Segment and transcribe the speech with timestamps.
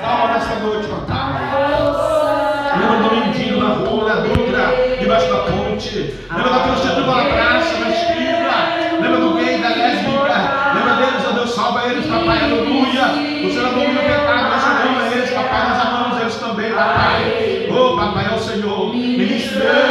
[0.00, 0.96] Calma nessa noite, ó.
[1.04, 1.40] Tá?
[1.50, 2.80] Calma.
[2.80, 6.14] Lembra do mendigo na rua, na dúvida, debaixo da ponte.
[6.30, 9.00] Lembra da prostituta na praça, na esquina.
[9.00, 10.72] Lembra do gay, da lésbica.
[10.74, 13.02] Lembra deles, ó Deus, salva eles, papai, aleluia.
[13.46, 17.68] O Senhor é abominou o pecado, nós amamos eles, papai, nós amamos eles também, papai.
[17.70, 18.94] Oh, papai é o Senhor.
[18.94, 19.89] Ministrando.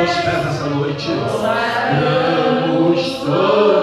[0.00, 1.08] aos pés nessa noite.
[2.00, 3.79] Vamos todos.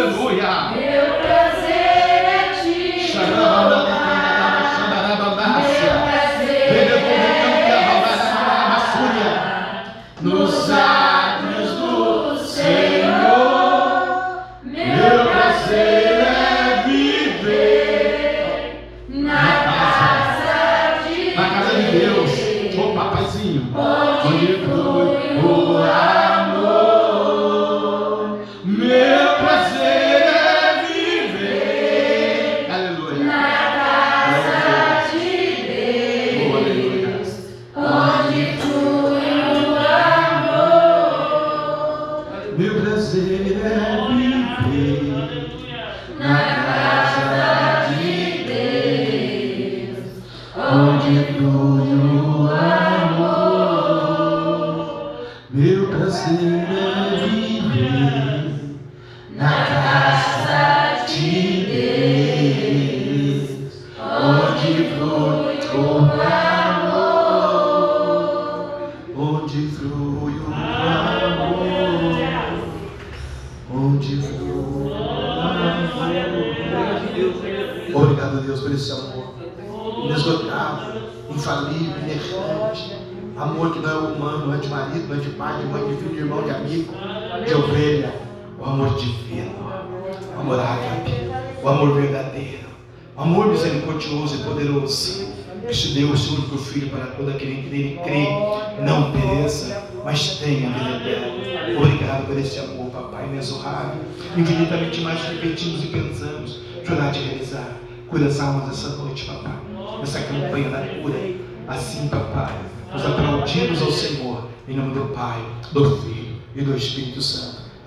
[0.00, 0.72] 再读一下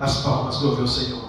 [0.04, 1.24] As palmas do meu Senhor.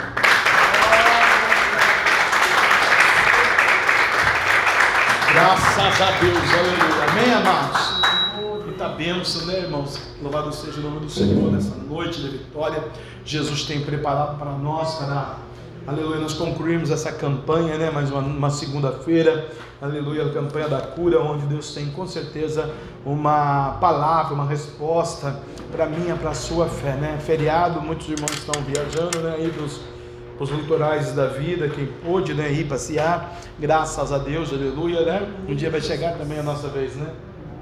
[5.31, 7.09] Graças a Deus, aleluia.
[7.09, 8.65] Amém, amados?
[8.65, 9.97] Muita bênção, né, irmãos?
[10.21, 12.83] Louvado seja o nome do Senhor nessa noite de vitória.
[13.23, 15.37] Jesus tem preparado para nós, para
[15.87, 17.91] Aleluia, nós concluímos essa campanha, né?
[17.91, 19.47] Mais uma, uma segunda-feira,
[19.79, 22.73] aleluia, a campanha da cura, onde Deus tem com certeza
[23.05, 25.39] uma palavra, uma resposta
[25.71, 27.19] para minha, para a sua fé, né?
[27.23, 29.35] Feriado, muitos irmãos estão viajando, né?
[29.37, 29.53] Aí
[30.35, 35.31] para os litorais da vida, quem pôde né, ir passear, graças a Deus, aleluia, né?
[35.47, 37.13] Um dia vai chegar também a nossa vez, né?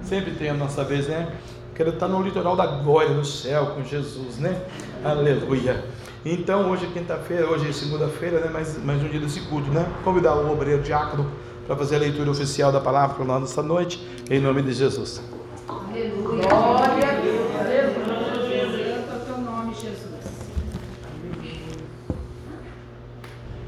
[0.01, 1.27] Sempre tem a nossa vez, né?
[1.75, 4.61] Quero estar no litoral da glória, no céu com Jesus, né?
[5.03, 5.83] Aleluia.
[6.25, 8.49] Então, hoje é quinta-feira, hoje é segunda-feira, né?
[8.49, 9.85] mais, mais um dia desse culto, né?
[10.05, 11.29] Convidar o obreiro diácono
[11.67, 13.99] para fazer a leitura oficial da palavra para nós nessa noite,
[14.29, 15.21] em nome de Jesus.
[15.67, 16.47] Aleluia.
[16.47, 17.55] Glória a Deus.
[17.59, 19.03] Aleluia.
[19.25, 20.13] teu nome, Jesus.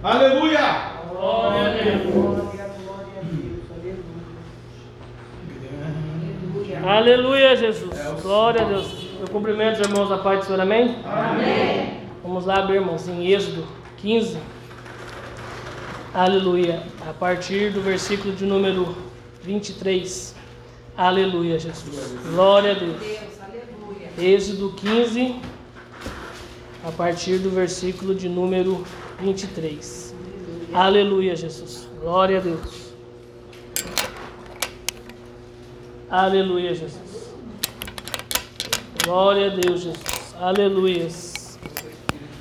[0.01, 0.91] Aleluia.
[1.09, 2.35] Glória a Deus.
[6.85, 8.21] Aleluia, Jesus.
[8.21, 9.09] Glória a Deus.
[9.19, 10.95] Eu cumprimento os irmãos da paz do Senhor, amém?
[11.03, 12.04] Amém.
[12.25, 13.67] Vamos lá abrir, irmãos, em Êxodo
[13.97, 14.39] 15.
[16.11, 16.81] Aleluia.
[17.07, 18.97] A partir do versículo de número
[19.43, 20.33] 23.
[20.97, 22.15] Aleluia, Jesus.
[22.31, 22.99] Glória a Deus.
[24.17, 25.35] Êxodo 15,
[26.83, 28.83] a partir do versículo de número
[29.19, 30.15] 23.
[30.73, 31.87] Aleluia, Jesus.
[32.01, 32.91] Glória a Deus.
[36.09, 37.29] Aleluia, Jesus.
[39.05, 40.35] Glória a Deus, Jesus.
[40.39, 41.34] Aleluia.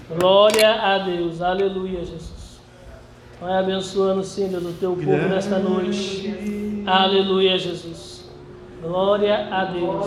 [0.09, 2.61] Glória a Deus, aleluia, Jesus.
[3.41, 6.83] Vai abençoando, Senhor, o teu povo nesta noite.
[6.87, 8.25] Aleluia, Jesus.
[8.83, 10.06] Glória a Deus.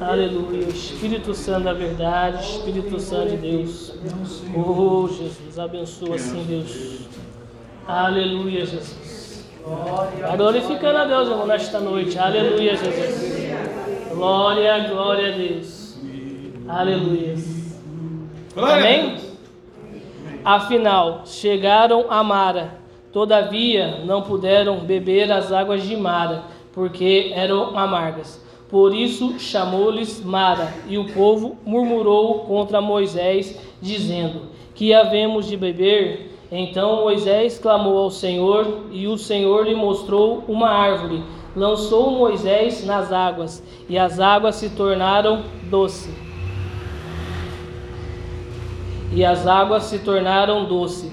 [0.00, 0.68] Aleluia.
[0.68, 3.92] Espírito Santo da verdade, Espírito Santo de Deus.
[4.56, 7.00] Oh, Jesus, abençoa assim, Deus.
[7.86, 9.44] Aleluia, Jesus.
[10.20, 12.18] Vai glorificando a Deus, irmão, nesta noite.
[12.18, 13.48] Aleluia, Jesus.
[14.14, 15.98] Glória, glória a Deus.
[16.66, 17.37] Aleluia.
[18.64, 19.16] Amém?
[20.44, 22.78] Afinal, chegaram a Mara.
[23.12, 28.44] Todavia, não puderam beber as águas de Mara, porque eram amargas.
[28.68, 34.42] Por isso chamou-lhes Mara, e o povo murmurou contra Moisés, dizendo:
[34.74, 36.34] Que havemos de beber?
[36.50, 41.22] Então Moisés clamou ao Senhor, e o Senhor lhe mostrou uma árvore.
[41.56, 46.27] Lançou Moisés nas águas, e as águas se tornaram doce
[49.18, 51.10] e as águas se tornaram doce.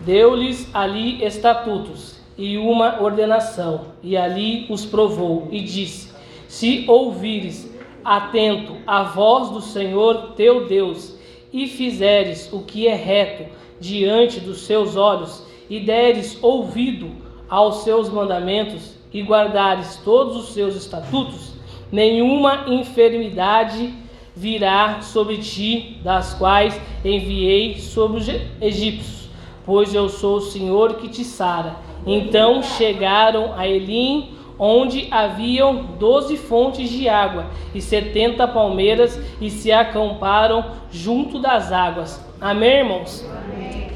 [0.00, 6.12] Deu-lhes ali estatutos e uma ordenação, e ali os provou, e disse:
[6.48, 7.72] Se ouvires
[8.04, 11.16] atento a voz do Senhor teu Deus,
[11.52, 13.44] e fizeres o que é reto
[13.78, 17.12] diante dos seus olhos, e deres ouvido
[17.48, 21.52] aos seus mandamentos, e guardares todos os seus estatutos,
[21.92, 23.94] nenhuma enfermidade
[24.36, 28.28] virá sobre ti, das quais enviei sobre os
[28.60, 29.30] egípcios,
[29.64, 31.76] pois eu sou o Senhor que te sara.
[32.06, 39.72] Então chegaram a Elim, onde haviam doze fontes de água e setenta palmeiras, e se
[39.72, 42.22] acamparam junto das águas.
[42.38, 43.24] Amém, irmãos?
[43.24, 43.88] Amém.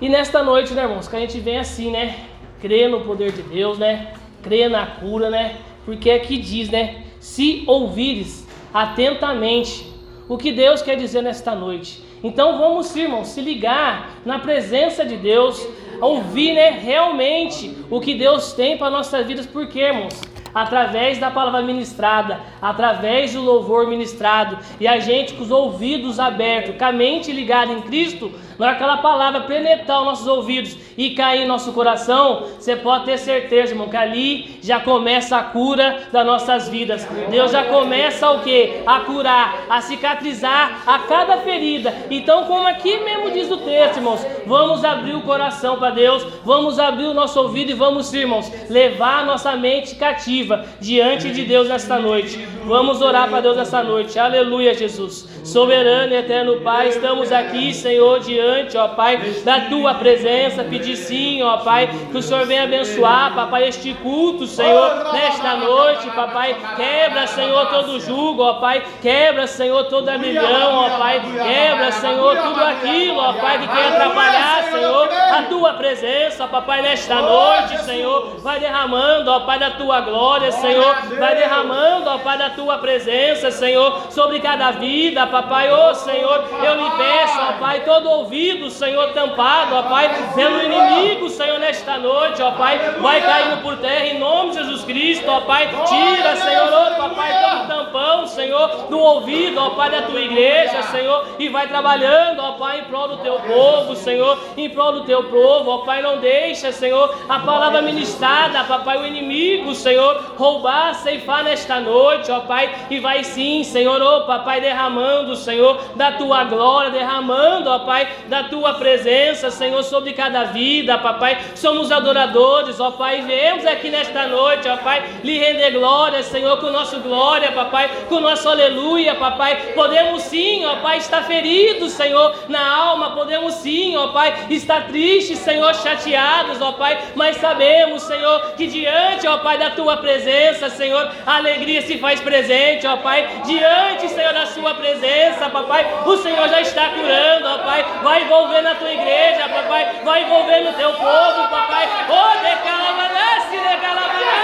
[0.00, 2.16] E nesta noite, né, irmãos, que a gente vem assim, né?
[2.60, 4.14] Crê no poder de Deus, né?
[4.42, 5.56] Crê na cura, né?
[5.84, 7.04] Porque aqui diz, né?
[7.20, 8.39] Se ouvires
[8.72, 9.90] atentamente
[10.28, 12.02] o que Deus quer dizer nesta noite.
[12.22, 15.66] Então vamos, irmãos, se ligar na presença de Deus,
[16.00, 20.20] ouvir né, realmente o que Deus tem para nossas vidas, porque, irmãos,
[20.54, 26.76] através da palavra ministrada, através do louvor ministrado, e a gente com os ouvidos abertos,
[26.76, 30.76] com a mente ligada em Cristo, na hora que aquela palavra penetrar os nossos ouvidos
[30.98, 35.44] e cair em nosso coração, você pode ter certeza, irmão, que ali já começa a
[35.44, 37.08] cura das nossas vidas.
[37.30, 38.82] Deus já começa o que?
[38.86, 41.94] A curar, a cicatrizar a cada ferida.
[42.10, 46.78] Então, como aqui mesmo diz o texto, irmãos, vamos abrir o coração para Deus, vamos
[46.78, 51.66] abrir o nosso ouvido e vamos, irmãos, levar a nossa mente cativa diante de Deus
[51.66, 52.36] nesta noite.
[52.66, 54.18] Vamos orar para Deus esta noite.
[54.18, 55.39] Aleluia, Jesus.
[55.44, 60.62] Soberano e eterno Pai, estamos aqui, Senhor, diante, ó Pai, da tua presença.
[60.64, 66.10] Pedir sim, ó Pai, que o Senhor venha abençoar, papai, este culto, Senhor, nesta noite,
[66.10, 66.56] papai.
[66.76, 68.82] Quebra, Senhor, todo jugo, ó Pai.
[69.00, 71.20] Quebra, Senhor, toda milhão, ó Pai.
[71.20, 77.14] Quebra, Senhor, tudo aquilo, ó Pai, que quer atrapalhar, Senhor, a tua presença, papai, nesta
[77.14, 78.36] noite, Senhor.
[78.40, 80.94] Vai derramando, ó Pai, da tua glória, Senhor.
[81.18, 85.70] Vai derramando, ó Pai, da tua presença, Senhor, sobre cada vida, papai.
[85.72, 91.28] Ô Senhor, eu lhe peço, ó Pai, todo ouvido, Senhor, tampado, ó Pai, pelo inimigo,
[91.28, 95.40] Senhor, nesta noite, ó Pai, vai caindo por terra em nome de Jesus Cristo, ó
[95.42, 95.68] Pai.
[95.86, 101.26] Tira, Senhor, ó Papai, todo tampão, Senhor, do ouvido, ó Pai, da tua igreja, Senhor,
[101.38, 105.24] e vai trabalhando, ó Pai, em prol do teu povo, Senhor, em prol do teu
[105.24, 111.44] povo, ó Pai, não deixa, Senhor, a palavra ministrada, papai, o inimigo, Senhor, roubar, ceifar
[111.44, 116.90] nesta noite, ó Pai, e vai sim, Senhor, ó Papai, derramando, Senhor, da tua glória,
[116.90, 121.38] derramando, ó Pai, da tua presença, Senhor, sobre cada vida, Papai.
[121.54, 126.70] Somos adoradores, ó Pai, viemos aqui nesta noite, ó Pai, lhe render glória, Senhor, com
[126.70, 129.72] nosso glória, Papai, com nosso aleluia, Papai.
[129.74, 135.38] Podemos sim, ó Pai, estar feridos, Senhor, na alma, podemos sim, ó Pai, estar tristes,
[135.38, 141.10] Senhor, chateados, ó Pai, mas sabemos, Senhor, que diante, ó Pai, da tua presença, Senhor,
[141.26, 145.09] a alegria se faz presente, ó Pai, diante, Senhor, da sua presença,
[145.50, 150.22] papai, o Senhor já está curando, ó Pai, vai envolver na tua igreja, papai, vai
[150.22, 154.39] envolver no teu povo, papai, oh, decalamanece, decalamanece,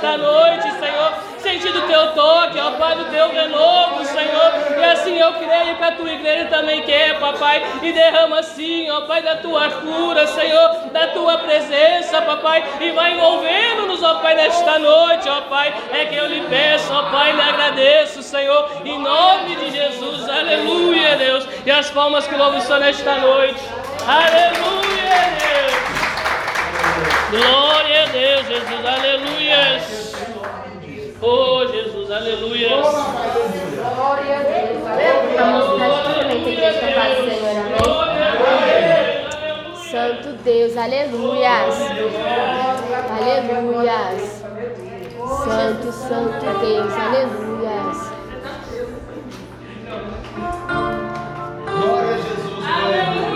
[0.00, 4.78] nesta noite, Senhor, sentir do teu toque, ó Pai, do teu renovo, Senhor.
[4.78, 7.62] E assim eu creio que a tua igreja também quer, papai.
[7.82, 12.64] E derrama assim, ó Pai, da tua cura, Senhor, da tua presença, papai.
[12.80, 15.74] E vai envolvendo-nos, ó Pai, nesta noite, ó Pai.
[15.92, 20.28] É que eu lhe peço, ó Pai, lhe agradeço, Senhor, em nome de Jesus.
[20.30, 21.46] Aleluia, Deus.
[21.66, 23.60] E as palmas que louvam só nesta noite.
[24.06, 25.99] Aleluia, Deus.
[27.30, 29.80] Glória a Deus, Jesus, aleluia.
[31.22, 32.68] Oh, Jesus, aleluia.
[32.68, 34.82] Glória a Deus.
[35.38, 35.80] Vamos
[36.34, 37.80] igreja da paz do Senhor, amém?
[39.90, 41.74] Santo Deus, aleluias.
[43.10, 44.44] Aleluias.
[45.44, 48.10] Santo, santo Deus, aleluias.
[51.66, 52.64] Glória a Jesus.
[52.66, 53.29] Aleluia,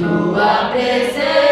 [0.00, 1.45] tua presença.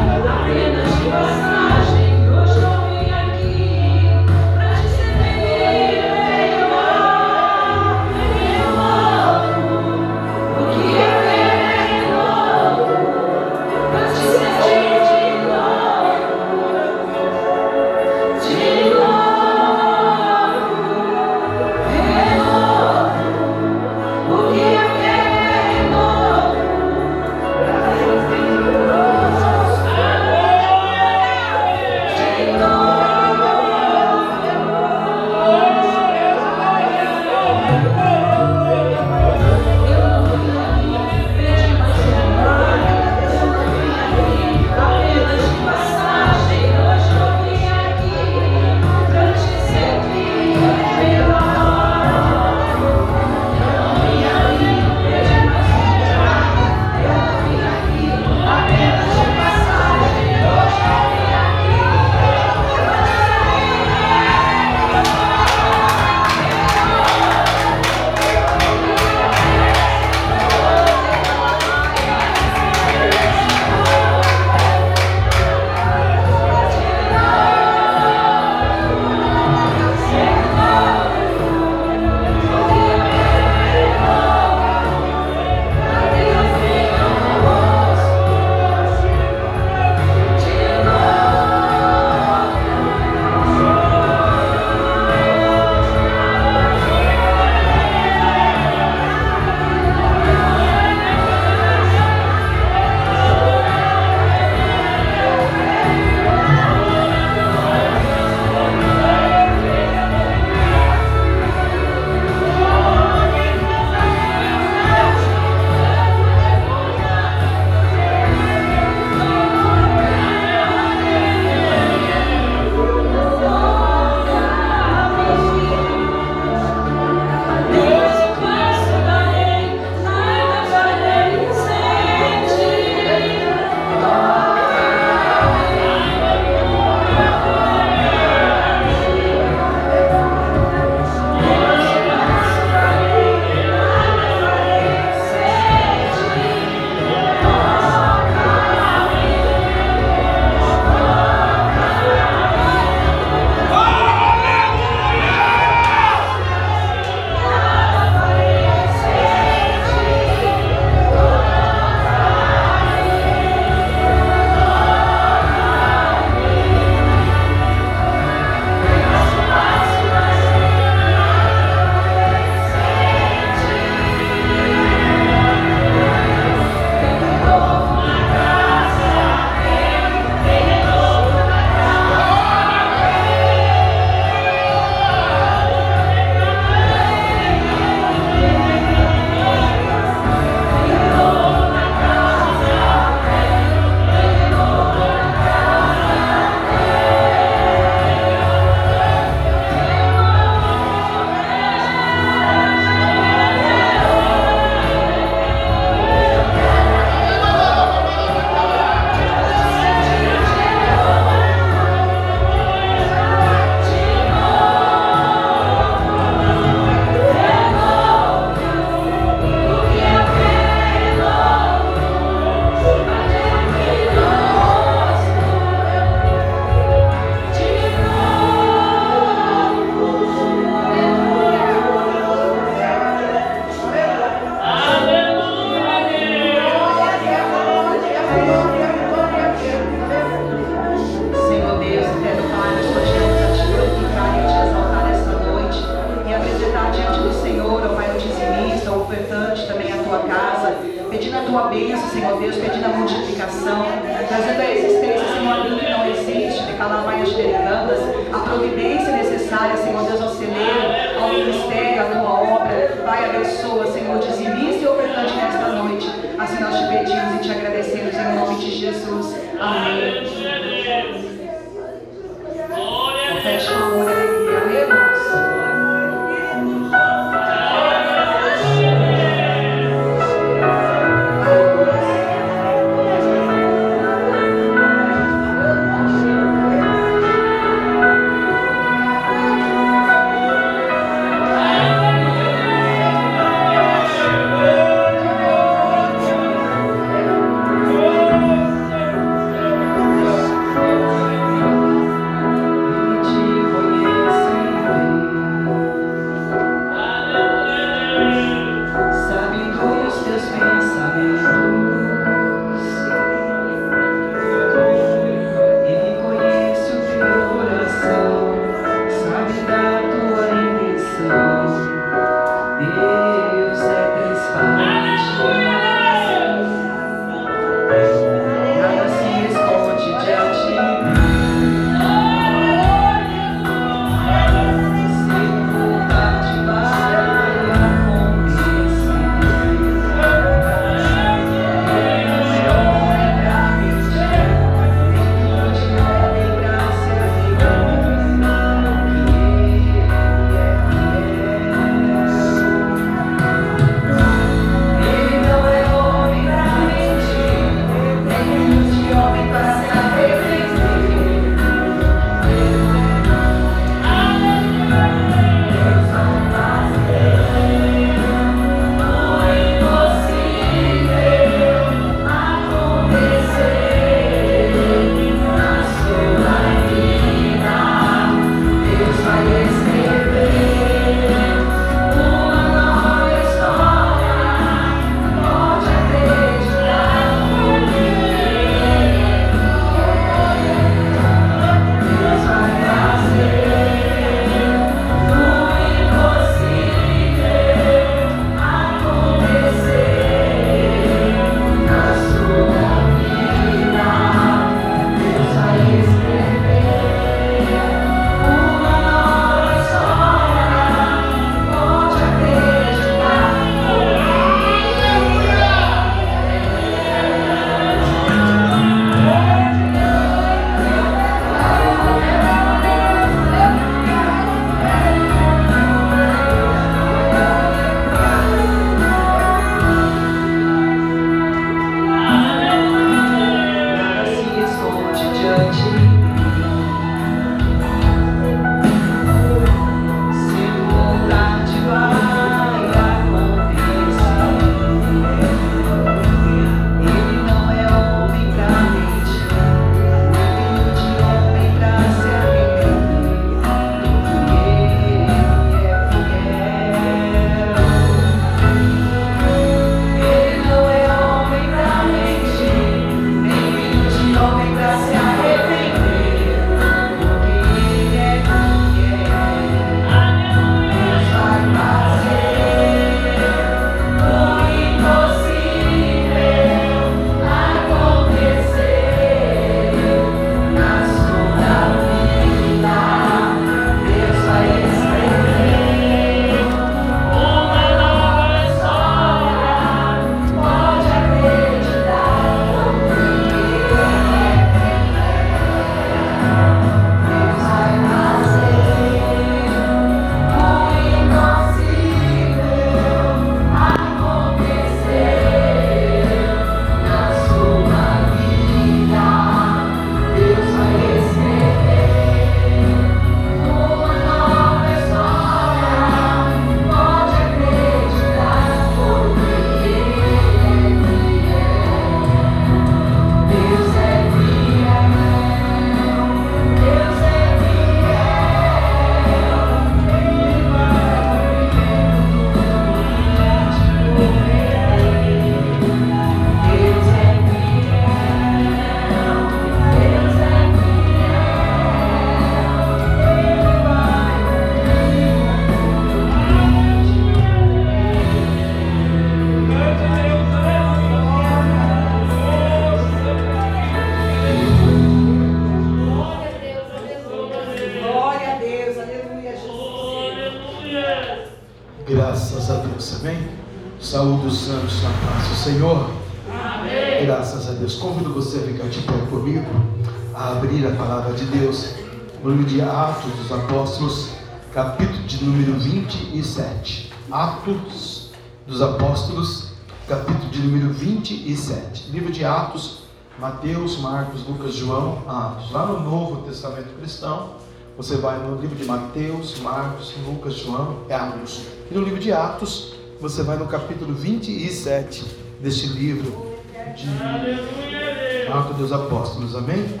[583.56, 585.70] Mateus, Marcos, Lucas, João, Atos.
[585.72, 587.54] Lá no Novo Testamento Cristão,
[587.96, 591.62] você vai no livro de Mateus, Marcos, Lucas, João, Atos.
[591.90, 595.24] E no livro de Atos, você vai no capítulo 27
[595.62, 596.54] deste livro
[596.96, 599.56] de Atos dos Apóstolos.
[599.56, 600.00] Amém?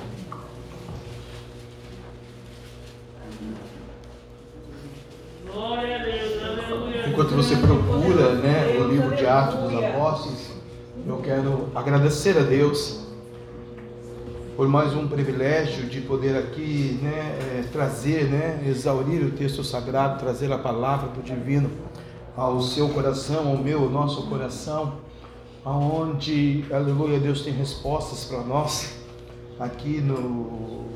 [7.08, 10.46] Enquanto você procura né, o livro de Atos dos Apóstolos,
[11.08, 12.95] eu quero agradecer a Deus
[14.66, 20.18] por mais um privilégio de poder aqui né, é, trazer, né, exaurir o texto sagrado,
[20.18, 21.70] trazer a palavra do divino
[22.36, 24.94] ao seu coração, ao meu, ao nosso coração,
[25.64, 28.92] aonde, aleluia, Deus tem respostas para nós,
[29.60, 30.86] aqui no,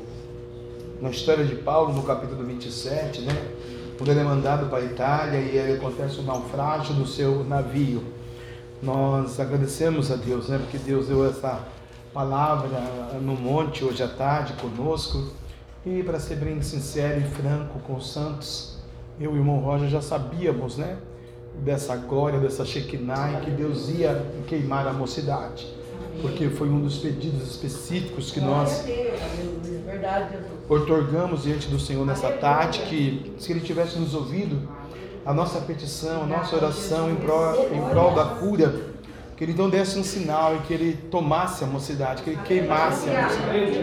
[0.99, 3.51] na história de Paulo, no capítulo 27, né?
[3.97, 8.03] Quando ele é mandado para a Itália e acontece o um naufrágio do seu navio.
[8.83, 10.57] Nós agradecemos a Deus, né?
[10.57, 11.65] Porque Deus deu essa
[12.13, 12.79] palavra
[13.21, 15.31] no monte hoje à tarde conosco.
[15.85, 18.77] E para ser bem sincero e franco com os santos,
[19.19, 20.97] eu e o irmão Roger já sabíamos, né?
[21.55, 25.67] dessa glória, dessa Shekinah, que Deus ia queimar a mocidade.
[26.21, 28.85] Porque foi um dos pedidos específicos que nós
[30.69, 34.69] otorgamos diante do Senhor nessa tarde, que se Ele tivesse nos ouvido,
[35.25, 38.90] a nossa petição, a nossa oração em prol, em prol da cura,
[39.41, 43.09] que Ele então desse um sinal e que Ele tomasse a mocidade, que Ele queimasse
[43.09, 43.79] a mocidade.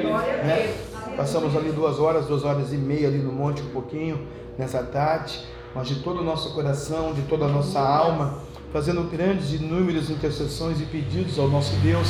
[0.47, 0.73] Né?
[1.17, 4.25] Passamos ali duas horas, duas horas e meia ali no monte um pouquinho,
[4.57, 5.43] nessa tarde
[5.75, 8.39] mas de todo o nosso coração, de toda a nossa alma,
[8.73, 12.09] fazendo grandes e inúmeras intercessões e pedidos ao nosso Deus,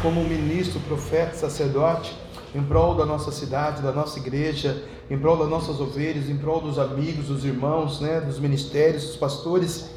[0.00, 2.16] como ministro, profeta, sacerdote,
[2.54, 6.60] em prol da nossa cidade, da nossa igreja, em prol das nossas ovelhas, em prol
[6.60, 9.90] dos amigos, dos irmãos, né, dos ministérios, dos pastores,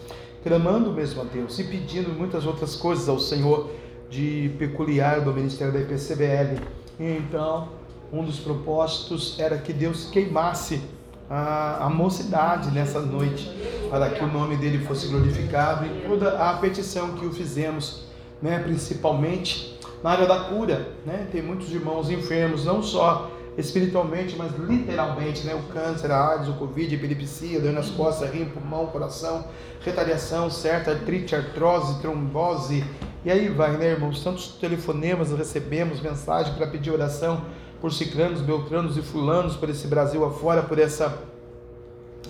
[0.48, 3.70] clamando mesmo a Deus e pedindo muitas outras coisas ao Senhor
[4.10, 6.62] de peculiar do ministério da IPCBL.
[6.98, 7.68] Então,
[8.14, 10.82] um dos propósitos era que Deus queimasse
[11.30, 13.52] a, a mocidade nessa noite,
[13.90, 18.06] para que o nome dele fosse glorificado e toda a petição que o fizemos,
[18.42, 20.94] né, principalmente na área da cura.
[21.06, 21.28] Né?
[21.30, 25.56] Tem muitos irmãos enfermos, não só espiritualmente, mas literalmente, né?
[25.56, 29.46] O câncer, a AIDS, o Covid, a epilepsia, dor nas costas, rim, pulmão, coração,
[29.82, 32.84] retaliação, certa, artrite, artrose, trombose.
[33.26, 34.24] E aí vai, né, irmãos?
[34.24, 37.42] Tantos telefonemas recebemos, mensagem para pedir oração
[37.82, 41.18] por ciclanos, beltranos e fulanos, por esse Brasil afora, por essa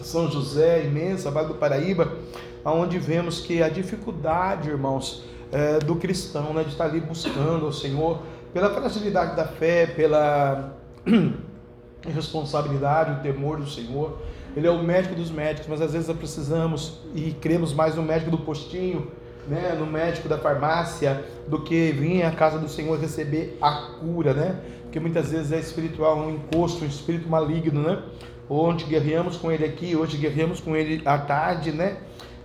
[0.02, 2.12] São José imensa, Vale do Paraíba,
[2.64, 7.74] aonde vemos que a dificuldade, irmãos, é, do cristão, né, de estar ali buscando o
[7.74, 8.22] Senhor,
[8.54, 10.77] pela fragilidade da fé, pela
[12.08, 14.18] responsabilidade, o temor do Senhor.
[14.56, 18.32] Ele é o médico dos médicos, mas às vezes precisamos e cremos mais no médico
[18.32, 19.12] do postinho,
[19.48, 24.34] né, no médico da farmácia, do que vir à casa do Senhor receber a cura,
[24.34, 24.60] né?
[24.84, 28.02] Porque muitas vezes é espiritual, um encosto, um espírito maligno, né?
[28.50, 31.98] Ontem guerreamos com ele aqui, hoje guerreamos com ele à tarde, né?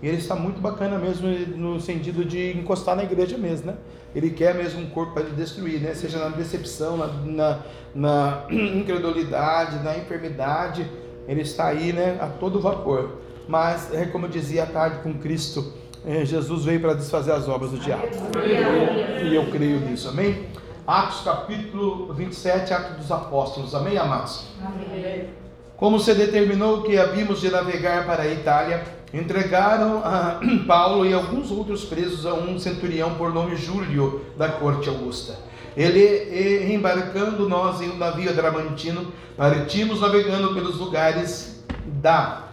[0.02, 3.76] E ele está muito bacana mesmo no sentido de encostar na igreja mesmo, né?
[4.14, 5.94] Ele quer mesmo um corpo para destruir, né?
[5.94, 7.58] Seja na decepção, na, na,
[7.94, 10.86] na incredulidade, na enfermidade,
[11.26, 12.18] ele está aí, né?
[12.20, 13.18] A todo vapor.
[13.48, 15.72] Mas, é como eu dizia à tarde com Cristo,
[16.04, 18.08] é, Jesus veio para desfazer as obras do diabo.
[19.24, 20.46] E eu creio nisso, amém?
[20.86, 24.46] Atos capítulo 27, Atos dos Apóstolos, amém, amados?
[24.60, 25.28] Amém.
[25.76, 28.82] Como se determinou que havíamos de navegar para a Itália,
[29.12, 34.88] entregaram a Paulo e alguns outros presos a um centurião por nome Júlio, da corte
[34.88, 35.38] augusta.
[35.76, 42.48] Ele, embarcando nós em um navio adramantino, partimos navegando pelos lugares da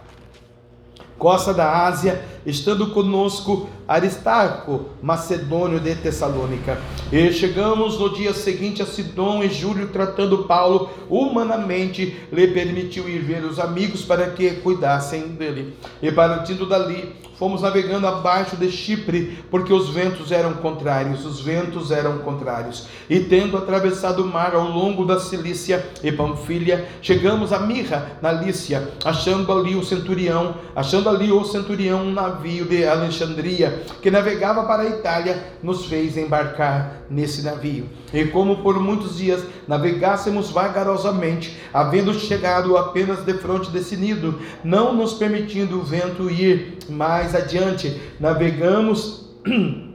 [1.18, 6.78] costa da Ásia, estando conosco Aristarco, macedônio de Tessalônica.
[7.10, 13.18] E chegamos no dia seguinte a Sidom e Júlio, tratando Paulo humanamente, lhe permitiu ir
[13.18, 15.76] ver os amigos para que cuidassem dele.
[16.00, 21.90] E partindo dali, fomos navegando abaixo de Chipre, porque os ventos eram contrários, os ventos
[21.90, 22.86] eram contrários.
[23.08, 28.30] E tendo atravessado o mar ao longo da Cilícia e Panfilha, chegamos a Mirra, na
[28.30, 34.64] Lícia, achando ali o centurião, achando ali o centurião um navio de Alexandria, que navegava
[34.64, 37.88] para a Itália, nos fez embarcar nesse navio.
[38.12, 44.94] E como por muitos dias navegássemos vagarosamente, havendo chegado apenas de frente desse nido, não
[44.94, 49.30] nos permitindo o vento ir mais adiante, navegamos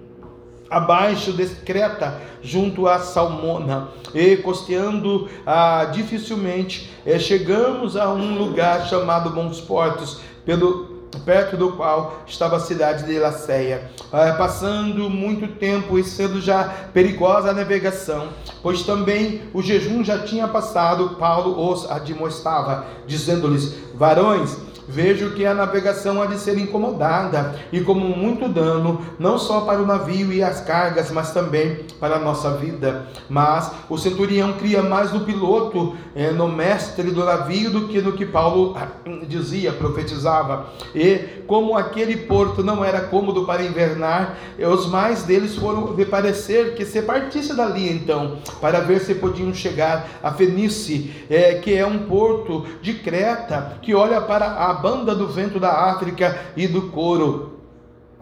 [0.70, 8.88] abaixo de Creta, junto a Salmona, e costeando ah, dificilmente, eh, chegamos a um lugar
[8.88, 15.48] chamado Bons Portos, pelo perto do qual estava a cidade de Laceia, ah, passando muito
[15.60, 16.64] tempo e sendo já
[16.94, 18.30] perigosa a navegação,
[18.62, 24.58] pois também o jejum já tinha passado, Paulo os admoestava, dizendo-lhes: varões,
[24.88, 29.82] vejo que a navegação há de ser incomodada e como muito dano, não só para
[29.82, 33.08] o navio e as cargas, mas também para a nossa vida.
[33.30, 38.14] Mas o centurião cria mais no piloto, eh, no mestre do navio, do que no
[38.14, 38.88] que Paulo ah,
[39.28, 40.68] dizia, profetizava.
[40.94, 46.76] E como aquele porto não era cômodo para invernar, os mais deles foram de parecer
[46.76, 51.86] que se partisse dali então, para ver se podiam chegar a Fenice, eh, que é
[51.86, 56.84] um porto de Creta, que olha para a banda do vento da África e do
[56.84, 57.60] couro.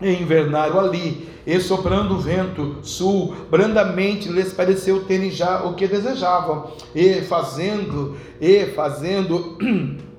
[0.02, 6.72] Invernaram ali, e soprando o vento sul, brandamente lhes pareceu terem já o que desejavam,
[6.96, 9.58] e fazendo, e fazendo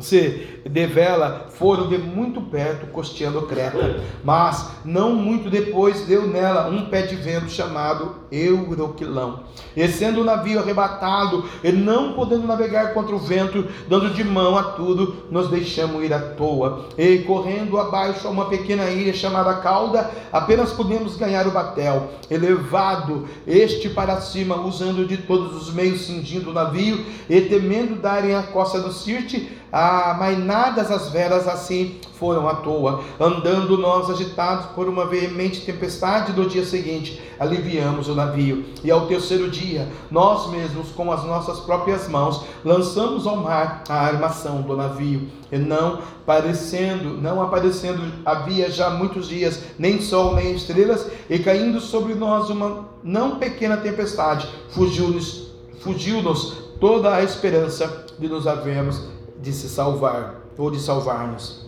[0.00, 6.86] se devela foram de muito perto costeando Creta, mas não muito depois deu nela um
[6.86, 9.44] pé de vento chamado Euroquilão.
[9.74, 14.56] E sendo o navio arrebatado e não podendo navegar contra o vento, dando de mão
[14.56, 16.86] a tudo, nos deixamos ir à toa.
[16.98, 23.28] E correndo abaixo a uma pequena ilha chamada Cauda, apenas podemos ganhar o batel, elevado
[23.46, 28.42] este para cima, usando de todos os meios cingindo o navio e temendo darem a
[28.42, 35.04] costa do Sirte, amainadas as velas assim foram à toa, andando nós agitados por uma
[35.04, 41.12] veemente tempestade no dia seguinte, aliviamos o navio, e ao terceiro dia, nós mesmos com
[41.12, 47.42] as nossas próprias mãos lançamos ao mar a armação do navio, e não parecendo, não
[47.42, 53.36] aparecendo havia já muitos dias nem sol nem estrelas, e caindo sobre nós uma não
[53.36, 55.44] pequena tempestade, fugiu-nos
[55.80, 61.66] fugiu-nos toda a esperança de nos havermos de se salvar ou de salvar-nos.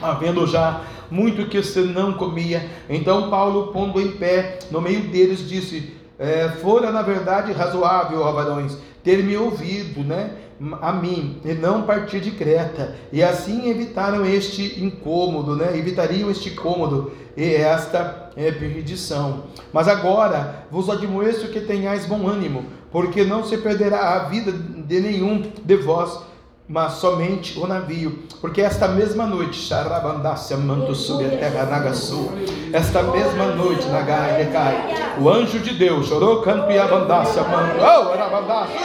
[0.00, 5.48] Havendo já muito que se não comia, então Paulo, pondo em pé no meio deles,
[5.48, 10.30] disse: é, Fora na verdade razoável, ó varões, ter me ouvido, né?
[10.80, 15.76] A mim, e não partir de Creta, e assim evitaram este incômodo, né?
[15.76, 19.44] Evitariam este incômodo e esta é, perdição.
[19.70, 25.00] Mas agora vos admoesto que tenhais bom ânimo, porque não se perderá a vida de
[25.00, 26.20] nenhum de vós
[26.68, 29.58] mas somente o navio, porque esta mesma noite,
[31.60, 32.28] a Nagasu,
[32.72, 36.78] esta mesma noite, Nagai Decai, o anjo de Deus, chorou, canto e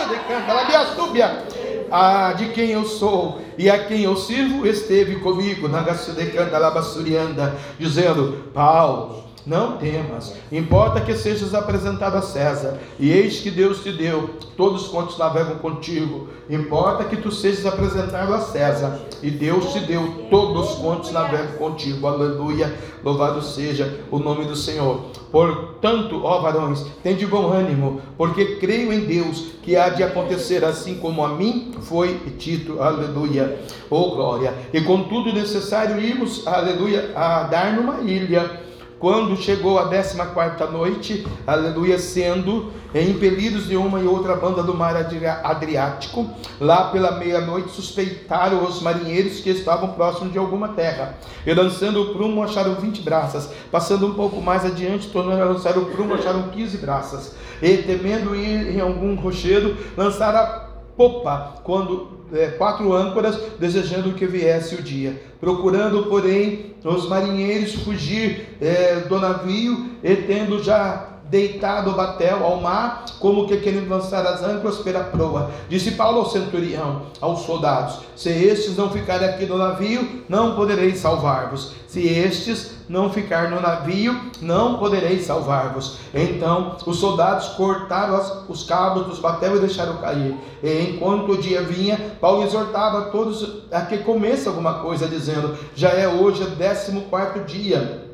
[0.09, 1.43] decanta, Labiastúbia,
[1.89, 7.55] ah, de quem eu sou e a quem eu sirvo, esteve comigo, Nagasu decanta, Labassurianda,
[7.79, 13.91] dizendo, Paulo, não temas, importa que sejas apresentado a César, e eis que Deus te
[13.91, 16.27] deu todos quantos navegam contigo.
[16.49, 22.05] Importa que tu sejas apresentado a César, e Deus te deu todos quantos navegam contigo.
[22.05, 22.73] Aleluia,
[23.03, 25.05] louvado seja o nome do Senhor.
[25.31, 30.95] Portanto, ó varões, tende bom ânimo, porque creio em Deus que há de acontecer assim
[30.95, 32.81] como a mim foi dito.
[32.81, 34.53] Aleluia, oh glória.
[34.73, 38.70] E contudo necessário irmos, aleluia, a dar numa ilha
[39.01, 44.75] quando chegou a décima quarta noite, aleluia, sendo impelidos de uma e outra banda do
[44.75, 46.29] mar Adriático,
[46.59, 52.13] lá pela meia-noite suspeitaram os marinheiros que estavam próximos de alguma terra, e lançando o
[52.13, 56.49] prumo acharam vinte braças, passando um pouco mais adiante, tornando a lançar o prumo acharam
[56.49, 63.37] quinze braças, e temendo ir em algum rochedo, lançaram a popa quando é, quatro âncoras,
[63.59, 65.21] desejando que viesse o dia.
[65.39, 72.59] Procurando, porém, os marinheiros fugir é, do navio e tendo já deitado o batel ao
[72.59, 75.49] mar, como que querendo lançar as âncoras pela proa.
[75.69, 80.93] Disse Paulo ao centurião, aos soldados: Se estes não ficarem aqui no navio, não poderei
[80.93, 81.71] salvar-vos.
[81.87, 85.97] Se estes não ficar no navio, não poderei salvar-vos.
[86.13, 90.35] Então os soldados cortaram os cabos dos batel e deixaram cair.
[90.61, 95.89] E enquanto o dia vinha, Paulo exortava todos a que comesse alguma coisa, dizendo: Já
[95.89, 98.10] é hoje o décimo quarto dia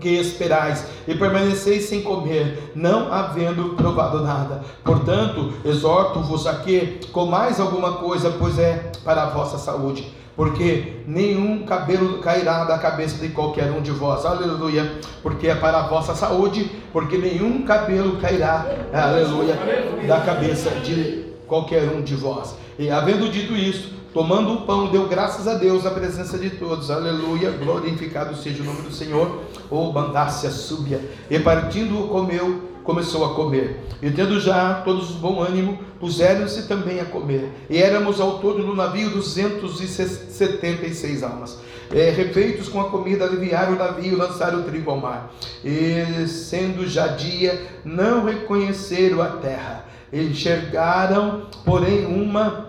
[0.00, 4.62] que esperais e permaneceis sem comer, não havendo provado nada.
[4.84, 10.12] Portanto, exorto-vos a que comais alguma coisa, pois é para a vossa saúde.
[10.36, 15.00] Porque nenhum cabelo cairá da cabeça de qualquer um de vós, aleluia.
[15.20, 19.58] Porque é para a vossa saúde, porque nenhum cabelo cairá, aleluia,
[20.06, 22.54] da cabeça de qualquer um de vós.
[22.78, 26.90] E havendo dito isso, tomando o pão, deu graças a Deus na presença de todos.
[26.90, 29.44] Aleluia, glorificado seja o nome do Senhor.
[29.70, 31.00] Ou bandácia súbia.
[31.30, 33.80] E partindo comeu, começou a comer.
[34.02, 37.48] E tendo já todos bom ânimo, puseram-se também a comer.
[37.70, 41.60] E éramos ao todo no navio 276 almas.
[41.94, 45.32] É, refeitos com a comida, aliviaram o navio, lançaram o trigo ao mar.
[45.64, 49.84] E sendo já dia, não reconheceram a terra.
[50.12, 52.66] Enxergaram, porém, uma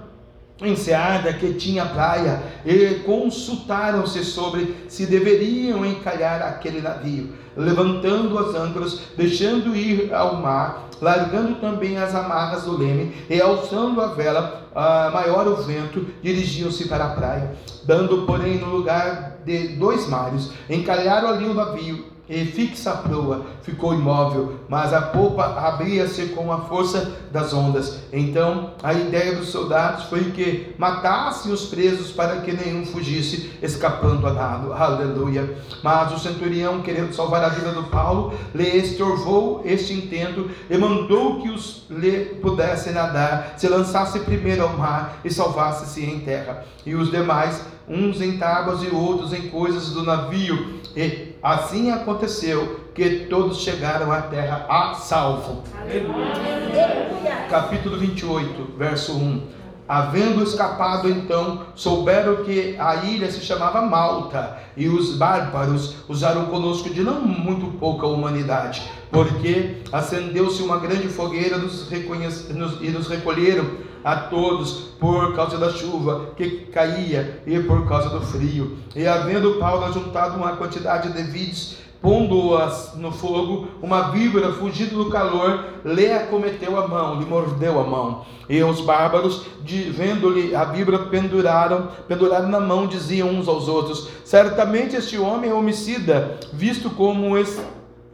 [0.62, 8.99] enseada que tinha praia e consultaram-se sobre se deveriam encalhar aquele navio, levantando as âncoras,
[9.16, 15.10] deixando ir ao mar, largando também as amarras do leme e alçando a vela a
[15.12, 17.51] maior o vento, dirigiam-se para a praia,
[17.86, 23.45] dando porém no lugar de dois mares, encalharam ali o navio e fixa a proa,
[23.63, 27.99] ficou imóvel, mas a popa abria-se com a força das ondas.
[28.13, 34.27] Então a ideia dos soldados foi que matassem os presos para que nenhum fugisse, escapando
[34.27, 34.71] a nado.
[34.73, 35.57] Aleluia.
[35.84, 41.41] Mas o centurião, querendo salvar a vida do Paulo, lhe estorvou este intento e mandou
[41.41, 46.63] que os lhe pudessem nadar, se lançasse primeiro ao mar e salvasse-se em terra.
[46.86, 52.82] E os demais, uns em tábuas e outros em coisas do navio, e Assim aconteceu
[52.94, 55.64] que todos chegaram à terra a salvo.
[55.82, 57.48] Aleluia.
[57.50, 59.59] Capítulo 28, verso 1.
[59.90, 66.92] Havendo escapado então, souberam que a ilha se chamava Malta, e os bárbaros usaram conosco
[66.92, 73.66] de não muito pouca humanidade, porque acendeu-se uma grande fogueira nos nos, e nos recolheram
[74.04, 78.78] a todos por causa da chuva que caía e por causa do frio.
[78.96, 85.10] E havendo Paulo juntado uma quantidade de vídeos, pondo-as no fogo, uma víbora, fugindo do
[85.10, 88.26] calor, lhe acometeu a mão, lhe mordeu a mão.
[88.47, 94.95] E os bárbaros, vendo-lhe a víbora, penduraram, penduraram na mão, diziam uns aos outros: Certamente
[94.95, 97.38] este homem é homicida, visto como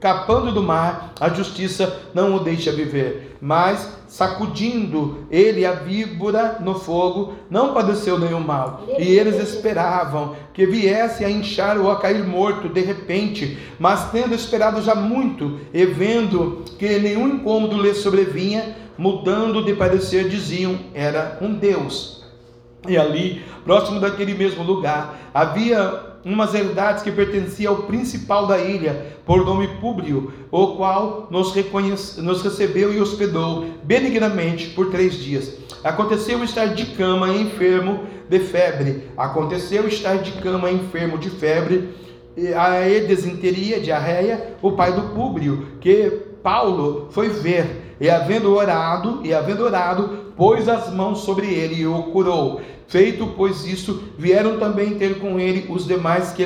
[0.05, 3.37] escapando do mar, a justiça não o deixa viver.
[3.41, 8.83] Mas sacudindo ele a víbora no fogo, não padeceu nenhum mal.
[8.99, 14.35] E eles esperavam que viesse a inchar ou a cair morto de repente, mas tendo
[14.35, 21.39] esperado já muito e vendo que nenhum incômodo lhe sobrevinha, mudando de parecer, diziam: era
[21.41, 22.23] um Deus.
[22.87, 29.15] E ali, próximo daquele mesmo lugar, havia umas herdades que pertencia ao principal da ilha,
[29.25, 35.53] por nome Públio, o qual nos, reconhece, nos recebeu e hospedou benignamente por três dias.
[35.83, 39.03] Aconteceu estar de cama enfermo de febre.
[39.15, 41.89] Aconteceu estar de cama enfermo de febre,
[42.57, 49.33] a desinteria, diarreia, o pai do Públio, que Paulo foi ver, e havendo orado, e
[49.33, 52.61] havendo orado, pôs as mãos sobre ele e o curou.
[52.87, 56.45] Feito, pois, isso, vieram também ter com ele os demais que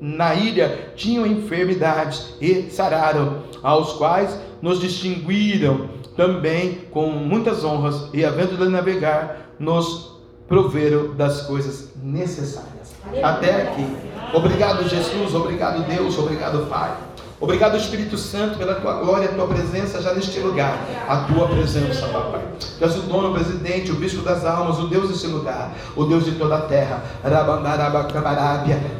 [0.00, 8.24] na ilha tinham enfermidades e sararam, aos quais nos distinguiram também com muitas honras e,
[8.24, 12.94] havendo de navegar, nos proveram das coisas necessárias.
[13.22, 13.86] Até aqui.
[14.32, 15.34] Obrigado, Jesus.
[15.34, 16.18] Obrigado, Deus.
[16.18, 16.96] Obrigado, Pai.
[17.40, 20.78] Obrigado, Espírito Santo, pela tua glória, a tua presença já neste lugar.
[21.08, 22.40] A tua presença, papai.
[22.78, 26.04] Tu és o dono, o presidente, o bispo das almas, o Deus desse lugar, o
[26.04, 27.02] Deus de toda a terra.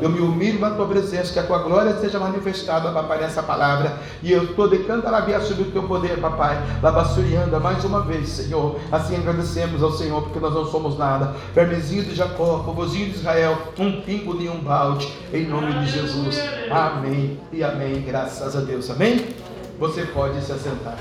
[0.01, 3.97] Eu me humilho na tua presença, que a tua glória seja manifestada, papai, nessa palavra.
[4.23, 6.61] E eu estou de cantarabia sobre o teu poder, papai.
[6.83, 8.79] Labassurianda, mais uma vez, Senhor.
[8.91, 11.35] Assim agradecemos ao Senhor, porque nós não somos nada.
[11.55, 15.11] Vermezinho de Jacó, povozinho de Israel, um pingo de um balde.
[15.33, 16.39] Em nome de Jesus.
[16.71, 18.03] Amém e amém.
[18.03, 19.29] Graças Graças a Deus, amém?
[19.79, 20.99] Você pode se assentar.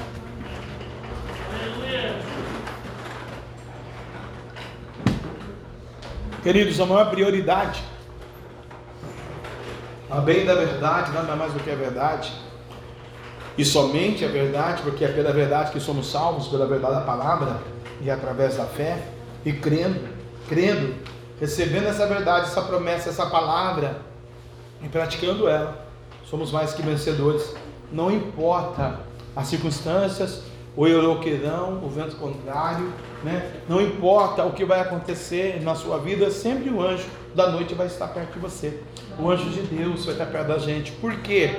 [6.43, 7.83] Queridos, a maior prioridade,
[10.11, 12.31] a bem da verdade, nada mais do que a verdade,
[13.57, 17.59] e somente a verdade, porque é pela verdade que somos salvos, pela verdade da palavra,
[17.99, 19.07] e através da fé,
[19.43, 20.07] e crendo,
[20.47, 20.93] crendo,
[21.39, 24.01] recebendo essa verdade, essa promessa, essa palavra,
[24.83, 25.82] e praticando ela
[26.33, 27.53] somos mais que vencedores.
[27.91, 29.01] Não importa
[29.35, 30.41] as circunstâncias,
[30.75, 32.91] o euroqueirão, o vento contrário,
[33.23, 33.51] né?
[33.69, 37.05] não importa o que vai acontecer na sua vida, sempre o anjo
[37.35, 38.79] da noite vai estar perto de você.
[39.19, 40.91] O anjo de Deus vai estar perto da gente.
[40.93, 41.51] Por quê?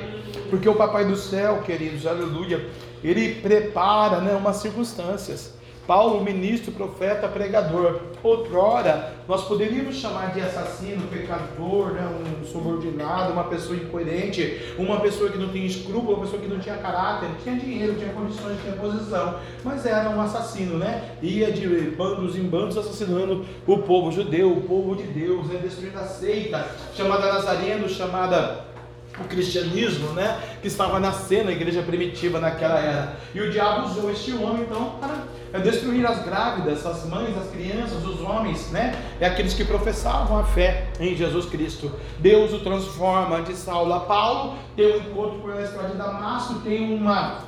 [0.50, 2.68] Porque o Papai do céu, queridos, aleluia,
[3.04, 5.54] ele prepara né, umas circunstâncias
[5.86, 8.00] Paulo, ministro, profeta, pregador.
[8.22, 12.02] Outrora, nós poderíamos chamar de assassino, pecador, né?
[12.06, 16.58] um subordinado, uma pessoa incoerente, uma pessoa que não tinha escrúpulo, uma pessoa que não
[16.58, 21.16] tinha caráter, tinha dinheiro, tinha condições, tinha posição, mas era um assassino, né?
[21.22, 25.60] Ia de bandos em bandos assassinando o povo judeu, o povo de Deus, né?
[25.62, 28.73] destruindo a seita, chamada Nazareno, chamada
[29.20, 33.16] o cristianismo, né, que estava nascendo a igreja primitiva naquela era.
[33.34, 38.04] E o diabo usou este homem então para destruir as grávidas, as mães, as crianças,
[38.04, 38.94] os homens, né?
[39.20, 41.92] É aqueles que professavam a fé em Jesus Cristo.
[42.18, 46.54] Deus o transforma de Saulo a Paulo, tem um encontro com a estrada de Damasco,
[46.60, 47.38] tem uma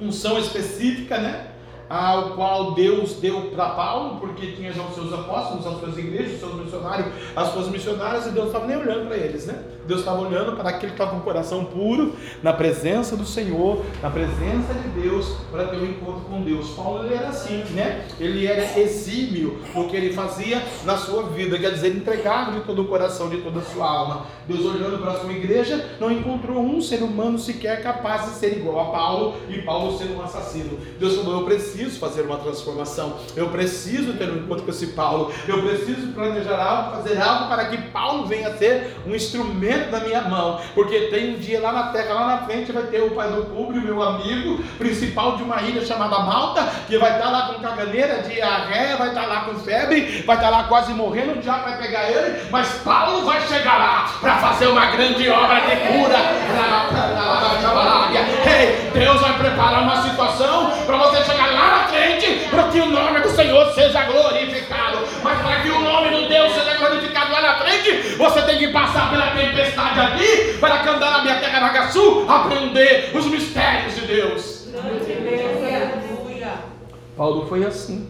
[0.00, 1.48] unção específica, né?
[1.88, 6.34] ao qual Deus deu para Paulo, porque tinha já os seus apóstolos, as suas igrejas,
[6.34, 9.62] os seus missionários, as suas missionárias, e Deus estava nem olhando para eles, né?
[9.86, 13.84] Deus estava olhando para aquele que estava com o coração puro, na presença do Senhor,
[14.02, 16.70] na presença de Deus, para ter um encontro com Deus.
[16.70, 18.06] Paulo ele era assim, né?
[18.18, 22.82] Ele era exímio no que ele fazia na sua vida, quer dizer, entregava de todo
[22.82, 24.26] o coração, de toda a sua alma.
[24.46, 28.56] Deus olhando para a sua igreja, não encontrou um ser humano sequer capaz de ser
[28.56, 30.78] igual a Paulo, e Paulo sendo um assassino.
[30.98, 35.32] Deus falou: Eu preciso fazer uma transformação, eu preciso ter um encontro com esse Paulo,
[35.46, 40.00] eu preciso planejar algo, fazer algo para que Paulo venha a ser um instrumento da
[40.00, 43.10] minha mão, porque tem um dia lá na terra, lá na frente, vai ter o
[43.10, 47.48] pai do Públio, meu amigo, principal de uma ilha chamada Malta, que vai estar lá
[47.48, 51.64] com caganeira, diarreia, vai estar lá com febre, vai estar lá quase morrendo, o diabo
[51.64, 56.18] vai pegar ele, mas Paulo vai chegar lá para fazer uma grande obra de cura.
[58.46, 62.86] Ei, Deus vai preparar uma situação para você chegar lá na frente, para que o
[62.86, 64.98] nome do Senhor seja glorificado.
[65.22, 66.75] Mas para que o nome do Deus seja
[68.16, 73.26] você tem que passar pela tempestade aqui, para cantar na minha terra Nagaçu, aprender os
[73.26, 74.68] mistérios de Deus.
[77.16, 78.08] Paulo foi assim.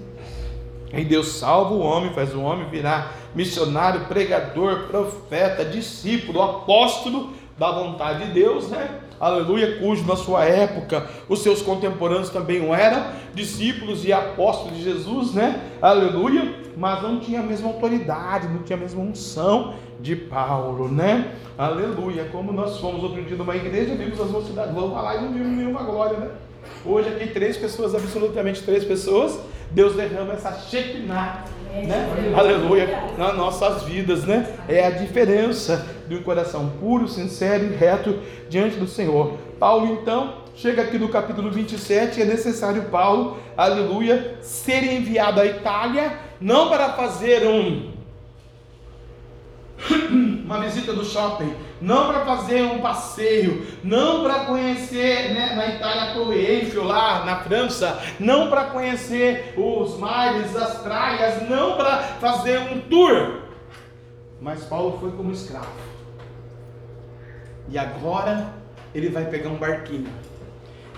[0.92, 7.70] E Deus salva o homem, faz o homem virar missionário, pregador, profeta, discípulo, apóstolo da
[7.70, 8.88] vontade de Deus, né?
[9.20, 13.04] Aleluia, cujo na sua época os seus contemporâneos também o eram,
[13.34, 15.60] discípulos e apóstolos de Jesus, né?
[15.80, 21.32] Aleluia, mas não tinha a mesma autoridade, não tinha a mesma unção de Paulo, né?
[21.56, 25.32] Aleluia, como nós fomos outro dia numa igreja, vimos as mocidades, vamos falar e não
[25.32, 26.28] vimos nenhuma glória, né?
[26.84, 29.38] Hoje aqui três pessoas, absolutamente três pessoas,
[29.70, 32.34] Deus derrama essa Shekinah, né?
[32.36, 34.54] Aleluia, nas nossas vidas, né?
[34.68, 39.38] É a diferença de um coração puro, sincero e reto diante do Senhor.
[39.58, 46.18] Paulo, então, chega aqui no capítulo 27, é necessário Paulo, aleluia, ser enviado à Itália,
[46.40, 47.96] não para fazer um
[50.44, 56.02] uma visita do shopping, não para fazer um passeio, não para conhecer né, na Itália
[56.02, 62.58] a Eiffel lá na França, não para conhecer os mares, as praias, não para fazer
[62.58, 63.42] um tour.
[64.40, 65.95] Mas Paulo foi como escravo.
[67.68, 68.46] E agora
[68.94, 70.08] ele vai pegar um barquinho.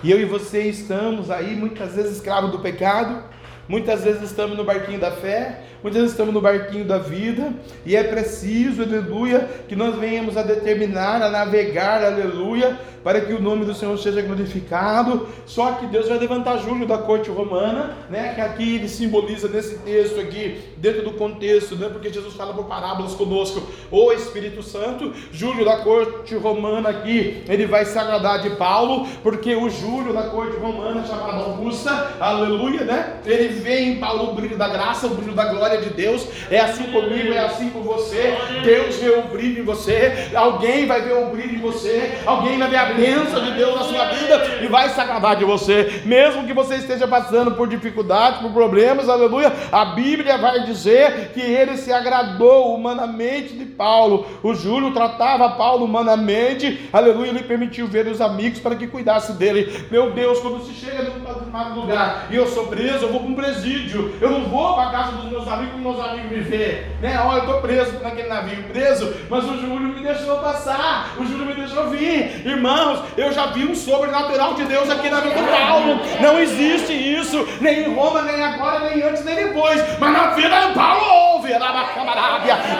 [0.03, 3.23] E eu e você estamos aí muitas vezes escravos do pecado,
[3.67, 7.53] muitas vezes estamos no barquinho da fé, Muitas vezes estamos no barquinho da vida
[7.85, 13.41] e é preciso, aleluia, que nós venhamos a determinar, a navegar, aleluia, para que o
[13.41, 15.27] nome do Senhor seja glorificado.
[15.45, 18.33] Só que Deus vai levantar Júlio da corte romana, né?
[18.35, 21.87] Que aqui ele simboliza nesse texto aqui, dentro do contexto, né?
[21.87, 27.65] Porque Jesus fala por parábolas conosco, o Espírito Santo, Júlio da corte romana aqui, ele
[27.65, 33.21] vai se agradar de Paulo, porque o Júlio da corte romana, chamado Augusta, aleluia, né?
[33.25, 36.27] Ele vê em Paulo o brilho da graça, o brilho da glória de Deus.
[36.49, 38.37] É assim comigo, é assim com você.
[38.63, 42.69] Deus vê o brilho em você, alguém vai ver o brilho em você, alguém vai
[42.69, 46.45] ver a bênção de Deus na sua vida e vai se agradar de você, mesmo
[46.45, 49.51] que você esteja passando por dificuldades, por problemas, aleluia.
[49.71, 54.25] A Bíblia vai dizer que ele se agradou humanamente de Paulo.
[54.43, 57.29] O Júlio tratava Paulo humanamente, aleluia.
[57.29, 59.85] Ele permitiu ver os amigos para que cuidasse dele.
[59.91, 63.35] Meu Deus, quando se chega num lugar e eu sou preso, eu vou para um
[63.35, 66.97] presídio, eu não vou para a casa dos meus amigos, para meus amigos me ver,
[67.01, 67.19] né?
[67.19, 71.45] Olha, eu estou preso naquele navio, preso, mas o Júlio me deixou passar, o Júlio
[71.45, 75.35] me deixou vir, irmão irmãos, eu já vi um sobrenatural de Deus aqui na vida
[75.35, 75.99] do Paulo.
[76.21, 79.81] Não existe isso, nem em Roma, nem agora, nem antes, nem depois.
[79.99, 81.49] Mas na vida do Paulo houve.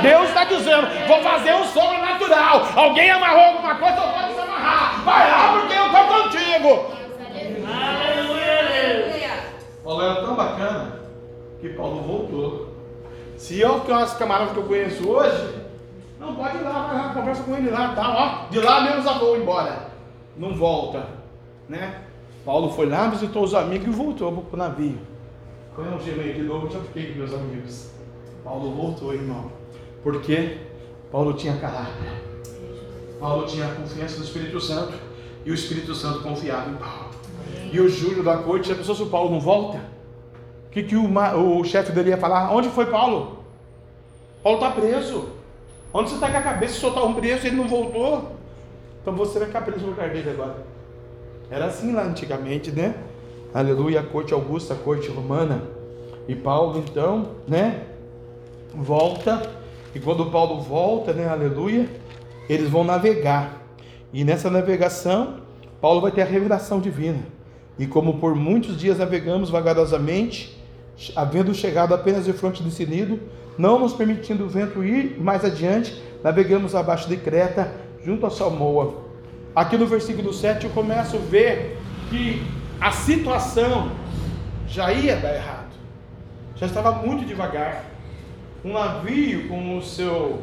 [0.01, 2.67] Deus está dizendo: vou fazer um sobrenatural.
[2.75, 5.03] Alguém amarrou alguma coisa, eu pode se amarrar.
[5.03, 6.99] Vai lá porque eu estou contigo.
[9.84, 10.98] Paulo era tão bacana
[11.62, 12.70] que Paulo voltou.
[13.38, 15.55] Se eu que as camaradas que eu conheço hoje,
[16.20, 18.51] não pode ir lá, lá, conversa com ele lá, tá, ó.
[18.51, 19.89] De lá mesmo já vou embora
[20.39, 21.05] não volta,
[21.68, 22.01] né?
[22.45, 24.97] Paulo foi lá, visitou os amigos e voltou para o navio.
[25.76, 27.89] Foi um dia de novo, já fiquei com meus amigos.
[28.43, 29.51] Paulo voltou, irmão.
[30.01, 30.57] Porque
[31.12, 32.24] Paulo tinha caráter.
[33.20, 34.93] Paulo tinha a confiança do Espírito Santo.
[35.45, 37.10] E o Espírito Santo confiava em Paulo.
[37.72, 39.80] E o Júlio da corte, já pensou se o Paulo não volta?
[40.70, 42.53] O que, que o, o chefe dele ia falar?
[42.53, 43.39] Onde foi Paulo?
[44.43, 45.30] Paulo está preso.
[45.91, 46.76] Onde você está com a cabeça?
[46.76, 48.34] Soltar um preso, ele não voltou.
[49.01, 50.63] Então você vai ficar preso no lugar dele agora.
[51.49, 52.93] Era assim lá antigamente, né?
[53.51, 55.63] Aleluia, a corte augusta, a corte romana.
[56.28, 57.86] E Paulo então, né?
[58.72, 59.41] Volta.
[59.95, 61.28] E quando Paulo volta, né?
[61.28, 61.89] Aleluia,
[62.47, 63.63] eles vão navegar.
[64.13, 65.38] E nessa navegação,
[65.82, 67.24] Paulo vai ter a revelação divina.
[67.80, 70.59] E como por muitos dias navegamos vagarosamente,
[71.15, 73.19] havendo chegado apenas de fronte decidido,
[73.57, 77.73] não nos permitindo o vento ir mais adiante, navegamos abaixo de Creta,
[78.03, 79.09] junto a Salmoa.
[79.55, 81.77] Aqui no versículo 7 eu começo a ver
[82.09, 82.41] que
[82.79, 83.91] a situação
[84.67, 85.69] já ia dar errado.
[86.55, 87.85] Já estava muito devagar.
[88.63, 90.39] Um navio com o seu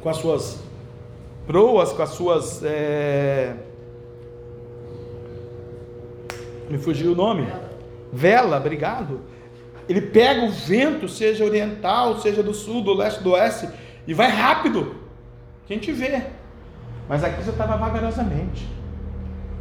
[0.00, 0.60] com as suas
[1.46, 3.54] proas, com as suas é...
[6.68, 7.46] me fugiu o nome.
[8.12, 9.20] Vela, obrigado.
[9.88, 13.68] Ele pega o vento, seja oriental, seja do sul, do leste, do oeste,
[14.06, 14.94] e vai rápido.
[15.66, 16.22] Quem te vê.
[17.08, 18.68] Mas aqui você estava vagarosamente.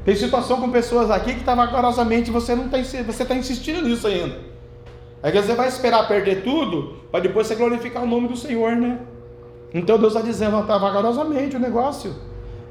[0.03, 4.07] Tem situação com pessoas aqui que está vagarosamente, você não está você está insistindo nisso
[4.07, 4.39] ainda.
[5.23, 8.99] Aí você vai esperar perder tudo para depois você glorificar o nome do Senhor, né?
[9.73, 12.15] Então Deus está dizendo, está vagarosamente o negócio.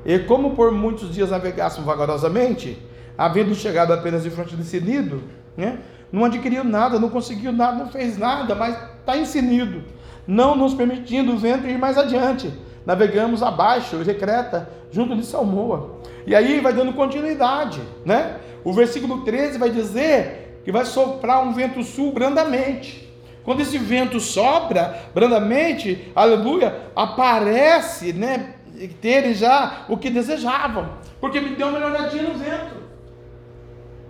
[0.04, 2.76] E como por muitos dias navegassem vagarosamente,
[3.16, 5.22] havendo chegado apenas de frente desse nido,
[5.60, 5.78] né?
[6.10, 9.84] Não adquiriu nada, não conseguiu nada, não fez nada, mas está ensinido,
[10.26, 12.52] não nos permitindo o vento ir mais adiante
[12.84, 16.00] navegamos abaixo, Recreta, junto de Salmoa.
[16.26, 18.36] E aí vai dando continuidade, né?
[18.64, 23.08] O versículo 13 vai dizer que vai soprar um vento sul brandamente.
[23.42, 28.54] Quando esse vento sopra brandamente, aleluia, aparece, né,
[29.00, 30.90] terem já o que desejavam,
[31.20, 32.74] porque me deu uma olhadinha no vento,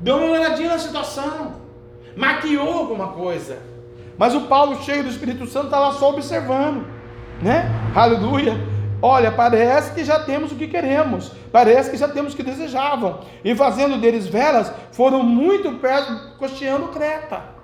[0.01, 1.53] deu uma olhadinha na situação,
[2.17, 3.59] maquiou alguma coisa.
[4.19, 7.01] Mas o Paulo, cheio do Espírito Santo, está lá só observando
[7.43, 7.71] né?
[7.95, 8.57] Aleluia.
[9.03, 13.21] Olha, parece que já temos o que queremos, parece que já temos o que desejavam,
[13.43, 17.61] e fazendo deles velas, foram muito perto, costeando Creta.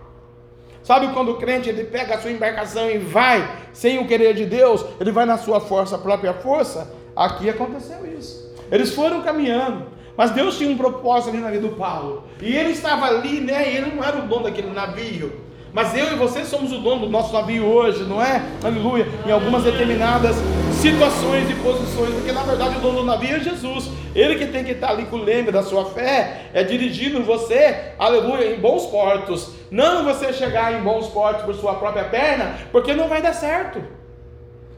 [0.82, 4.46] Sabe quando o crente ele pega a sua embarcação e vai sem o querer de
[4.46, 6.90] Deus, ele vai na sua força, própria força?
[7.14, 8.54] Aqui aconteceu isso.
[8.70, 12.70] Eles foram caminhando, mas Deus tinha um propósito ali na vida do Paulo, e ele
[12.70, 13.72] estava ali, né?
[13.72, 15.46] E ele não era o dono daquele navio,
[15.76, 18.42] mas eu e você somos o dono do nosso navio hoje, não é?
[18.64, 19.06] Aleluia.
[19.26, 20.34] Em algumas determinadas
[20.72, 23.90] situações e posições, porque na verdade o dono do navio é Jesus.
[24.14, 27.92] Ele que tem que estar ali com o leme da sua fé, é dirigindo você,
[27.98, 29.50] aleluia, em bons portos.
[29.70, 33.84] Não você chegar em bons portos por sua própria perna, porque não vai dar certo.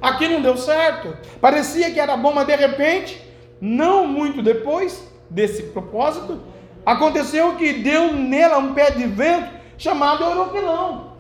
[0.03, 1.17] Aqui não deu certo.
[1.41, 3.23] Parecia que era bom, mas de repente,
[3.61, 6.41] não muito depois desse propósito,
[6.85, 11.13] aconteceu que deu nela um pé de vento chamado Euroquilão.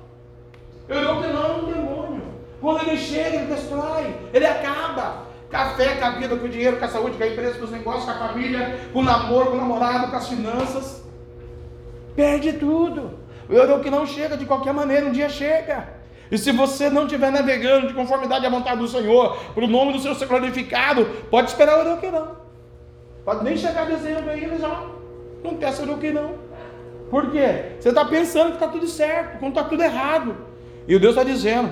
[0.89, 2.23] Euroquilão é um demônio.
[2.61, 5.29] Quando ele chega, ele destrói, ele acaba.
[5.51, 7.71] Café, com a vida, com o dinheiro, com a saúde, com a empresa, com os
[7.71, 11.03] negócios, com a família, com o namoro, com o namorado, com as finanças.
[12.15, 13.19] Perde tudo.
[13.49, 15.97] O Euroquilão chega de qualquer maneira, um dia chega.
[16.31, 19.93] E se você não estiver navegando de conformidade à vontade do Senhor, para o nome
[19.93, 22.48] do Senhor ser glorificado, pode esperar o Euroquilão.
[23.29, 24.87] Pode nem chegar dezembro ainda já.
[25.45, 26.37] Não peça o Euroquilão.
[27.11, 27.72] Por quê?
[27.79, 30.35] Você está pensando que está tudo certo, quando está tudo errado.
[30.87, 31.70] E o Deus está dizendo,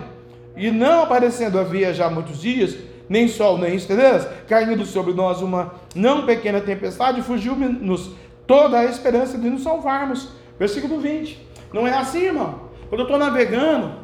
[0.55, 2.77] e não aparecendo havia já muitos dias,
[3.09, 8.11] nem sol nem estrelas, caindo sobre nós uma não pequena tempestade, fugiu-nos
[8.47, 10.29] toda a esperança de nos salvarmos.
[10.59, 11.41] Versículo 20.
[11.73, 12.69] Não é assim, irmão?
[12.91, 13.95] Quando eu estou navegando,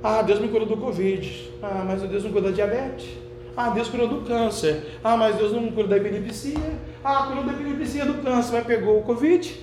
[0.00, 1.50] ah, Deus me curou do Covid.
[1.60, 3.18] Ah, mas Deus não curou da diabetes.
[3.56, 4.98] Ah, Deus curou do câncer.
[5.02, 6.58] Ah, mas Deus não curou da epilepsia.
[7.04, 9.60] Ah, curou da epilepsia do câncer, mas pegou o Covid.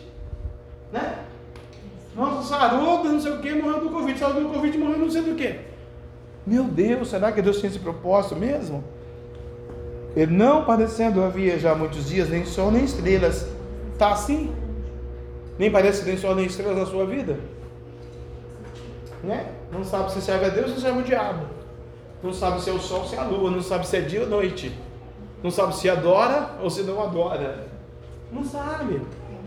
[0.92, 1.20] Né?
[2.16, 5.22] Nossa, sarou, não sei o que, morreu do Covid, sarou do Covid, morreu não sei
[5.22, 5.60] do que.
[6.46, 8.84] Meu Deus, será que Deus tinha esse propósito mesmo?
[10.16, 13.48] Ele não parecendo havia já muitos dias, nem sol nem estrelas.
[13.94, 14.52] Está assim?
[15.60, 17.38] Nem parece nem sol nem estrelas na sua vida?
[19.24, 19.46] Né?
[19.72, 21.57] Não sabe se serve a Deus ou serve o diabo.
[22.24, 23.52] Não sabe se é o sol ou se é a lua.
[23.52, 24.72] Não sabe se é dia ou noite.
[25.44, 27.68] Não sabe se adora ou se não adora.
[28.32, 29.02] Não sabe.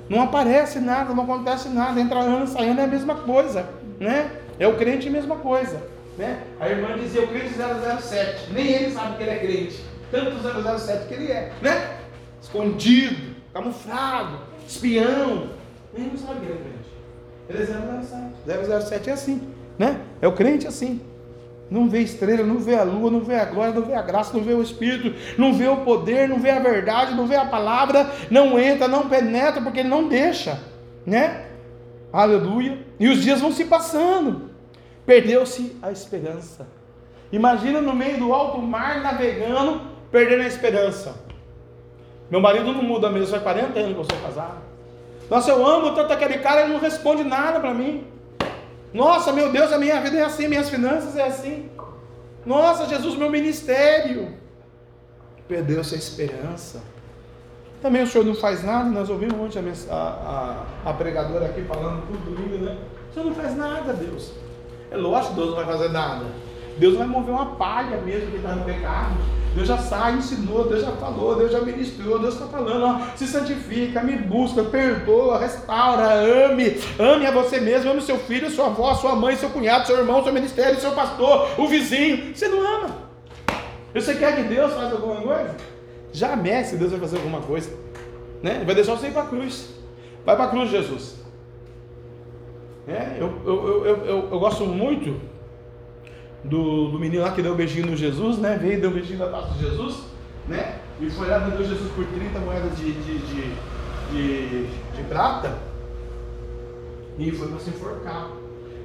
[0.08, 3.68] Não aparece nada, não acontece nada, entra ano saindo é a mesma coisa,
[4.00, 4.40] né?
[4.58, 5.80] É o crente a mesma coisa,
[6.18, 6.42] né?
[6.58, 10.32] A irmã dizia o crente 007, nem ele sabe que ele é crente, tanto
[10.78, 11.96] 007 que ele é, né?
[12.42, 15.50] Escondido, camuflado, espião,
[15.94, 16.90] ele não sabe que ele é crente.
[17.48, 18.84] Ele é 007.
[18.88, 19.48] 007 é assim,
[19.78, 20.00] né?
[20.20, 21.00] É o crente assim.
[21.70, 24.36] Não vê estrela, não vê a lua, não vê a glória, não vê a graça,
[24.36, 27.44] não vê o Espírito, não vê o poder, não vê a verdade, não vê a
[27.44, 30.58] palavra, não entra, não penetra, porque ele não deixa,
[31.06, 31.46] né?
[32.12, 32.78] Aleluia.
[32.98, 34.50] E os dias vão se passando.
[35.06, 36.66] Perdeu-se a esperança.
[37.30, 41.14] Imagina no meio do alto mar navegando, perdendo a esperança.
[42.28, 44.58] Meu marido não muda mesmo, faz 40 anos que eu sou casado.
[45.28, 48.04] Nossa, eu amo tanto aquele cara, ele não responde nada para mim.
[48.92, 51.70] Nossa, meu Deus, a minha vida é assim, minhas finanças é assim.
[52.44, 54.34] Nossa, Jesus, meu ministério.
[55.46, 56.82] Perdeu-se a esperança.
[57.82, 62.06] Também o senhor não faz nada, nós ouvimos ontem a, a, a, pregadora aqui falando
[62.06, 62.76] tudo domingo, né?
[63.10, 64.32] O senhor não faz nada, Deus.
[64.90, 66.26] É lógico que Deus não vai fazer nada.
[66.80, 69.14] Deus vai mover uma palha mesmo que está no pecado.
[69.54, 73.26] Deus já sai, ensinou, Deus já falou, Deus já ministrou, Deus está falando, ó, se
[73.26, 78.94] santifica, me busca, perdoa, restaura, ame, ame a você mesmo, ame seu filho, sua avó,
[78.94, 82.34] sua mãe, seu cunhado, seu irmão, seu ministério, seu pastor, o vizinho.
[82.34, 82.96] Você não ama.
[83.92, 85.56] Você quer que Deus faça alguma coisa?
[86.12, 87.70] Jamais que Deus vai fazer alguma coisa.
[88.42, 88.62] Né?
[88.64, 89.68] Vai deixar você ir para a cruz.
[90.24, 91.16] Vai para a cruz, Jesus.
[92.88, 95.20] É, eu, eu, eu, eu, eu gosto muito
[96.44, 98.58] do, do menino lá que deu um beijinho no Jesus, né?
[98.60, 100.04] Veio e deu um beijinho na taça de Jesus,
[100.48, 100.80] né?
[101.00, 103.54] E foi lá e deu Jesus por 30 moedas de, de, de,
[104.12, 104.66] de,
[104.96, 105.58] de prata.
[107.18, 108.30] E foi para se enforcar.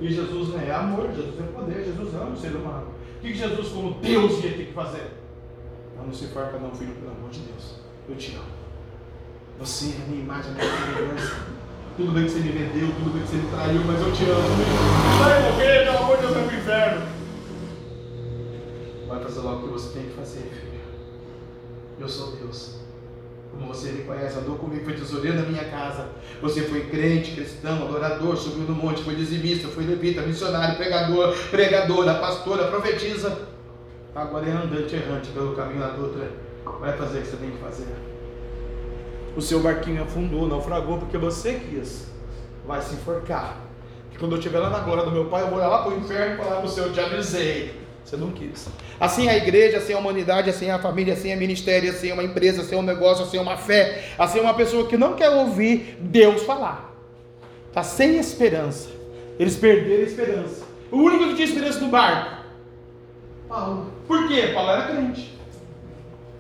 [0.02, 2.88] E Jesus né, é amor, Jesus é poder, Jesus ama o ser humano.
[3.18, 5.12] O que, que Jesus, como Deus, ia ter que fazer?
[5.98, 7.76] Não, não se enforca não, filho, pelo amor de Deus.
[8.10, 8.46] Eu te amo.
[9.60, 11.36] Você é a minha imagem, a minha semelhança.
[11.96, 14.24] Tudo bem que você me vendeu, tudo bem que você me traiu, mas eu te
[14.26, 15.24] amo.
[15.24, 17.15] Vai morrer, pelo amor de Deus, vai pro inferno.
[19.08, 20.82] Vai fazer logo o que você tem que fazer, filho.
[22.00, 22.80] Eu sou Deus.
[23.52, 26.10] Como você me conhece, andou comigo, foi tesoureiro na minha casa.
[26.42, 32.16] Você foi crente, cristão, adorador, subiu no monte, foi dizimista, foi levita, missionário, pregador, pregadora,
[32.16, 33.38] pastora, profetiza.
[34.14, 36.32] Agora é andante errante pelo caminho da outra.
[36.80, 37.88] Vai fazer o que você tem que fazer.
[39.38, 42.08] O seu barquinho afundou, naufragou, porque você quis.
[42.66, 43.62] Vai se enforcar.
[44.12, 45.94] Que quando eu estiver lá na glória do meu pai, eu vou olhar lá para
[45.94, 47.85] o inferno e falar para o Senhor, te avisei.
[48.06, 48.68] Você não quis.
[49.00, 52.62] Assim a igreja, assim a humanidade, assim a família, assim a ministério, assim uma empresa,
[52.62, 56.94] assim um negócio, assim uma fé, assim uma pessoa que não quer ouvir Deus falar.
[57.70, 58.90] Está sem esperança.
[59.40, 60.64] Eles perderam a esperança.
[60.92, 62.44] O único que tinha esperança no barco?
[63.50, 63.92] Paulo.
[64.08, 64.52] Por quê?
[64.54, 65.36] Paulo era crente.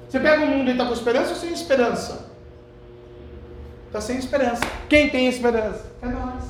[0.07, 2.31] Você pega o mundo e está com esperança ou sem esperança?
[3.87, 4.61] Está sem esperança.
[4.87, 5.91] Quem tem esperança?
[6.01, 6.43] É nós.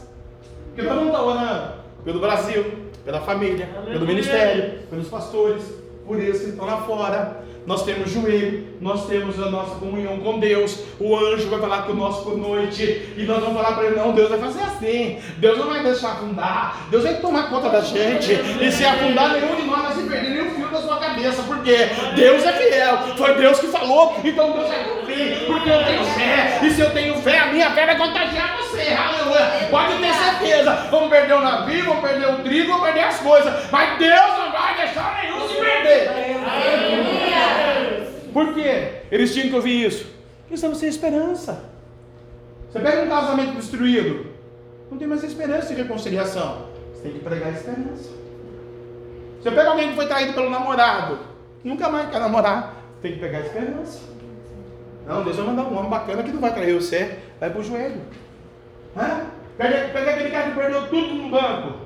[0.67, 5.63] Porque nós não estamos orando pelo Brasil, pela família, pelo ministério, pelos pastores,
[6.05, 7.44] por isso que estão lá fora.
[7.65, 10.83] Nós temos joelho, nós temos a nossa comunhão com Deus.
[10.99, 13.13] O anjo vai falar conosco por noite.
[13.17, 15.19] E nós vamos falar para ele: não, Deus vai fazer assim.
[15.37, 16.87] Deus não vai deixar afundar.
[16.91, 18.33] Deus vai tomar conta da gente.
[18.61, 21.41] E se afundar, nenhum de nós vai se perder, nem o fio da sua cabeça.
[21.43, 21.75] Porque
[22.15, 22.97] Deus é fiel.
[23.17, 24.15] Foi Deus que falou.
[24.23, 25.45] Então Deus vai cumprir.
[25.47, 26.59] Porque eu tenho fé.
[26.61, 28.93] E se eu tenho fé, a minha fé vai contagiar você.
[28.93, 29.67] Aleluia.
[29.71, 30.87] Pode ter certeza.
[30.91, 33.53] Vamos perder o navio, vamos perder o trigo, vamos perder as coisas.
[33.71, 36.09] Mas Deus não vai deixar nenhum se perder.
[36.09, 37.14] Aleluia.
[38.35, 39.03] Por quê?
[39.09, 40.07] Eles tinham que ouvir isso.
[40.41, 41.69] Porque estamos sem esperança.
[42.69, 44.25] Você pega um casamento destruído,
[44.91, 46.65] não tem mais esperança de reconciliação.
[46.93, 48.09] Você tem que pregar esperança.
[49.41, 51.17] Você pega alguém que foi traído pelo namorado,
[51.63, 54.01] nunca mais quer namorar, tem que pegar esperança.
[55.07, 58.01] Não, Deus vai mandar um homem bacana que não vai trair você, vai pro joelho.
[58.97, 59.27] Hã?
[59.57, 61.85] Pega, pega aquele cara que perdeu tudo no banco.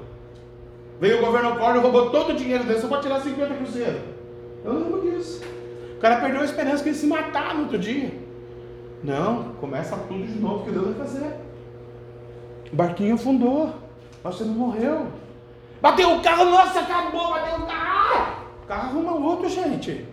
[1.00, 4.00] Veio o governo Collor, roubou todo o dinheiro dele, só pode tirar 50%.
[4.66, 5.59] Eu não lembro disso.
[6.00, 8.10] O cara perdeu a esperança que ele se matar no outro dia.
[9.04, 11.34] Não, começa tudo de novo que Deus vai fazer.
[12.72, 13.74] O barquinho afundou,
[14.24, 15.08] você não morreu.
[15.82, 18.34] Bateu o carro, nossa, acabou, bateu o carro.
[18.64, 20.06] O carro arruma outro, gente.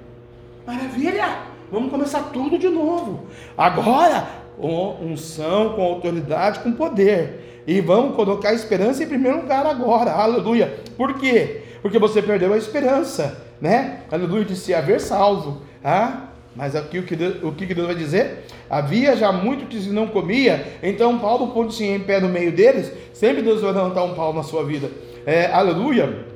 [0.67, 1.39] Maravilha!
[1.71, 3.29] Vamos começar tudo de novo.
[3.57, 4.27] Agora,
[4.59, 7.63] unção, com autoridade, com poder.
[7.65, 10.11] E vamos colocar a esperança em primeiro lugar agora.
[10.11, 10.81] Aleluia.
[10.97, 11.63] Por quê?
[11.81, 14.01] Porque você perdeu a esperança, né?
[14.11, 15.63] Aleluia, de se haver salvo.
[15.89, 18.45] Ah, mas aqui o que, Deus, o que Deus vai dizer?
[18.69, 23.41] Havia já muito que não comia, então Paulo pôs-se em pé no meio deles, sempre
[23.41, 24.91] Deus vai levantar um pau na sua vida.
[25.25, 26.27] É, aleluia.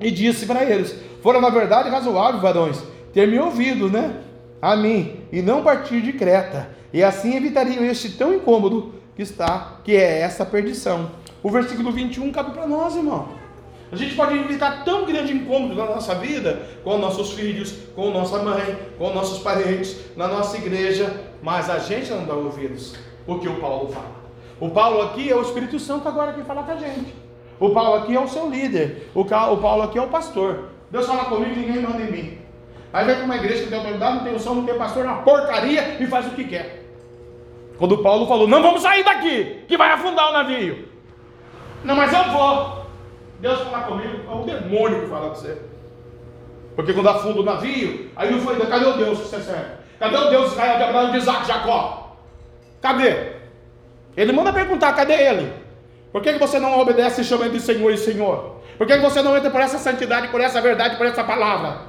[0.00, 2.82] E disse para eles: Fora na verdade razoável, varões,
[3.12, 4.16] ter me ouvido, né?
[4.60, 6.68] A mim, e não partir de Creta.
[6.92, 11.08] E assim evitariam este tão incômodo que está, que é essa perdição.
[11.40, 13.28] O versículo 21 cabe para nós, irmão.
[13.90, 18.42] A gente pode evitar tão grande incômodo na nossa vida, com nossos filhos, com nossa
[18.42, 22.94] mãe, com nossos parentes, na nossa igreja, mas a gente não dá ouvidos
[23.26, 24.18] o que o Paulo fala.
[24.60, 27.14] O Paulo aqui é o Espírito Santo agora que fala com a gente.
[27.60, 29.10] O Paulo aqui é o seu líder.
[29.14, 30.70] O, Paulo aqui é o pastor.
[30.90, 32.38] Deus fala comigo ninguém manda em mim.
[32.92, 35.22] Aí vem para uma igreja que tem autoridade, não tem unção, não tem pastor, uma
[35.22, 36.84] porcaria e faz o que quer.
[37.78, 40.88] Quando Paulo falou, não vamos sair daqui, que vai afundar o navio.
[41.84, 42.77] Não, mas eu vou.
[43.40, 45.58] Deus fala comigo, é o demônio que fala com você.
[46.74, 49.78] Porque quando afunda o navio, aí não foi, cadê o Deus que você serve?
[49.98, 52.16] Cadê o Deus de Israel, de Abraão, de Isaac, de Jacó?
[52.80, 53.32] Cadê?
[54.16, 55.52] Ele manda perguntar, cadê ele?
[56.12, 58.56] Por que, que você não obedece e chama ele de Senhor e Senhor?
[58.76, 61.82] Por que, que você não entra por essa santidade, por essa verdade, por essa palavra?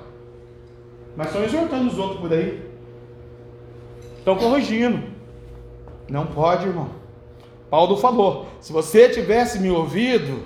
[1.16, 2.62] Mas estão exortando os outros por aí.
[4.18, 5.04] Estão corrigindo.
[6.10, 6.89] Não pode, irmão.
[7.70, 10.43] Paulo falou: se você tivesse me ouvido,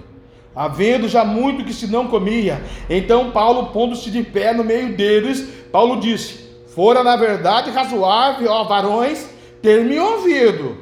[0.56, 5.48] havendo já muito que se não comia, então Paulo, pondo-se de pé no meio deles,
[5.72, 9.30] Paulo disse: Fora na verdade razoável, ó varões,
[9.62, 10.78] ter me ouvido,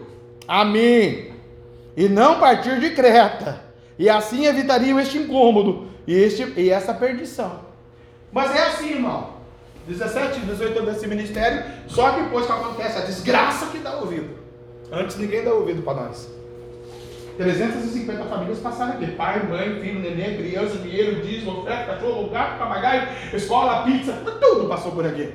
[0.47, 1.31] a mim,
[1.95, 3.61] e não partir de Creta,
[3.97, 7.59] e assim evitariam este incômodo e, este, e essa perdição.
[8.31, 9.41] Mas é assim, irmão.
[9.87, 14.29] 17, 18 anos desse ministério, só depois que acontece a desgraça que dá ouvido.
[14.91, 16.29] Antes ninguém dá ouvido para nós.
[17.37, 23.07] 350 famílias passaram aqui: pai, mãe, filho, neném, criança, dinheiro, dízimo, oferta, cachorro, gato, papagaio,
[23.33, 25.31] escola, pizza, tudo passou por aqui.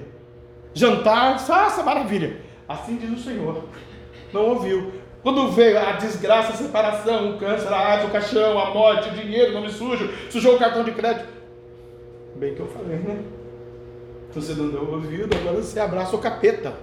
[0.74, 2.40] Jantar, nossa maravilha.
[2.68, 3.64] Assim diz o Senhor.
[4.32, 4.92] Não ouviu.
[5.22, 9.12] Quando veio a desgraça, a separação, o câncer, a AIDS, o caixão, a morte, o
[9.12, 11.26] dinheiro, o nome sujo, sujou o cartão de crédito.
[12.36, 13.24] Bem que eu falei, né?
[14.32, 16.74] Você não deu ouvido, agora você abraça o capeta.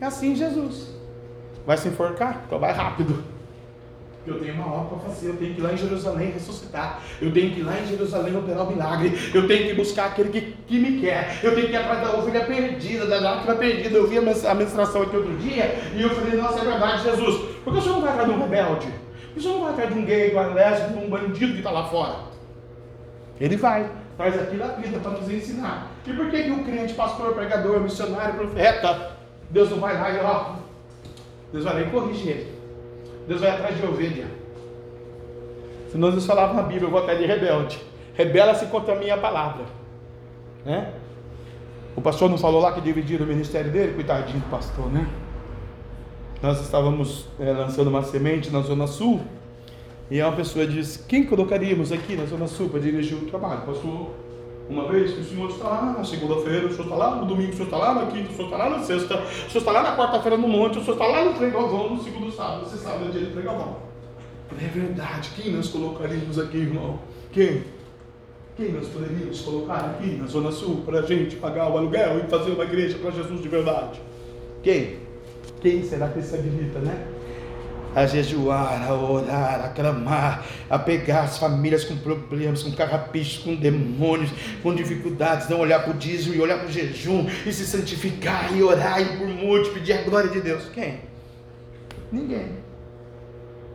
[0.00, 0.94] É assim Jesus.
[1.66, 2.42] Vai se enforcar?
[2.46, 3.24] Então vai rápido.
[4.26, 7.32] Eu tenho uma obra para fazer, eu tenho que ir lá em Jerusalém ressuscitar, eu
[7.32, 10.40] tenho que ir lá em Jerusalém operar o milagre, eu tenho que buscar aquele que,
[10.66, 13.96] que me quer, eu tenho que ir atrás da ovelha perdida, da lágrima perdida.
[13.96, 17.02] Eu vi a mens- a ministração aqui outro dia e eu falei, nossa, é verdade,
[17.04, 18.86] Jesus, por que o senhor não vai atrás de um rebelde?
[18.86, 21.10] Por que o senhor não vai atrás de um gay, de um lésbico, de um
[21.10, 22.16] bandido que está lá fora?
[23.40, 25.90] Ele vai, traz aquilo à vida para nos ensinar.
[26.06, 29.12] E por que, que o crente, pastor, pregador, missionário, profeta,
[29.50, 30.54] Deus não vai lá e ó,
[31.52, 32.55] Deus vai lá e corrige ele.
[33.26, 34.26] Deus vai atrás de ovelha.
[35.90, 37.80] Senão Deus falava na Bíblia, eu vou atrás de rebelde.
[38.14, 39.64] Rebela-se contra a minha palavra.
[40.64, 40.92] Né?
[41.94, 43.94] O pastor não falou lá que dividiram o ministério dele?
[43.94, 45.06] Coitadinho do pastor, né?
[46.42, 49.22] Nós estávamos eh, lançando uma semente na Zona Sul.
[50.10, 53.62] E uma pessoa disse: Quem colocaríamos aqui na Zona Sul para dirigir o trabalho?
[53.62, 54.10] Pastor,
[54.68, 57.52] uma vez que o senhor está lá na segunda-feira, o senhor está lá no domingo,
[57.52, 59.70] o senhor está lá na quinta, o senhor está lá na sexta, o senhor está
[59.70, 62.76] lá na quarta-feira no monte, o senhor está lá no Tregalvão, no segundo sábado, você
[62.76, 63.76] sabe o dia do Tregalvão.
[64.48, 66.98] Falei, É verdade, quem nós colocaríamos aqui, irmão?
[67.32, 67.62] Quem?
[68.56, 72.30] Quem nós poderíamos colocar aqui na Zona Sul para a gente pagar o aluguel e
[72.30, 74.00] fazer uma igreja para Jesus de verdade?
[74.62, 74.96] Quem?
[75.60, 77.06] Quem será que se habilita, né?
[77.96, 83.54] A jejuar, a orar, a clamar, a pegar as famílias com problemas, com carrapichos, com
[83.54, 84.30] demônios,
[84.62, 88.54] com dificuldades, não olhar para o dízimo e olhar para o jejum e se santificar
[88.54, 90.64] e orar e por muito pedir a glória de Deus.
[90.74, 91.00] Quem?
[92.12, 92.50] Ninguém.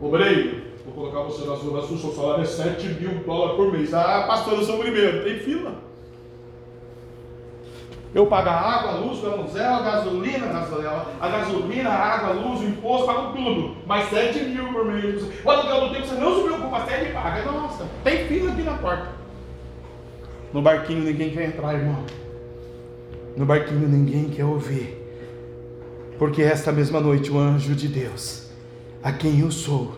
[0.00, 3.92] Obreiro, vou colocar você na zona sul, seu salário é 7 mil dólares por mês.
[3.92, 5.91] Ah, pastor, eu sou o primeiro, tem fila.
[8.14, 11.94] Eu pago a água, a luz, o aluguel, a gasolina, a gasolina, a gasolina, a
[11.94, 13.76] água, a luz, o imposto, pago tudo.
[13.86, 15.24] Mais 7 mil por mês.
[15.42, 17.42] O aluguel do tempo, você não se preocupa, você me paga.
[17.50, 19.08] Nossa, tem fila aqui na porta.
[20.52, 22.04] No barquinho ninguém quer entrar, irmão.
[23.34, 24.98] No barquinho ninguém quer ouvir.
[26.18, 28.50] Porque esta mesma noite o anjo de Deus,
[29.02, 29.92] a quem eu sou,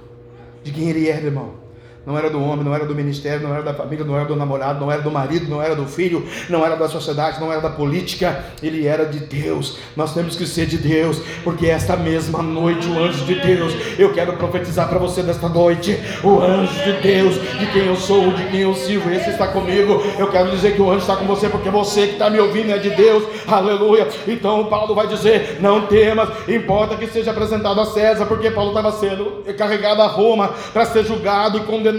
[0.62, 1.63] de quem ele era, irmão,
[2.06, 4.36] não era do homem, não era do ministério, não era da família, não era do
[4.36, 7.60] namorado, não era do marido, não era do filho, não era da sociedade, não era
[7.60, 9.78] da política, ele era de Deus.
[9.96, 14.12] Nós temos que ser de Deus, porque esta mesma noite o anjo de Deus, eu
[14.12, 18.44] quero profetizar para você nesta noite, o anjo de Deus, de quem eu sou, de
[18.48, 20.02] quem eu sirvo, esse está comigo.
[20.18, 22.70] Eu quero dizer que o anjo está com você, porque você que está me ouvindo
[22.70, 24.06] é de Deus, aleluia.
[24.26, 28.92] Então Paulo vai dizer: não temas, importa que seja apresentado a César, porque Paulo estava
[28.92, 31.93] sendo carregado a Roma para ser julgado e condenado.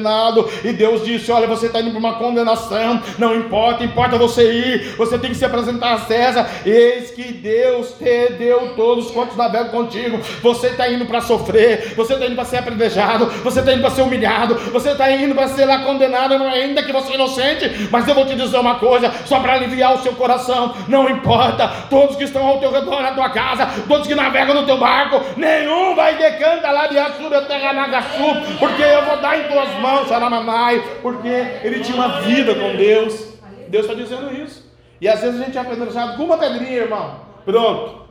[0.64, 3.02] E Deus disse: Olha, você está indo para uma condenação.
[3.18, 4.96] Não importa, importa você ir.
[4.98, 6.50] Você tem que se apresentar a César.
[6.66, 10.20] Eis que Deus te deu todos quantos navegam contigo.
[10.42, 11.94] Você está indo para sofrer.
[11.96, 13.26] Você está indo para ser apredejado.
[13.44, 14.56] Você está indo para ser humilhado.
[14.56, 16.34] Você está indo para ser lá condenado.
[16.34, 17.90] Ainda que você é inocente.
[17.92, 20.74] Mas eu vou te dizer uma coisa: só para aliviar o seu coração.
[20.88, 21.68] Não importa.
[21.90, 23.68] Todos que estão ao teu redor na tua casa.
[23.88, 25.22] Todos que navegam no teu barco.
[25.38, 28.58] Nenhum vai decanta lá de Assura Terra Nagaçu.
[28.60, 32.76] Porque eu vou dar em tuas mãos mãos, Xaramanai, porque ele tinha uma vida com
[32.76, 33.36] Deus.
[33.68, 34.66] Deus está dizendo isso.
[35.00, 37.20] E às vezes a gente é apedrejado com uma pedrinha, irmão.
[37.44, 38.06] Pronto.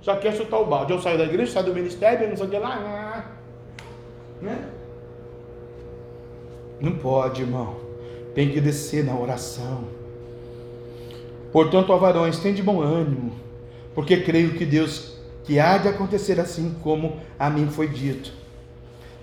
[0.00, 0.92] Já quer chutar o balde.
[0.92, 3.24] Eu saio da igreja, saio do ministério, não sei o que lá.
[4.40, 4.68] Né?
[6.80, 7.76] Não pode, irmão.
[8.34, 9.84] Tem que descer na oração.
[11.52, 13.32] Portanto, ó varões, tem de bom ânimo,
[13.94, 18.30] porque creio que Deus que há de acontecer assim como a mim foi dito.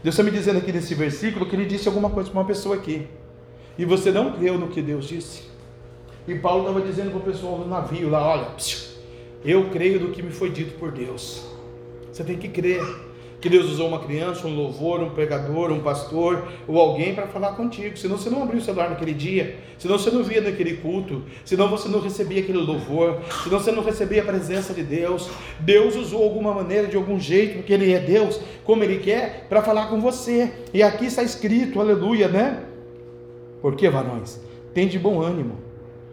[0.06, 2.76] Deus está me dizendo aqui nesse versículo que ele disse alguma coisa para uma pessoa
[2.76, 3.08] aqui.
[3.76, 5.46] E você não creu no que Deus disse.
[6.28, 8.48] E Paulo estava dizendo para o pessoal do navio lá: olha,
[9.44, 11.48] eu creio no que me foi dito por Deus.
[12.14, 12.84] Você tem que crer
[13.46, 17.50] que Deus usou uma criança, um louvor, um pregador, um pastor ou alguém para falar
[17.50, 17.96] contigo.
[17.96, 21.70] Senão você não abriu o celular naquele dia, senão você não via naquele culto, senão
[21.70, 25.30] você não recebia aquele louvor, senão você não recebia a presença de Deus.
[25.60, 29.62] Deus usou alguma maneira, de algum jeito, porque Ele é Deus, como Ele quer, para
[29.62, 30.52] falar com você.
[30.74, 32.64] E aqui está escrito, aleluia, né?
[33.62, 34.40] Por que, varões?
[34.74, 35.60] Tem de bom ânimo,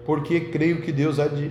[0.04, 1.50] porque creio que Deus há de,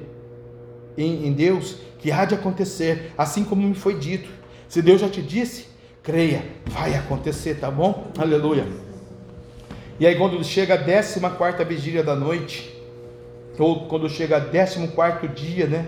[0.95, 4.30] em Deus, que há de acontecer, assim como me foi dito.
[4.70, 5.70] Se Deus já te disse,
[6.03, 8.07] creia, vai acontecer, tá bom?
[8.18, 8.65] Aleluia.
[9.99, 12.76] E aí quando chega a 14 vigília da noite,
[13.57, 15.86] ou quando chega a 14 dia, né?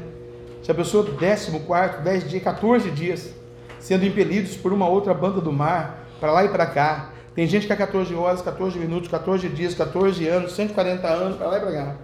[0.62, 3.34] Se a pessoa 14, 10 dias, 14 dias,
[3.80, 7.10] sendo impelidos por uma outra banda do mar, para lá e para cá.
[7.36, 11.48] Tem gente que há 14 horas, 14 minutos, 14 dias, 14 anos, 140 anos, para
[11.48, 11.96] lá e para cá.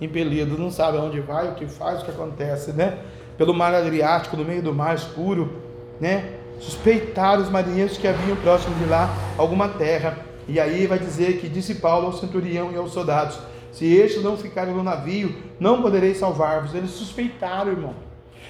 [0.00, 2.98] Impelido, não sabe aonde vai, o que faz, o que acontece, né?
[3.38, 5.62] Pelo mar Adriático, no meio do mar escuro,
[5.98, 6.34] né?
[6.60, 10.18] Suspeitaram os marinheiros que haviam próximo de lá alguma terra.
[10.48, 13.38] E aí vai dizer que disse Paulo ao centurião e aos soldados:
[13.72, 16.74] Se estes não ficarem no navio, não poderei salvar-vos.
[16.74, 18.06] Eles suspeitaram, irmão.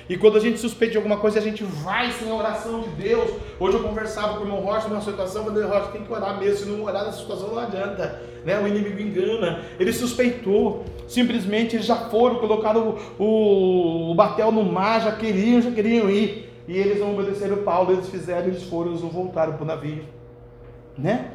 [0.08, 2.90] E quando a gente suspeita de alguma coisa, a gente vai sem a oração de
[2.90, 3.28] Deus.
[3.58, 6.38] Hoje eu conversava com o irmão Rocha numa situação, eu falei, Rocha, tem que orar
[6.38, 8.22] mesmo, se não orar nessa situação não adianta.
[8.44, 8.56] Né?
[8.60, 9.62] O inimigo engana.
[9.80, 10.84] Ele suspeitou.
[11.08, 16.08] Simplesmente eles já foram, colocaram o, o, o batel no mar, já queriam, já queriam
[16.08, 16.55] ir.
[16.68, 20.04] E eles não obedeceram Paulo, eles fizeram, eles foram, eles não voltaram para o navio.
[20.98, 21.32] Né?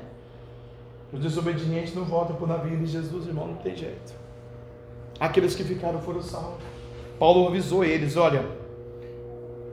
[1.14, 4.14] Os desobedientes não voltam para o navio de Jesus, irmão, não tem jeito.
[5.20, 6.64] Aqueles que ficaram foram salvos.
[7.20, 8.46] Paulo avisou eles: olha,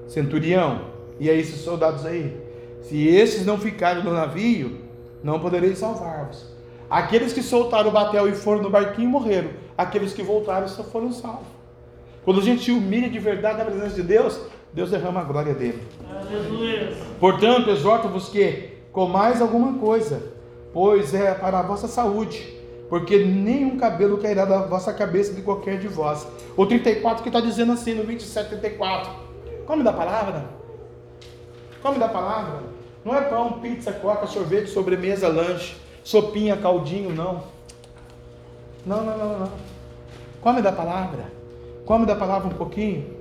[0.06, 0.82] centurião,
[1.18, 2.36] e aí esses soldados aí,
[2.82, 4.78] se esses não ficarem no navio,
[5.22, 6.46] não poderei salvar-vos.
[6.90, 9.50] Aqueles que soltaram o batel e foram no barquinho morreram.
[9.76, 11.46] Aqueles que voltaram só foram salvos.
[12.24, 14.40] Quando a gente humilha de verdade na presença de Deus,
[14.72, 15.82] Deus derrama a glória dele.
[16.10, 16.92] Aleluia.
[17.18, 20.22] Portanto, exorto-vos que comais alguma coisa,
[20.72, 22.54] pois é para a vossa saúde,
[22.88, 26.26] porque nenhum cabelo cairá da vossa cabeça de qualquer de vós.
[26.56, 29.10] O 34 que está dizendo assim, no 27, 34.
[29.66, 30.46] Come da palavra.
[31.82, 32.62] Come da palavra.
[33.04, 37.44] Não é pão, pizza, coca, sorvete, sobremesa, lanche, sopinha, caldinho, não.
[38.84, 39.52] Não, não, não, não.
[40.40, 41.30] Come da palavra.
[41.84, 43.17] Come da palavra um pouquinho.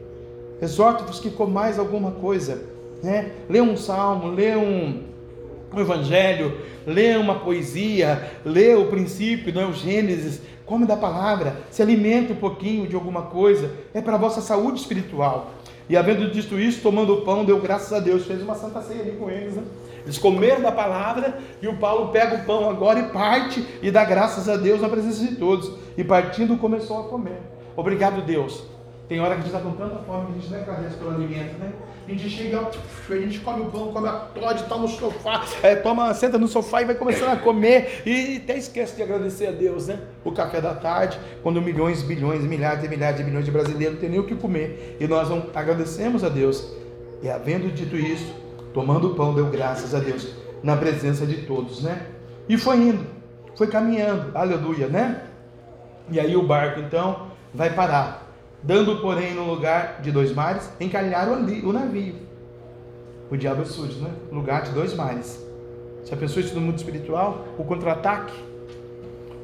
[0.61, 2.63] Exorto-vos que comais alguma coisa,
[3.03, 3.31] né?
[3.47, 5.03] Lê um salmo, lê um,
[5.75, 11.81] evangelho, lê uma poesia, lê o princípio, não é o Gênesis, come da palavra, se
[11.81, 15.51] alimente um pouquinho de alguma coisa, é para a vossa saúde espiritual.
[15.87, 19.01] E havendo dito isso, tomando o pão, deu graças a Deus, fez uma santa ceia
[19.01, 19.63] ali com eles, né?
[20.03, 24.05] Eles comeram da palavra e o Paulo pega o pão agora e parte e dá
[24.05, 25.71] graças a Deus na presença de todos.
[25.97, 27.41] E partindo começou a comer.
[27.75, 28.76] Obrigado, Deus
[29.07, 31.11] tem hora que a gente está com tanta fome que a gente não agradece pelo
[31.11, 31.71] alimento, né?
[32.05, 32.59] A gente chega,
[33.09, 36.47] a gente come o pão, come a Todd, toma no sofá, é, toma, senta no
[36.47, 39.99] sofá e vai começando a comer e até esquece de agradecer a Deus, né?
[40.25, 44.01] O café da tarde, quando milhões, bilhões, milhares e milhares de milhões de brasileiros não
[44.01, 46.69] tem nem o que comer e nós não agradecemos a Deus.
[47.23, 48.33] E havendo dito isso,
[48.73, 52.07] tomando o pão, deu graças a Deus na presença de todos, né?
[52.49, 53.05] E foi indo,
[53.55, 55.23] foi caminhando, aleluia, né?
[56.11, 58.26] E aí o barco então vai parar
[58.63, 62.15] Dando, porém, no lugar de dois mares, encalharam ali o navio.
[63.29, 64.11] O diabo é sujo, né?
[64.31, 65.45] Lugar de dois mares.
[66.03, 68.33] Se a pessoa estuda no mundo espiritual, o contra-ataque.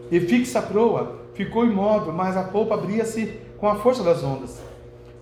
[0.09, 4.61] E fixa a proa, ficou imóvel, mas a polpa abria-se com a força das ondas.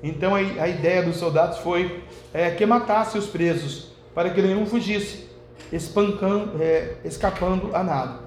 [0.03, 2.03] Então a, ideia dos soldados foi
[2.33, 5.29] é, que matasse os presos, para que nenhum fugisse,
[6.59, 8.19] é, escapando a nada.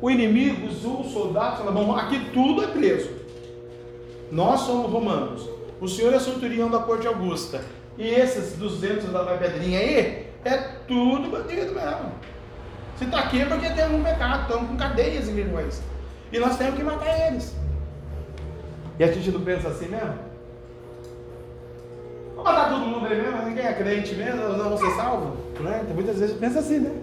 [0.00, 3.23] O inimigo usou os soldados, bom, aqui tudo é preso.
[4.30, 5.48] Nós somos romanos.
[5.80, 7.62] O senhor é centurião da corte augusta.
[7.96, 10.56] E esses 200 da pedrinha aí, é
[10.86, 12.12] tudo bandido mesmo.
[12.96, 15.82] Se está aqui é porque tem algum pecado, estão com cadeias em nós.
[16.32, 17.54] E nós temos que matar eles.
[18.98, 20.14] E a gente não pensa assim mesmo?
[22.36, 23.42] Vamos matar todo mundo aí mesmo?
[23.42, 25.38] Ninguém é crente mesmo, não vão ser salvos?
[25.60, 25.80] Né?
[25.82, 26.94] Então, muitas vezes pensa assim, né?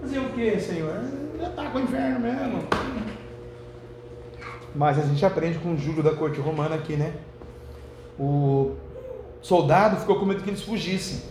[0.00, 1.00] Fazer o que, Senhor?
[1.40, 2.64] Já está com o inferno mesmo.
[4.74, 7.14] Mas a gente aprende com o Júlio da corte romana aqui, né?
[8.18, 8.72] O
[9.40, 11.22] soldado ficou com medo que eles fugissem.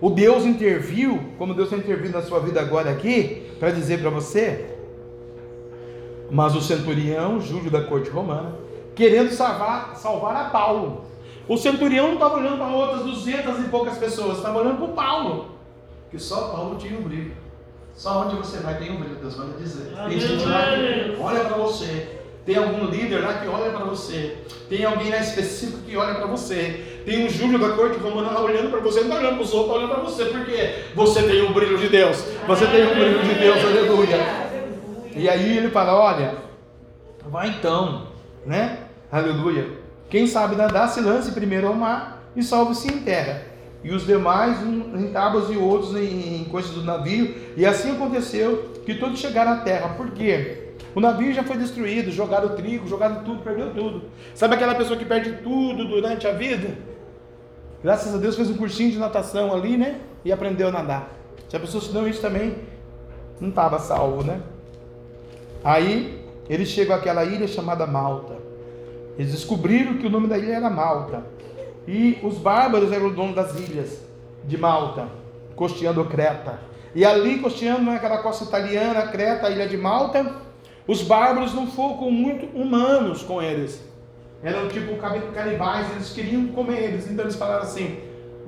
[0.00, 4.10] o Deus interviu, como Deus tem intervindo na sua vida agora aqui, para dizer para
[4.10, 4.76] você.
[6.30, 8.54] Mas o centurião, Júlio da corte romana,
[8.94, 11.04] querendo salvar, salvar a Paulo.
[11.48, 14.92] O centurião não estava olhando para outras duzentas e poucas pessoas, estava olhando para o
[14.94, 15.46] Paulo.
[16.10, 17.32] Que só Paulo tinha um brilho.
[17.94, 19.94] Só onde você vai tem um brilho, Deus manda dizer.
[20.08, 22.15] Tem gente lá que olha para você.
[22.46, 24.36] Tem algum líder lá que olha para você.
[24.68, 27.02] Tem alguém lá específico que olha para você.
[27.04, 29.00] Tem um Júlio da corte romana lá olhando para você.
[29.00, 30.24] Não está olhando para os outros, está olhando para você.
[30.26, 32.24] Porque você tem o brilho de Deus.
[32.46, 34.18] Você tem o brilho de Deus, aleluia.
[35.16, 36.36] E aí ele fala: Olha,
[37.28, 38.06] vai então,
[38.44, 38.78] né?
[39.10, 39.66] Aleluia.
[40.08, 43.42] Quem sabe nadar, se lance primeiro ao mar e salve-se em terra.
[43.82, 47.34] E os demais um, em tábuas e outros em, em coisas do navio.
[47.56, 49.88] E assim aconteceu que todos chegaram à terra.
[49.96, 50.65] Por quê?
[50.94, 54.04] O navio já foi destruído, jogaram trigo, jogaram tudo, perdeu tudo.
[54.34, 56.76] Sabe aquela pessoa que perde tudo durante a vida?
[57.82, 60.00] Graças a Deus fez um cursinho de natação ali, né?
[60.24, 61.10] E aprendeu a nadar.
[61.48, 62.56] Se a pessoa se não isso também,
[63.40, 64.40] não estava salvo, né?
[65.62, 68.36] Aí eles chegam àquela ilha chamada Malta.
[69.18, 71.24] Eles descobriram que o nome da ilha era Malta.
[71.86, 74.00] E os bárbaros eram o dono das ilhas
[74.44, 75.08] de Malta,
[75.54, 76.58] costeando Creta.
[76.94, 80.45] E ali, costeando naquela costa italiana, Creta, a ilha de Malta,
[80.86, 83.80] os bárbaros não foram muito humanos com eles.
[84.42, 87.10] Eram tipo canibais, eles queriam comer eles.
[87.10, 88.00] Então eles falaram assim: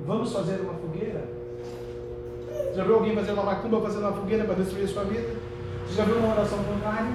[0.05, 1.23] vamos fazer uma fogueira?
[2.75, 5.35] Já viu alguém fazendo uma macumba, fazendo uma fogueira para destruir a sua vida?
[5.85, 7.11] Você já viu uma oração contrária?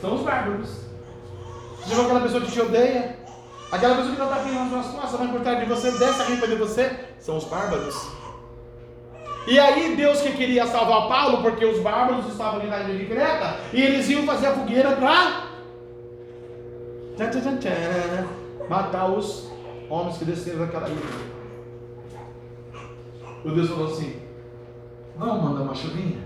[0.00, 0.70] São os bárbaros.
[1.78, 3.16] Você já viu aquela pessoa que te odeia?
[3.70, 6.24] Aquela pessoa que não está vindo nas suas costas, vai trás de você, desce a
[6.24, 6.90] rimpa de você?
[7.20, 8.23] São os bárbaros.
[9.46, 13.04] E aí Deus que queria salvar Paulo, porque os bárbaros estavam ali na ilha de
[13.04, 15.44] Creta, e eles iam fazer a fogueira para
[18.68, 19.50] matar os
[19.90, 21.34] homens que desceram daquela ilha.
[23.44, 24.16] O Deus falou assim:
[25.16, 26.24] Vamos mandar uma chuvinha?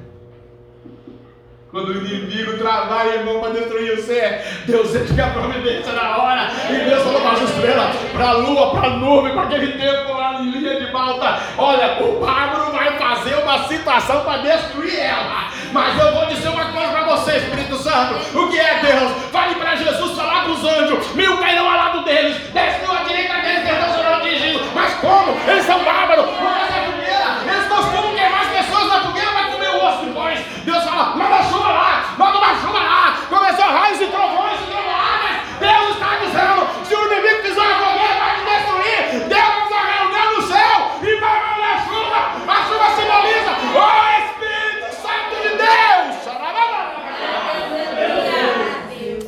[1.70, 6.48] Quando o inimigo trabalha, irmão, para destruir você, Deus que a providência na hora.
[6.70, 10.17] E Deus falou para as estrelas, para a lua, para a nuvem, para aquele tempo
[10.42, 11.38] linha de malta.
[11.56, 15.48] Olha, o bárbaro vai fazer uma situação para destruir ela.
[15.72, 18.14] Mas eu vou dizer uma coisa para você, Espírito Santo.
[18.38, 19.12] O que é Deus?
[19.30, 21.14] Fale para Jesus falar para os anjos.
[21.14, 24.66] Mil cairão ao lado deles, dez mil à direita deles, não serão atingidos.
[24.74, 25.36] Mas como?
[25.46, 26.26] Eles são bárbaros.
[26.26, 27.38] Por causa da fogueira.
[27.46, 30.38] Eles costumam queimar as pessoas na fogueira para comer o osso depois.
[30.64, 33.16] Deus fala, manda chuva lá, manda uma chuva lá.
[33.28, 35.36] Começou raios e trovões e trovoadas.
[35.60, 39.98] Deus está dizendo, se o inimigo fizer uma fogueira para te destruir, Deus vai fazer
[39.98, 42.20] reunião no céu e vai mandar chuva.
[42.48, 43.88] A chuva simboliza o
[44.18, 45.68] Espírito Santo de Deus.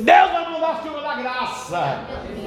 [0.01, 1.81] Deus vai mandar chuva da graça.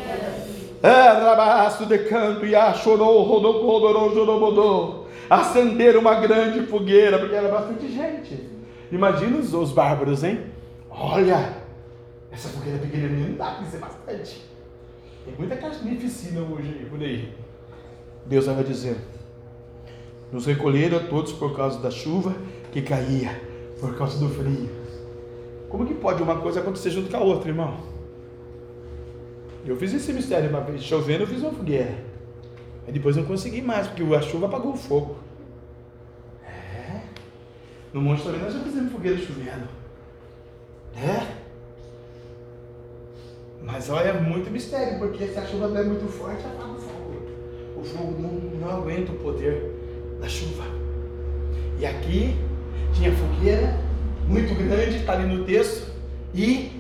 [0.08, 0.44] É,
[0.92, 5.06] rabaço de canto e achorou, rodopodorou, jorobodô.
[5.30, 8.50] Acenderam uma grande fogueira, porque era bastante gente.
[8.92, 10.42] Imagina os, os bárbaros, hein?
[10.90, 11.58] Olha,
[12.32, 14.44] essa fogueira pequenininha não dá para ser bastante.
[15.26, 17.34] Tem muita carnificina hoje por aí.
[18.26, 18.98] Deus vai dizer:
[20.32, 22.36] Nos recolheram a todos por causa da chuva
[22.72, 23.42] que caía,
[23.80, 24.70] por causa do frio.
[25.70, 27.93] Como que pode uma coisa acontecer junto com a outra, irmão?
[29.66, 31.96] Eu fiz esse mistério uma vez, chovendo, eu fiz uma fogueira.
[32.86, 35.18] Aí depois não consegui mais, porque a chuva apagou o fogo.
[36.46, 37.02] É.
[37.94, 39.68] No Monte também nós já fizemos fogueira chovendo.
[40.96, 41.44] É.
[43.64, 46.80] Mas olha, é muito mistério, porque se a chuva não é muito forte, apaga o
[46.80, 47.22] fogo.
[47.78, 49.72] O fogo não, não aguenta o poder
[50.20, 50.66] da chuva.
[51.80, 52.36] E aqui
[52.94, 53.80] tinha fogueira
[54.28, 55.92] muito grande, está ali no texto,
[56.34, 56.72] e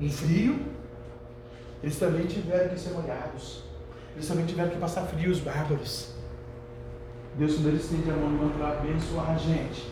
[0.00, 0.71] um frio.
[1.82, 3.62] Eles também tiveram que ser molhados.
[4.14, 6.10] Eles também tiveram que passar frio, os bárbaros.
[7.34, 9.88] Deus, quando Ele estende a mão para abençoar a gente,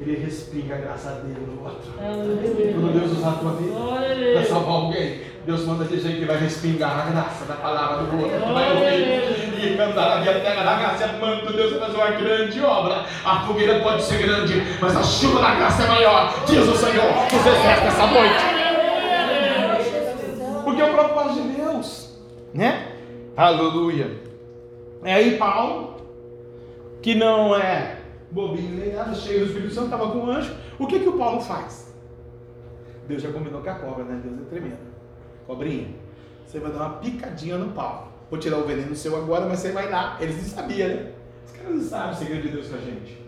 [0.00, 1.92] Ele respinga a graça dele no outro.
[1.96, 3.74] Quando Deus usar a tua vida
[4.32, 8.40] para salvar alguém, Deus manda dizer que vai respingar a graça da palavra do outro.
[8.40, 11.08] Tu vai ouvir e cantar a minha terra da graça.
[11.20, 13.04] Manto Deus vai fazer uma grande obra.
[13.24, 16.34] A fogueira pode ser grande, mas a chuva da graça é maior.
[16.46, 18.64] Diz o Senhor dos exércitos essa noite.
[20.64, 22.16] Porque é o propósito de Deus,
[22.54, 22.92] né?
[23.36, 24.22] Aleluia.
[25.02, 25.96] É aí Paulo,
[27.02, 27.98] que não é
[28.30, 30.54] bobinho nem nada, cheio do Espírito Santo, estava com um anjo.
[30.78, 31.92] O que que o Paulo faz?
[33.06, 34.20] Deus já combinou com a cobra, né?
[34.24, 34.94] Deus é tremendo.
[35.46, 35.88] Cobrinha,
[36.46, 38.12] você vai dar uma picadinha no pau.
[38.30, 40.16] Vou tirar o veneno seu agora, mas você vai lá.
[40.20, 41.12] Eles não sabiam, né?
[41.44, 43.18] Os caras não sabem o segredo de Deus com a gente.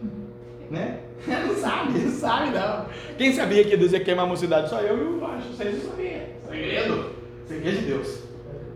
[0.71, 1.01] Né?
[1.27, 2.87] Não sabe, não sabe não.
[3.17, 4.69] Quem sabia que Deus ia queimar a mocidade?
[4.69, 5.49] Só eu e o anjo.
[5.49, 6.21] Vocês não sabiam.
[6.47, 7.11] Segredo.
[7.47, 8.26] Segredo de Deus.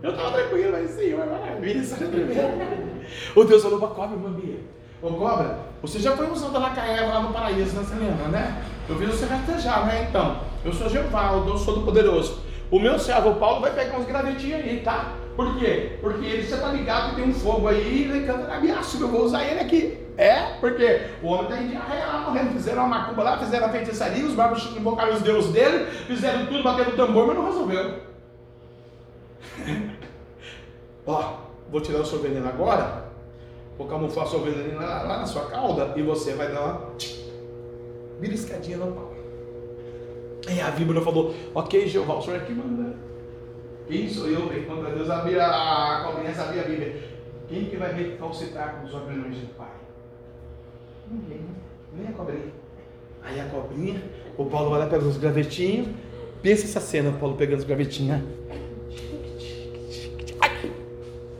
[0.03, 3.01] Eu estava tranquilo, mas isso era tremendo.
[3.35, 4.59] O Deus falou para a cobra, Bambia,
[5.01, 7.83] Ô cobra, você já foi usando a Eva lá no paraíso, né?
[7.83, 8.63] Você lembra, né?
[8.87, 10.07] Eu vi você rastejar, né?
[10.09, 12.39] Então, eu sou Jeová, eu sou do poderoso.
[12.69, 15.13] O meu servo Paulo vai pegar uns gravetinhos aí, tá?
[15.35, 15.97] Por quê?
[16.01, 19.23] Porque ele já tá ligado que tem um fogo aí, ele canta ameaça, eu vou
[19.23, 19.97] usar ele aqui.
[20.17, 22.51] É, porque o homem tá em diarreia lá morrendo.
[22.51, 26.63] Fizeram uma macumba lá, fizeram a feitiçaria, os bárbaros invocaram os deuses dele, fizeram tudo,
[26.63, 28.10] bateram o tambor, mas não resolveu.
[31.05, 31.37] Ó,
[31.69, 33.05] vou tirar o seu veneno agora,
[33.77, 36.91] vou camuflar o seu veneno lá, lá na sua cauda e você vai dar uma
[38.19, 39.11] beliscadinha no pau.
[40.47, 42.95] Aí a víbora falou, ok, Jeová, o senhor é que manda.
[43.87, 46.95] Quem sou eu, contra Deus, abrir a, cobrinha sabia a Bíblia.
[47.47, 49.67] Quem que vai recalcitrar com os opiniões do Pai?
[51.09, 51.41] Ninguém,
[51.93, 52.53] nem a cobrinha.
[53.23, 54.01] Aí a cobrinha,
[54.37, 55.89] o Paulo vai lá, pega os gravetinhos,
[56.41, 58.21] pensa essa cena, o Paulo pegando os gravetinhos.
[60.41, 60.71] Ai,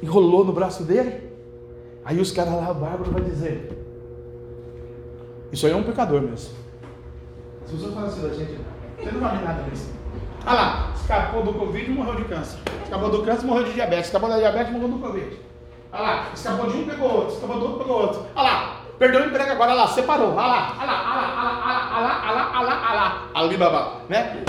[0.01, 1.31] enrolou no braço dele.
[2.03, 3.71] Aí os caras lá, Bárbaro vai dizer:
[5.51, 6.55] Isso aí é um pecador mesmo.
[7.65, 8.57] As pessoas falam assim da gente,
[8.97, 9.89] você não vale nada disso.
[10.45, 12.57] Olha lá, escapou do Covid e morreu de câncer.
[12.83, 14.07] Escapou do câncer e morreu de diabetes.
[14.07, 15.37] Escapou da diabetes e morreu do Covid.
[15.93, 17.33] Olha lá, escapou de um pegou outro.
[17.35, 18.25] Escapou do outro pegou outro.
[18.35, 19.71] Olha lá, perdeu o emprego agora.
[19.71, 20.29] Olha lá, separou.
[20.29, 22.95] Olha lá, olha lá, olha lá, olha lá, olha lá, olha lá, olha lá, olha
[22.95, 23.29] lá.
[23.35, 24.43] Alibaba, né?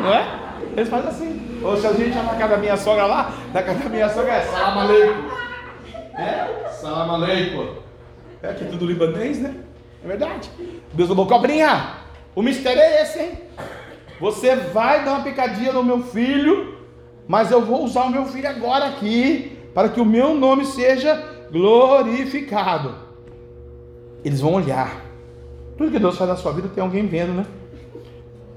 [0.00, 0.40] Não é?
[0.76, 1.39] Eles fazem assim.
[1.62, 4.08] Ou se a gente ia na casa da minha sogra lá, na casa da minha
[4.08, 5.28] sogra é salam aleikum.
[6.18, 6.68] É?
[6.70, 7.74] Salam aleikum.
[8.42, 9.54] É que é tudo libanês, né?
[10.02, 10.50] É verdade.
[10.94, 11.96] Deus falou, cobrinha,
[12.34, 13.38] o mistério é esse, hein?
[14.18, 16.78] Você vai dar uma picadinha no meu filho,
[17.28, 21.22] mas eu vou usar o meu filho agora aqui, para que o meu nome seja
[21.50, 22.94] glorificado.
[24.24, 25.02] Eles vão olhar.
[25.76, 27.46] Tudo que Deus faz na sua vida tem alguém vendo, né?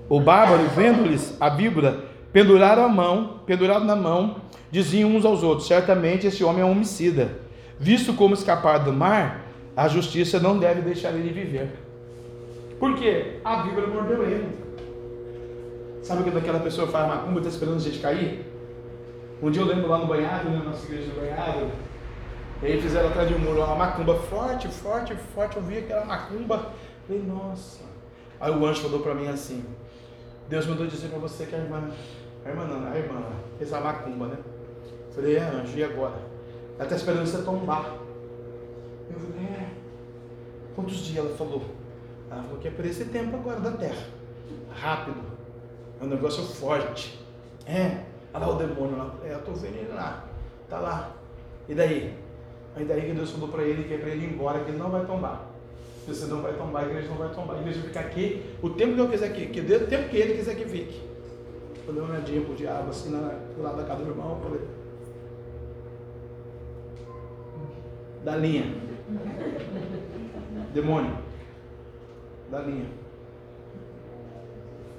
[0.10, 4.38] O bárbaro, vendo-lhes a víbora, penduraram a mão, pendurado na mão,
[4.70, 7.38] diziam uns aos outros: certamente esse homem é um homicida.
[7.80, 9.46] Visto como escapar do mar,
[9.76, 11.72] a justiça não deve deixar ele viver.
[12.80, 13.40] Por quê?
[13.46, 14.64] A víbora mordeu ele.
[16.02, 18.46] Sabe quando aquela pessoa faz macumba está esperando a gente cair?
[19.42, 21.72] Um dia eu lembro lá no banhado, na nossa igreja do banhado,
[22.62, 25.58] e aí fizeram atrás de um muro uma macumba forte, forte, forte.
[25.58, 26.72] Eu vi aquela macumba,
[27.06, 27.82] falei, nossa.
[28.40, 29.66] Aí o anjo falou para mim assim:
[30.50, 31.90] Deus mandou dizer para você que a irmã,
[32.46, 33.22] a irmã não, a irmã
[33.58, 34.38] fez a macumba, né?
[35.08, 36.16] Eu falei, é anjo, e agora?
[36.76, 37.98] Ela está esperando você tombar.
[39.10, 39.70] Eu falei, é.
[40.76, 41.62] Quantos dias ela falou?
[42.30, 44.08] Ela falou que é por esse tempo agora da terra.
[44.72, 45.22] Rápido.
[46.02, 47.20] É um negócio forte.
[47.66, 48.04] É.
[48.34, 49.16] Olha lá o demônio lá.
[49.24, 50.26] É, eu estou vendo ele lá.
[50.68, 51.12] Tá lá.
[51.70, 52.18] E daí?
[52.76, 54.80] Aí daí que Deus falou para ele que é para ele ir embora, que ele
[54.80, 55.48] não vai tombar.
[56.08, 57.56] Você não vai tombar, a igreja não vai tombar.
[57.56, 60.18] A igreja vai ficar aqui o tempo que eu quiser que, que o tempo que
[60.18, 61.13] ele quiser que fique.
[61.86, 63.20] Eu dei uma olhadinha pro diabo assim na,
[63.56, 64.62] do lado da casa do irmão, falei.
[68.24, 68.74] Da linha.
[70.74, 71.18] Demônio.
[72.50, 72.90] Da linha.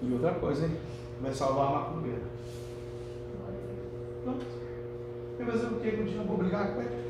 [0.03, 0.77] E outra coisa, hein?
[1.23, 2.23] Vai salvar a macumbeira.
[4.23, 4.45] Pronto.
[5.39, 6.37] Vai fazer o que com o diabo?
[6.37, 7.05] Com ele?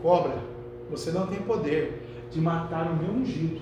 [0.00, 0.38] Cobra,
[0.90, 3.60] você não tem poder de matar o meu ungido.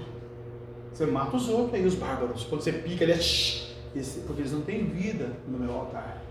[0.93, 2.45] Você mata os outros aí, os bárbaros.
[2.45, 3.19] Quando você pica, ele é
[4.27, 6.23] porque eles não têm vida no meu altar.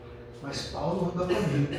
[0.41, 1.75] Mas Paulo anda comigo.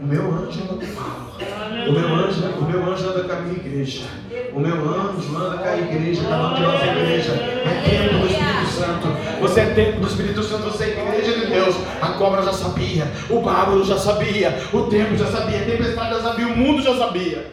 [0.00, 1.88] O meu anjo anda com Paulo.
[1.88, 4.06] O meu anjo, o meu anjo anda com a minha igreja.
[4.52, 7.32] O meu anjo anda com a igreja, de nós é igreja.
[7.32, 9.40] É templo do Espírito Santo.
[9.40, 11.76] Você é templo do Espírito Santo, você é igreja de Deus.
[12.00, 16.22] A cobra já sabia, o bárbaro já sabia, o tempo já sabia, a tempestade já
[16.22, 17.46] sabia, o mundo já sabia.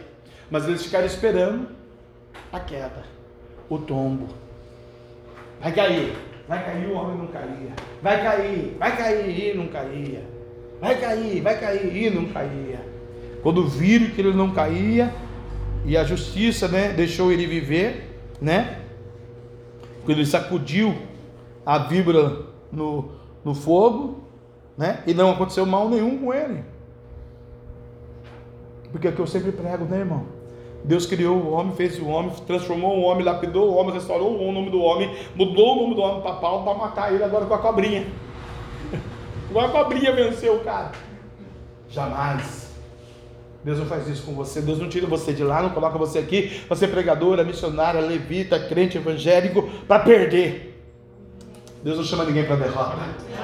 [0.50, 1.68] Mas eles ficaram esperando
[2.52, 3.04] a queda,
[3.68, 4.28] o tombo.
[5.60, 6.12] Vai cair,
[6.52, 7.72] vai cair, o homem não caía.
[8.02, 10.22] Vai cair, vai cair e não caía.
[10.80, 12.80] Vai cair, vai cair e não caía.
[13.42, 15.14] Quando viram que ele não caía,
[15.86, 18.82] e a justiça, né, deixou ele viver, né?
[20.04, 20.94] Quando ele sacudiu
[21.64, 23.12] a víbora no,
[23.42, 24.24] no fogo,
[24.76, 25.02] né?
[25.06, 26.62] E não aconteceu mal nenhum com ele.
[28.90, 30.26] Porque é o que eu sempre prego, né, irmão?
[30.84, 34.52] Deus criou o homem, fez o homem, transformou o homem, lapidou o homem, restaurou o
[34.52, 37.54] nome do homem, mudou o nome do homem para Paulo para matar ele agora com
[37.54, 38.06] a cobrinha.
[39.48, 40.90] Igual a cobrinha venceu o cara.
[41.88, 42.62] Jamais.
[43.64, 44.60] Deus não faz isso com você.
[44.60, 48.58] Deus não tira você de lá, não coloca você aqui, você é pregadora, missionária, levita,
[48.58, 50.71] crente evangélico, para perder.
[51.84, 52.92] Deus não chama ninguém para derrota.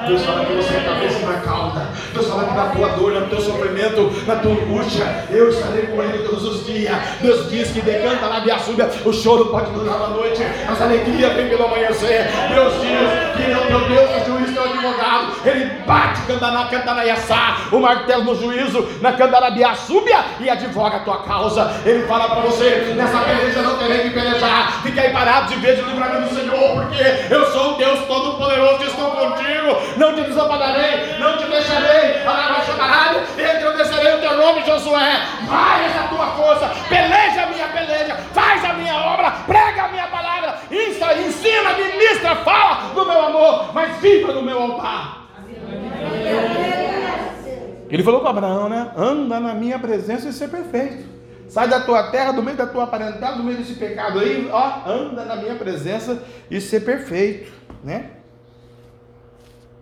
[0.07, 1.89] Deus fala que você é cabeça não é cauda.
[2.15, 6.01] Deus fala que na tua dor, no teu sofrimento, na tua angústia, eu estarei com
[6.01, 6.97] ele todos os dias.
[7.21, 10.85] Deus diz que decanta na via súbia, o choro pode durar uma noite, mas a
[10.85, 12.29] alegria vem pelo amanhecer.
[12.55, 15.33] Deus diz que o meu Deus é juiz, teu advogado.
[15.45, 21.23] Ele bate candaná, candanaiaçá, o martelo no juízo, na candarabia súbia e advoga a tua
[21.25, 21.73] causa.
[21.85, 24.81] Ele fala para você: nessa peleja não terei que pelejar.
[24.83, 27.99] Fique aí parado de vez o livramento do Senhor, porque eu sou o Deus
[28.29, 29.97] Todo-Poderoso, estou contigo.
[29.97, 32.19] Não te desampararei, não te deixarei.
[33.39, 35.23] Engrandecerei o teu nome, Josué.
[35.47, 40.07] Vai essa tua força, peleja a minha peleja, faz a minha obra, prega a minha
[40.09, 45.29] palavra, ensina, ensina ministra, fala do meu amor, mas viva no meu altar.
[47.91, 48.91] Ele falou para Abraão, né?
[48.97, 51.07] Anda na minha presença e ser perfeito.
[51.49, 54.87] Sai da tua terra, do meio da tua parentela, do meio desse pecado aí, ó,
[54.87, 57.51] anda na minha presença e ser perfeito,
[57.83, 58.18] né?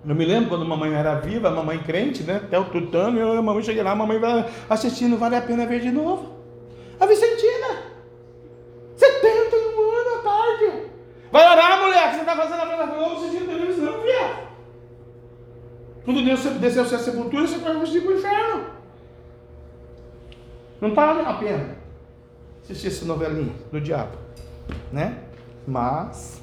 [0.07, 2.37] Eu me lembro quando a mamãe era viva, a mamãe crente, né?
[2.37, 5.66] Até o tutano, eu, a mamãe cheguei lá, a mamãe vai assistindo, vale a pena
[5.66, 6.37] ver de novo.
[7.01, 7.83] A Vicentina,
[8.95, 10.83] 71 anos à tarde.
[11.33, 14.47] Vai orar, mulher, que você está fazendo a pena Globo assistindo televisão, filha.
[16.05, 18.65] Quando Deus desceu a sepultura, você vai fugir para o inferno.
[20.81, 21.77] Não está valendo a pena
[22.62, 24.16] assistir essa novelinha do diabo,
[24.93, 25.19] né?
[25.66, 26.41] Mas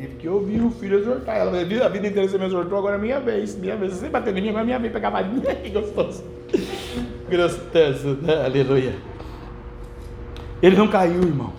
[0.00, 1.36] tive que ouvir o filho exortar.
[1.36, 3.56] Ela a vida inteira você me exortou, agora é minha vez.
[3.56, 3.94] Minha vez.
[3.94, 5.54] Você bateu em mim, agora é minha vez pegar varinha.
[5.62, 6.24] Que gostoso.
[7.30, 8.44] Gostoso, né?
[8.44, 8.94] Aleluia.
[10.62, 11.52] Ele não caiu, irmão.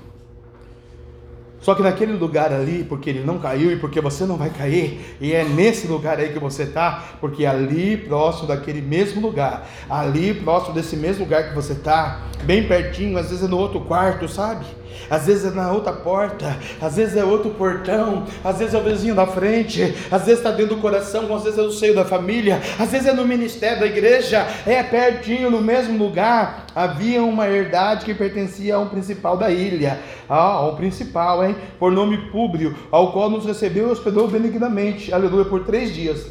[1.59, 5.15] Só que naquele lugar ali, porque ele não caiu e porque você não vai cair,
[5.21, 10.33] e é nesse lugar aí que você está, porque ali próximo daquele mesmo lugar, ali
[10.33, 14.27] próximo desse mesmo lugar que você está, bem pertinho, às vezes é no outro quarto,
[14.27, 14.65] sabe?
[15.09, 18.83] Às vezes é na outra porta, às vezes é outro portão, às vezes é o
[18.83, 22.05] vizinho da frente, às vezes está dentro do coração, às vezes é no seio da
[22.05, 26.67] família, às vezes é no ministério da igreja, é pertinho, no mesmo lugar.
[26.73, 29.99] Havia uma herdade que pertencia a um principal da ilha,
[30.29, 31.55] ah, principal, hein?
[31.77, 36.25] Por nome Públio, ao qual nos recebeu e hospedou benignamente, aleluia, por três dias.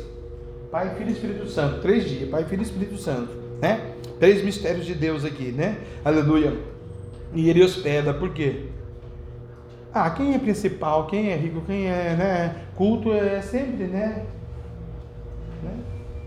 [0.70, 3.30] Pai, Filho e Espírito Santo, três dias, Pai, Filho e Espírito Santo,
[3.60, 3.80] né?
[4.18, 5.78] Três mistérios de Deus aqui, né?
[6.04, 6.79] Aleluia.
[7.32, 8.66] E ele hospeda, por quê?
[9.92, 14.24] Ah, quem é principal, quem é rico, quem é né, culto é sempre, né?
[15.62, 15.72] né?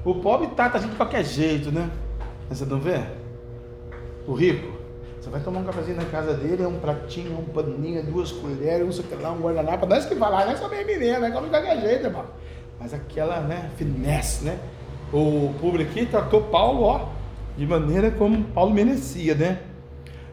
[0.04, 1.90] O pobre trata a gente de qualquer jeito, né?
[2.50, 3.02] Você não vê?
[4.28, 4.68] O rico,
[5.20, 8.86] você vai tomar um cafezinho na casa dele, é um pratinho, um paninho, duas colheres,
[8.86, 11.32] um sei lá, um guardanapo, nós que vai lá, nós somos menino, né?
[11.32, 12.26] Come de qualquer jeito, irmão.
[12.80, 14.60] Mas aquela, né, finesse, né?
[15.14, 17.08] O público aqui tratou Paulo, ó,
[17.58, 19.60] de maneira como Paulo merecia, né?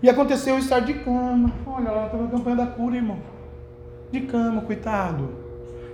[0.03, 1.53] E aconteceu estar de cama.
[1.67, 3.19] Olha lá, estava a campanha da cura, irmão.
[4.11, 5.29] De cama, coitado.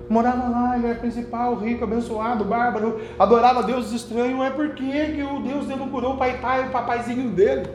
[0.09, 4.41] Morava lá, ele era principal, rico, abençoado, bárbaro, adorava deuses estranhos.
[4.45, 7.69] É porque que o Deus dele não curou o pai, pai, o papaizinho dele.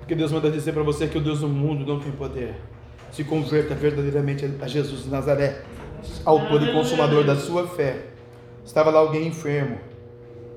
[0.00, 2.56] Porque Deus manda dizer para você que o Deus do mundo não tem poder.
[3.12, 5.62] Se converta verdadeiramente a Jesus de Nazaré,
[6.24, 8.06] autor e consumador da sua fé.
[8.64, 9.78] Estava lá alguém enfermo,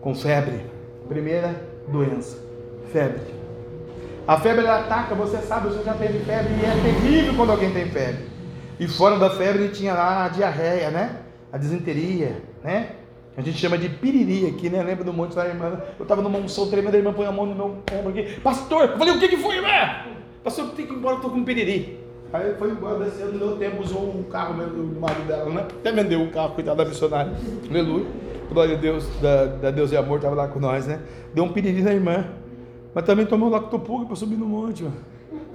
[0.01, 0.65] com febre.
[1.07, 1.55] Primeira
[1.87, 2.46] doença
[2.87, 3.21] febre.
[4.27, 7.71] A febre ela ataca, você sabe, você já teve febre e é terrível quando alguém
[7.71, 8.25] tem febre.
[8.79, 11.17] E fora da febre tinha lá a diarreia, né?
[11.51, 12.89] A desinteria, né?
[13.37, 14.83] A gente chama de piriri aqui, né?
[14.83, 15.79] Lembra do monte da irmã?
[15.97, 18.39] Eu estava numa unção tremenda, a irmã põe a mão no meu ombro aqui.
[18.41, 19.67] Pastor, eu falei, o que, que foi, irmã?
[20.43, 21.99] Pastor, eu tenho que ir embora, eu estou com piriri.
[22.33, 25.67] Aí foi embora, desceu, no meu tempo, usou o carro do marido dela, né?
[25.69, 27.31] Até vendeu o carro, cuidado da missionária.
[27.69, 28.05] Aleluia.
[28.51, 30.99] Glória a Deus, da, da Deus e amor, estava lá com nós, né?
[31.33, 32.25] Deu um piriri na irmã.
[32.97, 34.83] Mas também tomou lactopurga para subir no monte.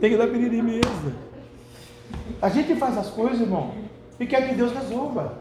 [0.01, 1.13] Tem que dar piriri mesmo.
[2.41, 3.73] A gente faz as coisas, irmão,
[4.21, 5.39] e quer que Deus resolva.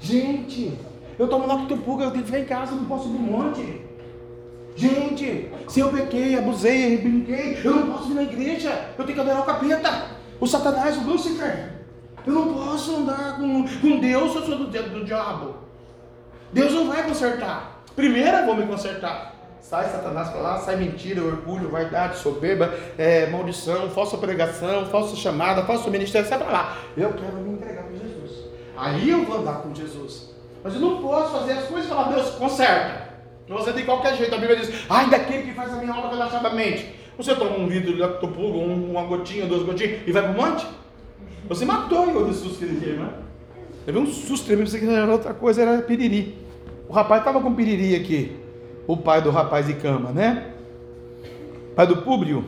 [0.00, 0.76] Gente,
[1.16, 3.80] eu tomo lactopurga, eu tenho que ficar em casa, eu não posso subir no monte.
[4.74, 9.20] Gente, se eu pequei, abusei, brinquei, eu não posso vir na igreja, eu tenho que
[9.20, 11.74] adorar o capeta, o satanás, o Lúcifer.
[12.26, 15.54] Eu não posso andar com, com Deus, eu sou do, do diabo.
[16.52, 17.84] Deus não vai consertar.
[17.94, 19.35] Primeiro eu vou me consertar.
[19.68, 25.64] Sai Satanás para lá, sai mentira, orgulho, vaidade, soberba, é, maldição, falsa pregação, falsa chamada,
[25.64, 26.78] falso ministério, sai para lá.
[26.96, 28.44] Eu quero me entregar para Jesus.
[28.76, 30.30] Aí eu vou andar com Jesus.
[30.62, 33.08] Mas eu não posso fazer as coisas e falar, Deus, conserta.
[33.48, 34.32] Você de qualquer jeito.
[34.36, 36.94] A Bíblia diz, ai daquele que faz a minha obra relaxadamente.
[37.18, 40.64] Você toma um vidro de lactopurgo, uma gotinha, duas gotinhas e vai para o monte?
[41.48, 43.14] Você matou o Jesus que ele quer, né?
[43.84, 46.38] Teve um susto tremendo, pensei que era outra coisa, era piriri.
[46.88, 48.45] O rapaz estava com piriri aqui
[48.86, 50.52] o pai do rapaz de cama, né?
[51.74, 52.44] Pai do Públio.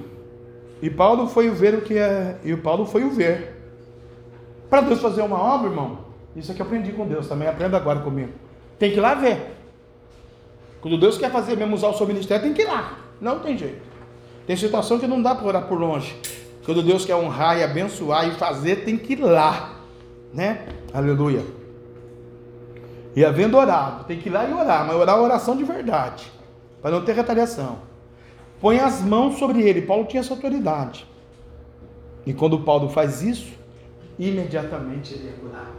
[0.81, 2.39] E Paulo foi o ver o que é.
[2.44, 3.56] E o Paulo foi o ver.
[4.70, 5.98] Para Deus fazer uma obra, irmão,
[6.36, 8.32] isso aqui eu aprendi com Deus também, aprenda agora comigo.
[8.78, 9.56] Tem que ir lá ver.
[10.81, 12.98] Quando Deus quer fazer mesmo usar o seu ministério, tem que ir lá.
[13.20, 13.82] Não tem jeito.
[14.47, 16.16] Tem situação que não dá para orar por longe.
[16.65, 19.74] Quando Deus quer honrar e abençoar e fazer, tem que ir lá.
[20.32, 20.66] Né?
[20.93, 21.43] Aleluia.
[23.19, 26.31] E havendo orado, tem que ir lá e orar, mas orar a oração de verdade,
[26.81, 27.78] para não ter retaliação.
[28.61, 29.82] Põe as mãos sobre ele.
[29.82, 31.05] Paulo tinha essa autoridade.
[32.24, 33.49] E quando Paulo faz isso,
[34.20, 35.73] imediatamente ele é curado.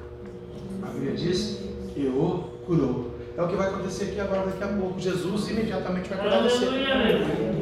[0.84, 1.62] A Bíblia diz
[1.94, 3.12] que o curou.
[3.38, 5.00] É o que vai acontecer aqui agora, daqui a pouco.
[5.00, 6.66] Jesus imediatamente vai curar você.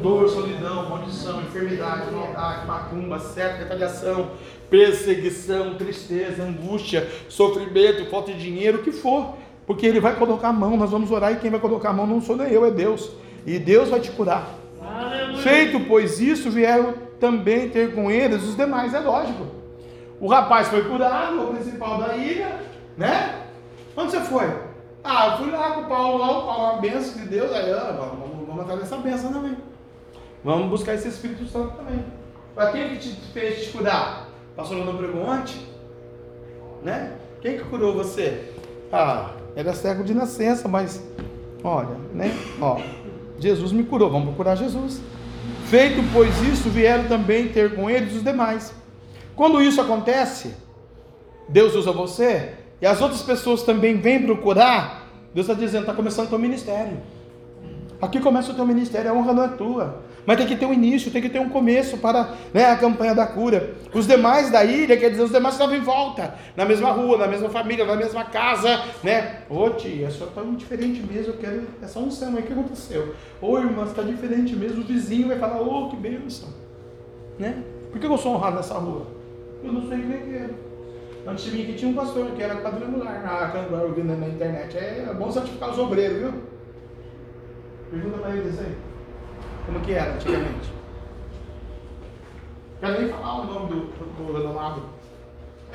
[0.02, 4.32] Dor, solidão, maldição, enfermidade, maldade, macumba, certo, retaliação,
[4.68, 9.36] perseguição, tristeza, angústia, sofrimento, falta de dinheiro, o que for.
[9.68, 12.06] Porque ele vai colocar a mão, nós vamos orar e quem vai colocar a mão
[12.06, 13.12] não sou nem eu, é Deus.
[13.44, 14.48] E Deus vai te curar.
[15.42, 19.46] Feito, pois isso, vieram também ter com eles os demais, é lógico.
[20.18, 22.60] O rapaz foi curado, o principal da ilha,
[22.96, 23.42] né?
[23.94, 24.46] Onde você foi?
[25.04, 27.70] Ah, eu fui lá com o Paulo, lá, o Paulo, uma benção de Deus, aí,
[27.70, 29.54] ó, vamos, vamos, atrás dessa benção também.
[30.42, 32.02] Vamos buscar esse Espírito Santo também.
[32.54, 34.28] Para quem que te fez te curar?
[34.56, 35.56] Pastor não pregou ontem?
[36.82, 37.12] Né?
[37.42, 38.50] Quem que curou você?
[38.90, 41.02] Ah, era cego de nascença, mas
[41.64, 42.32] olha, né?
[42.60, 42.80] Ó,
[43.40, 45.00] Jesus me curou, vamos procurar Jesus.
[45.68, 48.72] Feito, pois isso, vieram também ter com eles os demais.
[49.34, 50.54] Quando isso acontece,
[51.48, 55.08] Deus usa você e as outras pessoas também vêm procurar.
[55.34, 56.98] Deus está dizendo: está começando o teu ministério.
[58.00, 60.02] Aqui começa o teu ministério, a honra não é tua.
[60.24, 63.14] Mas tem que ter um início, tem que ter um começo para né, a campanha
[63.14, 63.74] da cura.
[63.92, 67.26] Os demais da ilha, quer dizer, os demais estavam em volta, na mesma rua, na
[67.26, 69.40] mesma família, na mesma casa, né?
[69.48, 73.14] Ô tia, só está muito diferente mesmo, eu quero essa unção aí, o que aconteceu?
[73.40, 76.50] Ô irmã, está diferente mesmo, o vizinho vai falar, ô, que bênção.
[77.38, 77.62] Né?
[77.90, 79.06] Por que eu sou honrado nessa rua?
[79.64, 80.54] Eu não nem que era.
[81.26, 84.76] Antes de mim aqui tinha um pastor que era quadrangular, ah, quadrangular ouvindo na internet.
[84.76, 86.57] É bom santificar os obreiros, viu?
[87.90, 88.76] Pergunta para eles aí.
[89.66, 90.72] Como que era antigamente?
[92.80, 94.82] Quero nem falar o nome do, do, do renomado.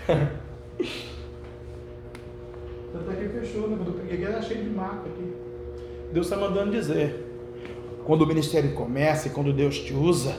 [2.95, 3.75] Até que fechou, né?
[3.77, 5.33] Quando eu peguei, era cheio de mato aqui.
[6.13, 7.25] Deus está mandando dizer:
[8.05, 10.37] quando o ministério começa e quando Deus te usa,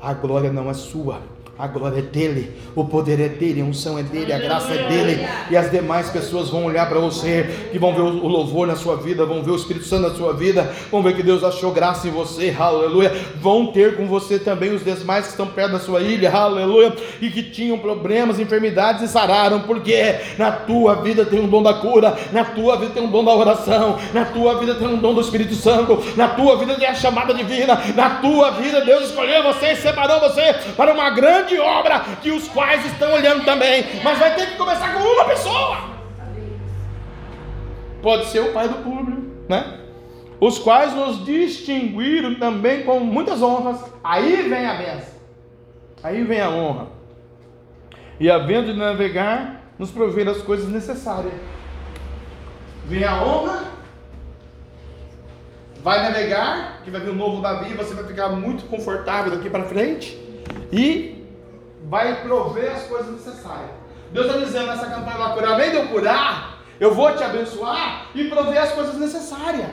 [0.00, 1.22] a glória não é sua,
[1.58, 4.88] a glória é dele, o poder é dele, a unção é dele, a graça é
[4.88, 8.74] dele, e as demais pessoas vão olhar para você, que vão ver o louvor na
[8.74, 11.70] sua vida, vão ver o Espírito Santo na sua vida, vão ver que Deus achou
[11.70, 13.12] graça em você, aleluia.
[13.36, 17.28] Vão ter com você também os demais que estão perto da sua ilha, aleluia, e
[17.30, 22.16] que tinham problemas, enfermidades e sararam, porque na tua vida tem um dom da cura,
[22.32, 25.20] na tua vida tem um dom da oração, na tua vida tem um dom do
[25.20, 29.72] Espírito Santo, na tua vida tem a chamada divina, na tua vida Deus escolheu você
[29.72, 33.84] e separou você para uma grande grande obra que os quais estão olhando também.
[34.02, 35.92] Mas vai ter que começar com uma pessoa.
[38.00, 39.78] Pode ser o pai do público, né?
[40.40, 43.78] Os quais nos distinguiram também com muitas honras.
[44.02, 45.14] Aí vem a benção.
[46.02, 46.88] Aí vem a honra.
[48.18, 51.32] E havendo de navegar, nos prover as coisas necessárias.
[52.86, 53.72] Vem a honra.
[55.80, 59.64] Vai navegar, que vai vir o novo Davi, você vai ficar muito confortável daqui para
[59.64, 60.16] frente.
[60.72, 61.21] E
[61.92, 63.70] vai prover as coisas necessárias.
[64.12, 68.06] Deus está dizendo nessa campanha lá, curar, além de eu curar, eu vou te abençoar
[68.14, 69.68] e prover as coisas necessárias.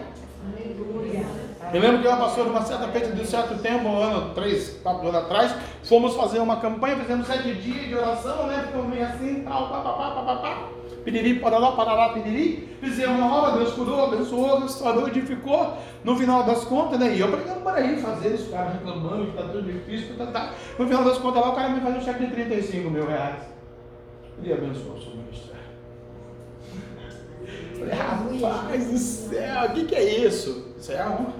[1.71, 4.81] Eu lembro que eu passou uma certa feita de um certo tempo, um ano, três,
[4.83, 5.55] quatro anos atrás,
[5.85, 8.65] fomos fazer uma campanha, fizemos sete dias de oração, né?
[8.67, 10.78] Ficamos meio assim, tal, pá, pá, pá, pá, pá, pá.
[11.03, 12.77] Piriri, parará, parará, piriri.
[12.81, 15.77] Fizemos uma obra, Deus curou, abençoou, restaurou, edificou.
[16.03, 17.15] No final das contas, né?
[17.15, 20.53] E eu pregando por aí, fazendo os caras reclamando que tá tudo difícil, tá, tá.
[20.77, 23.43] No final das contas lá, o cara me faz um cheque de 35 mil reais.
[24.41, 25.59] Ele abençoou o seu ministério.
[27.79, 30.73] Falei, rapaz do céu, o que, que é isso?
[30.77, 31.33] Isso é honra.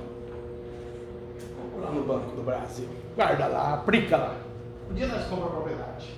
[1.73, 2.87] Vamos lá no Banco do Brasil.
[3.15, 4.35] Guarda lá, aplica lá.
[4.89, 6.13] Um dia nós compramos a propriedade.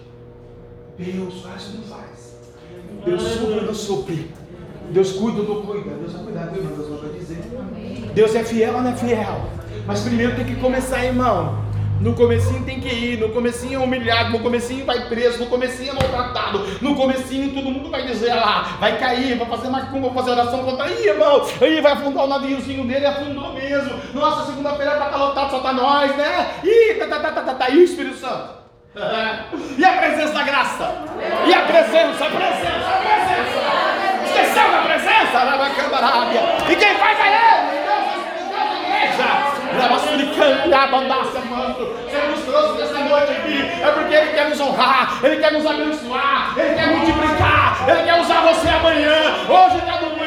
[0.98, 2.31] Deus faz ou não faz?
[3.06, 4.32] Deus supre ou não supre?
[4.92, 5.92] Deus cuida não cuida?
[5.92, 7.42] Deus vai cuidar, viu, Deus vai dizer.
[8.14, 9.42] Deus é fiel ou não é fiel?
[9.88, 11.62] Mas primeiro tem que começar, irmão.
[12.02, 15.92] No comecinho tem que ir, no comecinho é humilhado, no comecinho vai preso, no comecinho
[15.92, 20.18] é maltratado, no comecinho todo mundo vai dizer lá, vai cair, vai fazer macumba, vai
[20.18, 23.92] fazer oração contra aí, irmão, aí vai afundar o naviozinho dele, afundou mesmo.
[24.16, 26.56] Nossa, segunda-feira vai estar lotado, só tá nós, né?
[26.64, 28.61] Ih, tá, tá, tá, tá, tá, tá, e Espírito Santo?
[28.94, 30.96] E a presença da graça?
[31.46, 34.26] E a presença, a presença, a presença?
[34.26, 35.38] Esqueceu da presença?
[35.38, 36.42] Arabacandarábia.
[36.70, 37.82] E quem faz é ele?
[42.12, 43.82] Você nos trouxe nessa noite aqui.
[43.82, 45.20] É porque ele quer nos honrar.
[45.24, 49.36] Ele quer nos abençoar, Ele quer multiplicar, Ele quer usar você amanhã.
[49.48, 50.21] Hoje está doendo.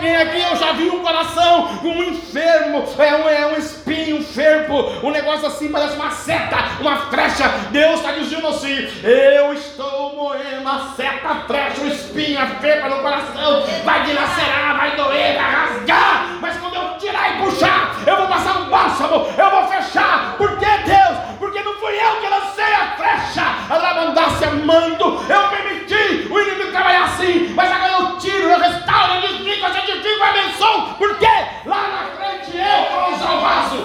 [0.00, 4.24] Alguém aqui, eu já vi um coração um enfermo, é um, é um espinho, um
[4.24, 7.46] ferpo, um negócio assim, parece uma seta, uma flecha.
[7.70, 13.02] Deus está dizendo assim: Eu estou moendo a seta, flecha, o espinho, a ferpa no
[13.02, 18.26] coração, vai dilacerar, vai doer, vai rasgar, mas quando eu tirar e puxar, eu vou
[18.26, 20.34] passar um bálsamo, eu vou fechar.
[20.38, 21.18] Por que Deus?
[21.38, 26.70] Porque não fui eu que lancei a flecha, a lavandácia amando, eu permiti o inimigo
[26.70, 28.19] trabalhar assim, mas agora eu
[28.58, 31.26] desligo, eu edifico, eu abençoo, porque
[31.66, 33.76] lá na frente eu vou usar o vaso.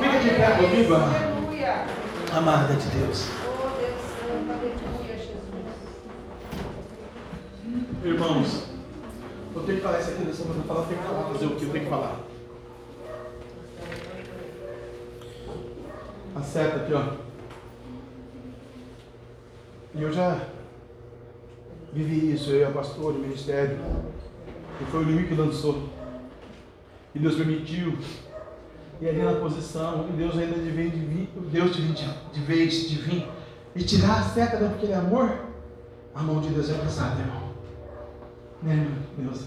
[0.00, 1.32] Fica de pé comigo, amada.
[2.34, 3.28] Amada de Deus.
[8.04, 8.64] Irmãos,
[9.54, 11.56] eu tenho que falar isso aqui nessa semana, falar, eu tenho que falar, fazer o
[11.56, 12.16] que eu tenho que falar.
[16.34, 17.02] Acerta aqui, ó.
[19.94, 20.38] E eu já
[21.92, 23.78] vivi isso, eu e a pastora, o ministério.
[24.80, 25.88] E foi o inimigo que lançou.
[27.14, 27.98] E Deus permitiu.
[29.00, 32.88] E ali na posição, e Deus ainda de de vir, Deus de, de, de vez
[32.88, 33.28] de vir
[33.74, 34.68] e tirar a seta, né?
[34.68, 35.46] Porque ele é amor.
[36.14, 37.52] A mão de Deus é pesada, irmão.
[38.62, 38.76] Né,
[39.16, 39.46] meu Deus?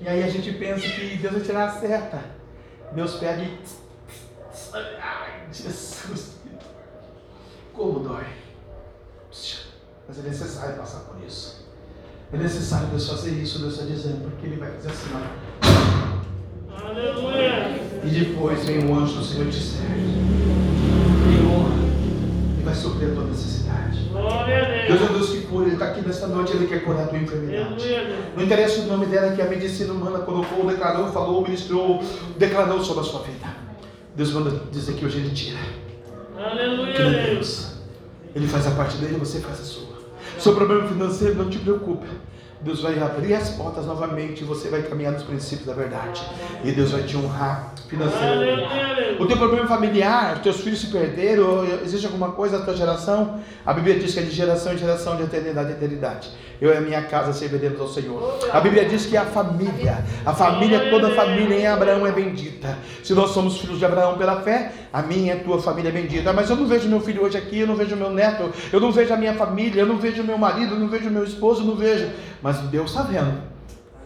[0.00, 2.22] E aí a gente pensa que Deus vai tirar a seta.
[2.92, 3.58] Deus pega e.
[4.72, 6.36] Ai, Jesus.
[7.72, 8.26] Como dói.
[10.06, 11.63] Mas é necessário passar por isso.
[12.34, 16.84] É necessário Deus fazer isso, Deus está dizendo, porque Ele vai dizer assim, ó.
[16.88, 17.80] Aleluia.
[18.02, 19.94] E depois vem o anjo do Senhor te serve.
[21.46, 21.74] Honra.
[22.58, 24.08] E vai suprir a tua necessidade.
[24.10, 25.10] Glória a Deus Deus.
[25.10, 27.86] é Deus que cura, Ele está aqui nesta noite, Ele quer curar a tua enfermidade.
[28.36, 32.02] Não interessa o nome dela que a medicina humana colocou, declarou, falou, ministrou,
[32.36, 33.46] declarou sobre a sua vida.
[34.16, 35.58] Deus manda dizer que hoje Ele tira.
[36.36, 37.30] Aleluia, Que.
[37.30, 37.74] Deus.
[38.34, 39.93] Ele faz a parte dele, você faz a sua.
[40.38, 42.06] Seu problema financeiro não te preocupe.
[42.64, 46.22] Deus vai abrir as portas novamente e você vai caminhar nos princípios da verdade.
[46.64, 49.20] E Deus vai te honrar financeiramente.
[49.20, 53.38] O teu problema familiar, teus filhos se perderam, existe alguma coisa na tua geração?
[53.66, 56.30] A Bíblia diz que é de geração em geração, de eternidade em eternidade.
[56.60, 58.38] Eu e a minha casa serviremos ao Senhor.
[58.50, 62.78] A Bíblia diz que a família, a família, toda a família em Abraão é bendita.
[63.02, 65.92] Se nós somos filhos de Abraão pela fé, a minha e a tua família é
[65.92, 66.32] bendita.
[66.32, 68.92] Mas eu não vejo meu filho hoje aqui, eu não vejo meu neto, eu não
[68.92, 71.66] vejo a minha família, eu não vejo meu marido, eu não vejo meu esposo, eu
[71.66, 72.08] não vejo.
[72.40, 73.42] Mas Deus está vendo.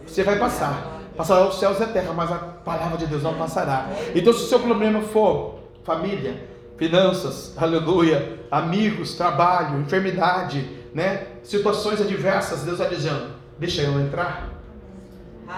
[0.05, 0.99] Você vai passar.
[1.15, 3.89] Passará os céus e a terra, mas a palavra de Deus não passará.
[4.15, 6.47] Então, se o seu problema for família,
[6.77, 11.27] finanças, aleluia, amigos, trabalho, enfermidade, né?
[11.43, 13.27] Situações adversas, Deus está dizendo:
[13.57, 14.49] deixa eu entrar.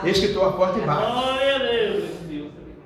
[0.03, 1.01] Eis que porta e bato.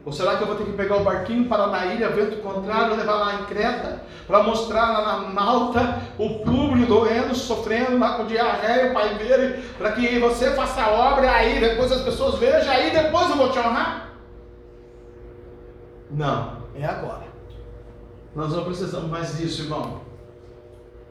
[0.06, 2.96] Ou será que eu vou ter que pegar o barquinho para na ilha, vento contrário,
[2.96, 8.28] levar lá em Creta, para mostrar lá na Malta o público doendo, sofrendo lá com
[8.28, 12.72] diarreia, o pai dele, para que você faça a obra, aí depois as pessoas vejam,
[12.72, 14.12] aí depois eu vou te honrar?
[16.12, 17.26] Não, é agora.
[18.36, 20.02] Nós não precisamos mais disso, irmão.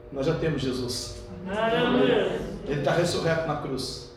[0.09, 1.21] Nós já temos Jesus.
[1.45, 2.39] Aleluia.
[2.65, 4.09] Ele está ressurreto na cruz.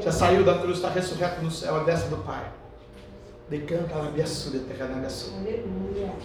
[0.00, 2.44] Já saiu da cruz, está ressurreto no céu, a destra do Pai.
[3.48, 5.32] Decanta a biaçuda, terranagaçu.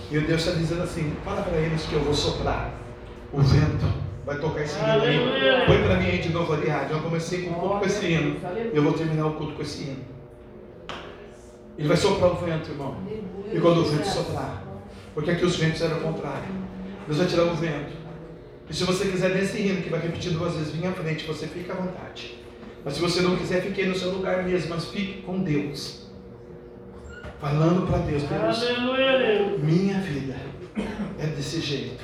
[0.09, 2.73] E o Deus está dizendo assim: fala para eles que eu vou soprar.
[3.31, 3.85] O vento
[4.25, 5.65] vai tocar esse hino aí.
[5.67, 6.97] Põe para mim aí de novo ali, rádio.
[6.97, 8.37] Eu comecei com o culto com esse hino.
[8.73, 10.03] Eu vou terminar o culto com esse hino.
[11.77, 12.97] Ele vai soprar o vento, irmão.
[13.53, 14.63] E quando o vento soprar,
[15.13, 16.49] porque aqui os ventos eram o contrário.
[17.05, 18.01] Deus vai tirar o vento.
[18.67, 21.45] E se você quiser nesse hino que vai repetir duas vezes, vinha à frente, você
[21.45, 22.39] fica à vontade.
[22.83, 26.00] Mas se você não quiser, fique aí no seu lugar mesmo, mas fique com Deus.
[27.41, 29.63] Falando para Deus, Deus, Aleluia, Deus.
[29.63, 30.35] minha vida
[31.17, 32.03] é desse jeito.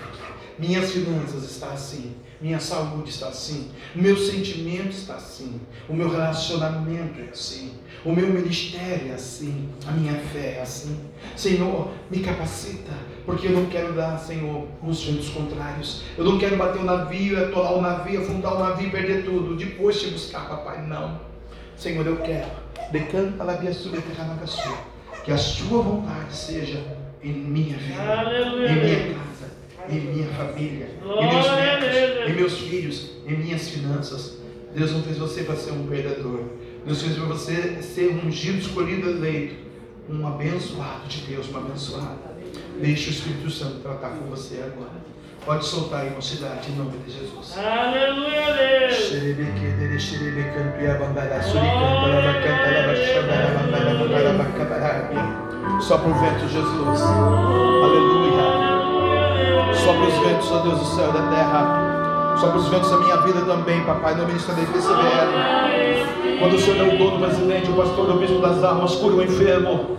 [0.58, 2.16] Minhas finanças estão assim.
[2.42, 3.70] Minha saúde está assim.
[3.94, 5.62] Meu sentimento está assim.
[5.88, 7.74] O meu relacionamento é assim.
[8.04, 9.70] O meu ministério é assim.
[9.88, 11.00] A minha fé é assim.
[11.36, 12.94] Senhor, me capacita.
[13.24, 16.02] Porque eu não quero dar, Senhor, nos ventos contrários.
[16.18, 19.56] Eu não quero bater o navio, atolar o navio, afundar o navio e perder tudo.
[19.56, 20.82] Depois te buscar, papai.
[20.88, 21.22] Não.
[21.76, 22.50] Senhor, eu quero.
[22.92, 23.92] Decanta la via sua
[25.28, 26.82] Que a sua vontade seja
[27.22, 29.52] em minha vida Aleluia, em minha casa,
[29.90, 34.38] em minha família, em Glória meus a netos, em meus filhos, em minhas finanças.
[34.74, 36.46] Deus não fez você para ser um perdedor.
[36.86, 39.56] Deus fez para você ser um ungido, escolhido, eleito.
[40.10, 42.37] Um abençoado de Deus, uma abençoada.
[42.80, 45.08] Deixe o Espírito Santo tratar com você agora.
[45.46, 47.58] Pode soltar aí, mocidade, em nome de Jesus.
[47.58, 48.98] Aleluia, Deus.
[55.82, 57.02] Sopra o vento, Jesus.
[57.02, 58.28] Aleluia.
[59.74, 62.36] Sopra os ventos, ó Deus do céu e da terra.
[62.38, 66.40] Sopra os ventos da minha vida também, papai, no ministro da IPCBR.
[66.40, 69.24] Quando o Senhor é o dono, presidente, o pastor, o bispo das almas, cura o
[69.24, 69.98] enfermo.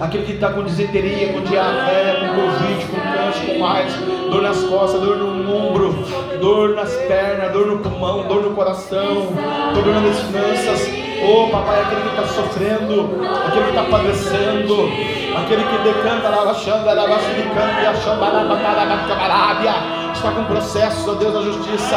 [0.00, 3.94] Aquele que está com disenteria, com diarreia, com covid, com câncer, com AIDS,
[4.30, 5.92] dor nas costas, dor no ombro,
[6.40, 9.26] dor nas pernas, dor no pulmão, dor no coração,
[9.74, 10.88] dor nas finanças.
[11.20, 13.10] Oh, papai, aquele que está sofrendo,
[13.44, 14.88] aquele que está padecendo,
[15.36, 17.40] aquele que decanta, lavachando, lavachando,
[17.82, 18.20] e achando,
[20.18, 21.96] está com processo, ó Deus da justiça,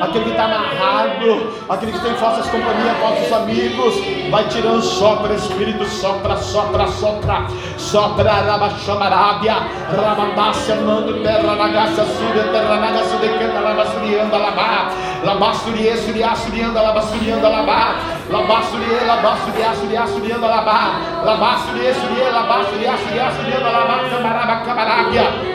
[0.00, 3.94] aquele que está amarrado, aquele que tem falsas companhias, falsos amigos,
[4.30, 9.54] vai tirando, sopra, Espírito, sopra, sopra, sopra, sopra, rabachamarabia,
[9.88, 14.92] rabadácia, mando, terra, nagácia, súria, terra, nagácia, decanta, lavasturianda, lavar,
[15.24, 23.70] lavasturiê, suria, surianda, lavasturianda, lavar, lavasturiê, lavasturiá, suria, surianda, lavar, lavasturiê, suria, lavasturiá, suria, surianda,
[23.70, 25.49] lavar, camaraba, camarábia,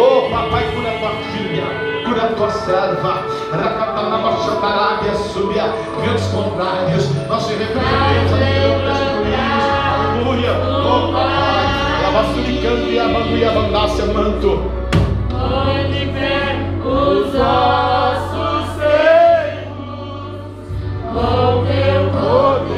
[0.00, 1.66] Oh, papai, cura tua filha,
[2.04, 3.26] cura tua serva.
[3.50, 5.64] Racatanaba, xantarábia, súbia,
[6.00, 7.04] ventos contrários.
[7.26, 8.32] Nós te repreendemos,
[9.90, 10.52] aleluia.
[10.62, 14.70] Oh, papai, lavasuricando e amando e abandácia, manto.
[15.32, 19.74] Onde vem os ossos secos,
[21.12, 22.77] com teu poder,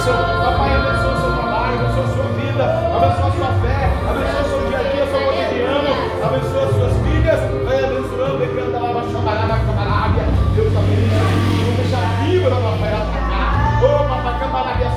[0.05, 2.65] Papai abençoa o seu trabalho, abençoa a sua vida,
[2.95, 3.77] abençoa Senhor sua fé,
[4.09, 5.91] abençoa o seu dia a dia, seu cotidiano,
[6.23, 10.23] abençoa Senhor suas filhas, vai abençoando e canta lá, chamará na camarábia,
[10.55, 14.94] Deus abençoe, vou deixar a vida da papai atacar, ô papai, camarada,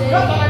[0.00, 0.49] Deus.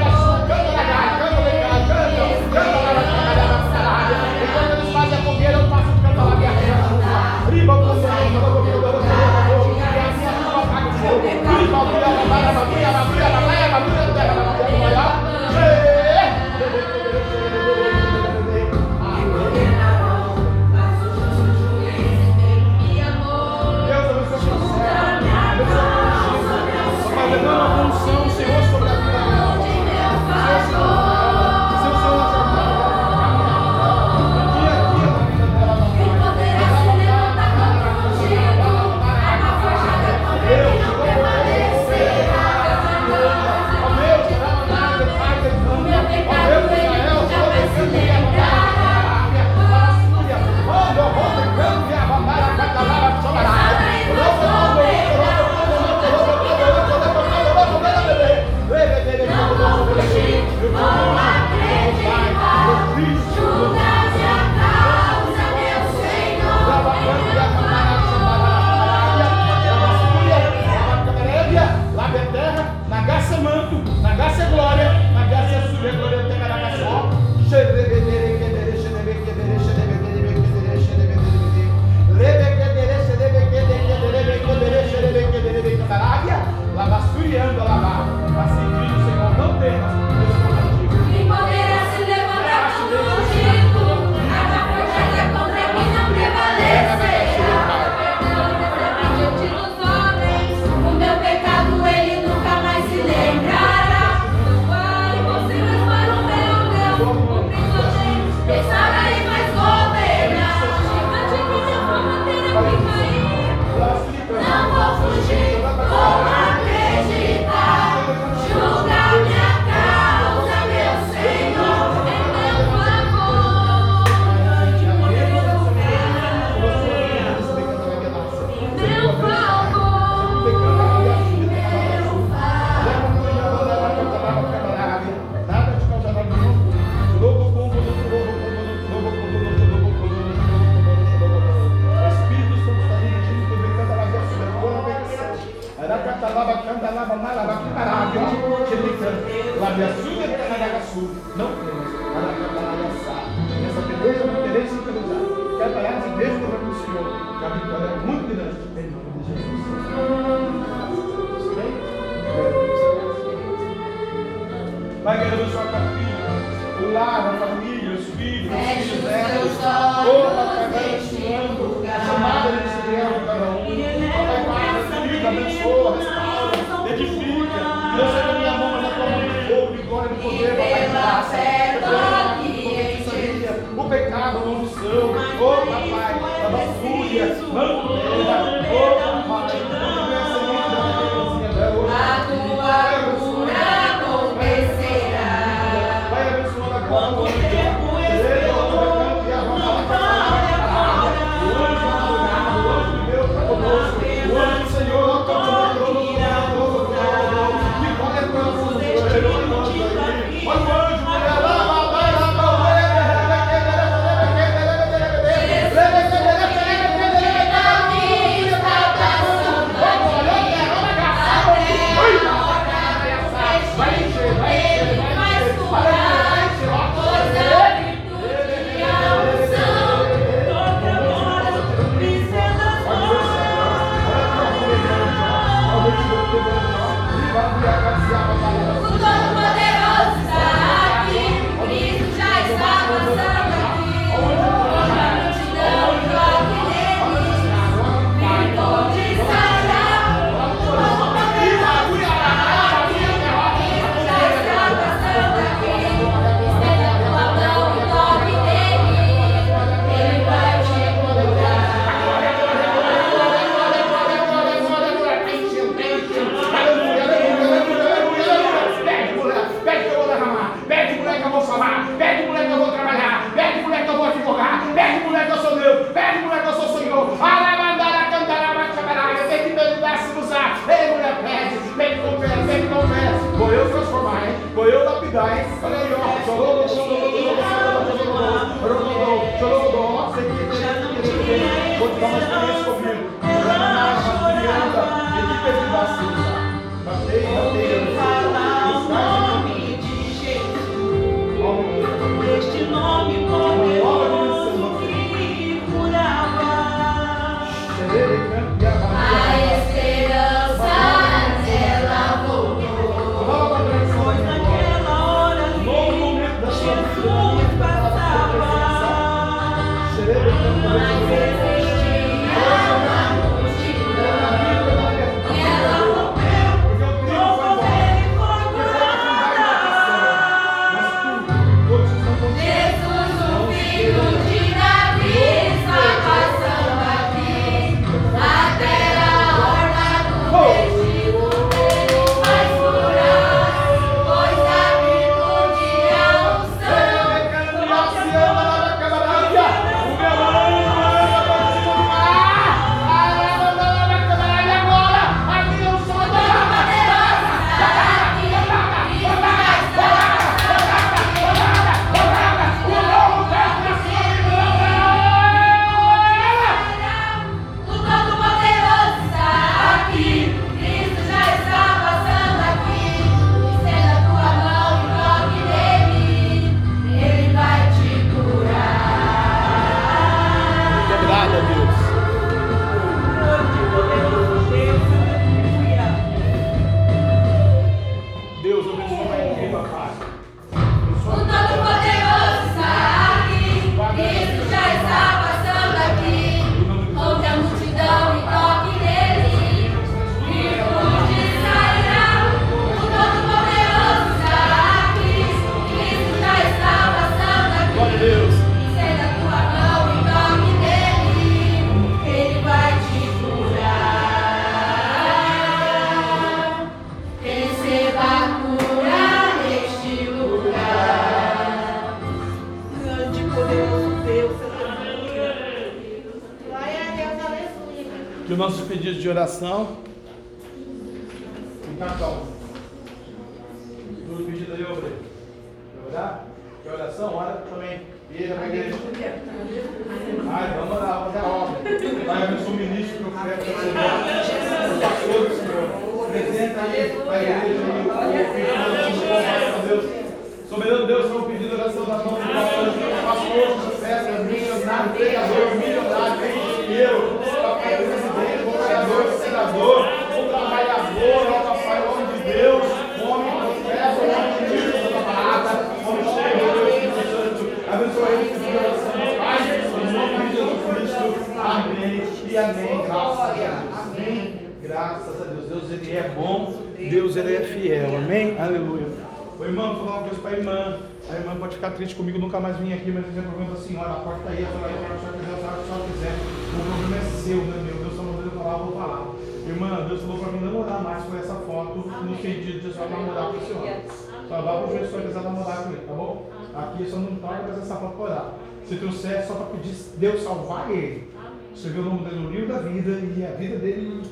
[500.73, 501.11] Ele.
[501.55, 504.03] Você vê o nome dele no livro da vida e a vida dele,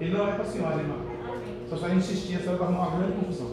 [0.00, 0.96] ele não é para a senhora, irmã.
[1.68, 3.50] Só só insistir, a senhora vai arrumar uma grande confusão.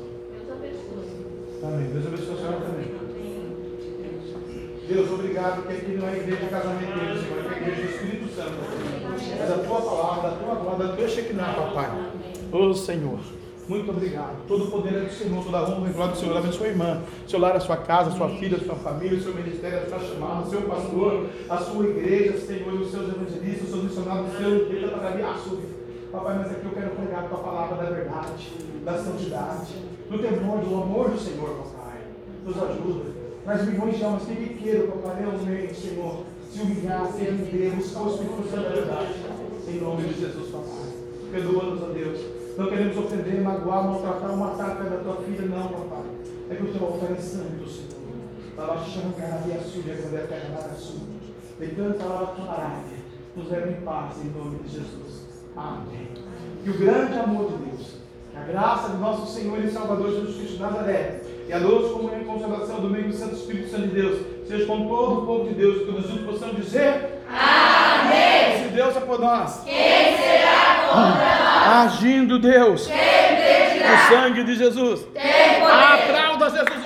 [1.64, 1.90] Amém.
[1.92, 3.12] Deus abençoe a senhora também.
[4.88, 7.90] Deus, obrigado, que aqui não é igreja de casamento dele, Senhor, é a igreja do
[7.90, 8.52] Espírito Santo.
[9.40, 12.12] É da tua palavra, da tua glória, da tua Shekinah, papai.
[12.52, 13.20] Ô Senhor,
[13.68, 14.46] muito obrigado.
[14.48, 16.38] Todo o poder é do Senhor, toda a honra e glória do Senhor.
[16.38, 19.22] Abençoe a irmã, seu lar, a sua casa, a sua filha, a sua família, o
[19.22, 23.64] seu ministério, a sua chamada, o seu pastor, a sua igreja, Senhor, os seus evangelistas,
[23.64, 25.82] os seus missionários, o seu Deus, para a sua vida.
[26.12, 28.52] Papai, mas aqui eu quero pregar a tua palavra da verdade,
[28.84, 29.76] da santidade,
[30.10, 32.02] do temor, do amor do Senhor, papai.
[32.46, 33.12] Nos ajuda.
[33.46, 38.02] Mas milhões de almas que queiram, papai, realmente, Senhor, se humilhar, ser em Deus, buscar
[38.02, 39.16] o Espírito Santo da verdade.
[39.68, 40.92] Em nome de Jesus, papai.
[41.32, 42.31] Perdoa-nos, ó Deus.
[42.58, 46.04] Não queremos ofender, magoar, maltratar, matar a tua filha, não, papai.
[46.50, 48.02] É que o teu altar é santo, Senhor.
[48.58, 51.00] Lava xangar a sua, quando terra nada sua.
[51.58, 53.02] Tem tanta lava camarada.
[53.36, 55.28] Nos leva em paz, em nome de Jesus.
[55.56, 56.10] Amém.
[56.64, 57.96] Que o grande amor de Deus,
[58.36, 62.22] a graça de nosso Senhor e Salvador Jesus Cristo de Nazaré, e a doce comunhão
[62.22, 65.50] e consolação do meio do Santo Espírito Santo de Deus, seja com todo o povo
[65.50, 68.64] de Deus, que todos juntos possamos dizer: Amém.
[68.64, 71.94] Se Deus é por nós, quem será contra nós?
[71.94, 73.32] Agindo Deus, quem
[73.92, 76.81] o sangue de Jesus, aplauda Jesus.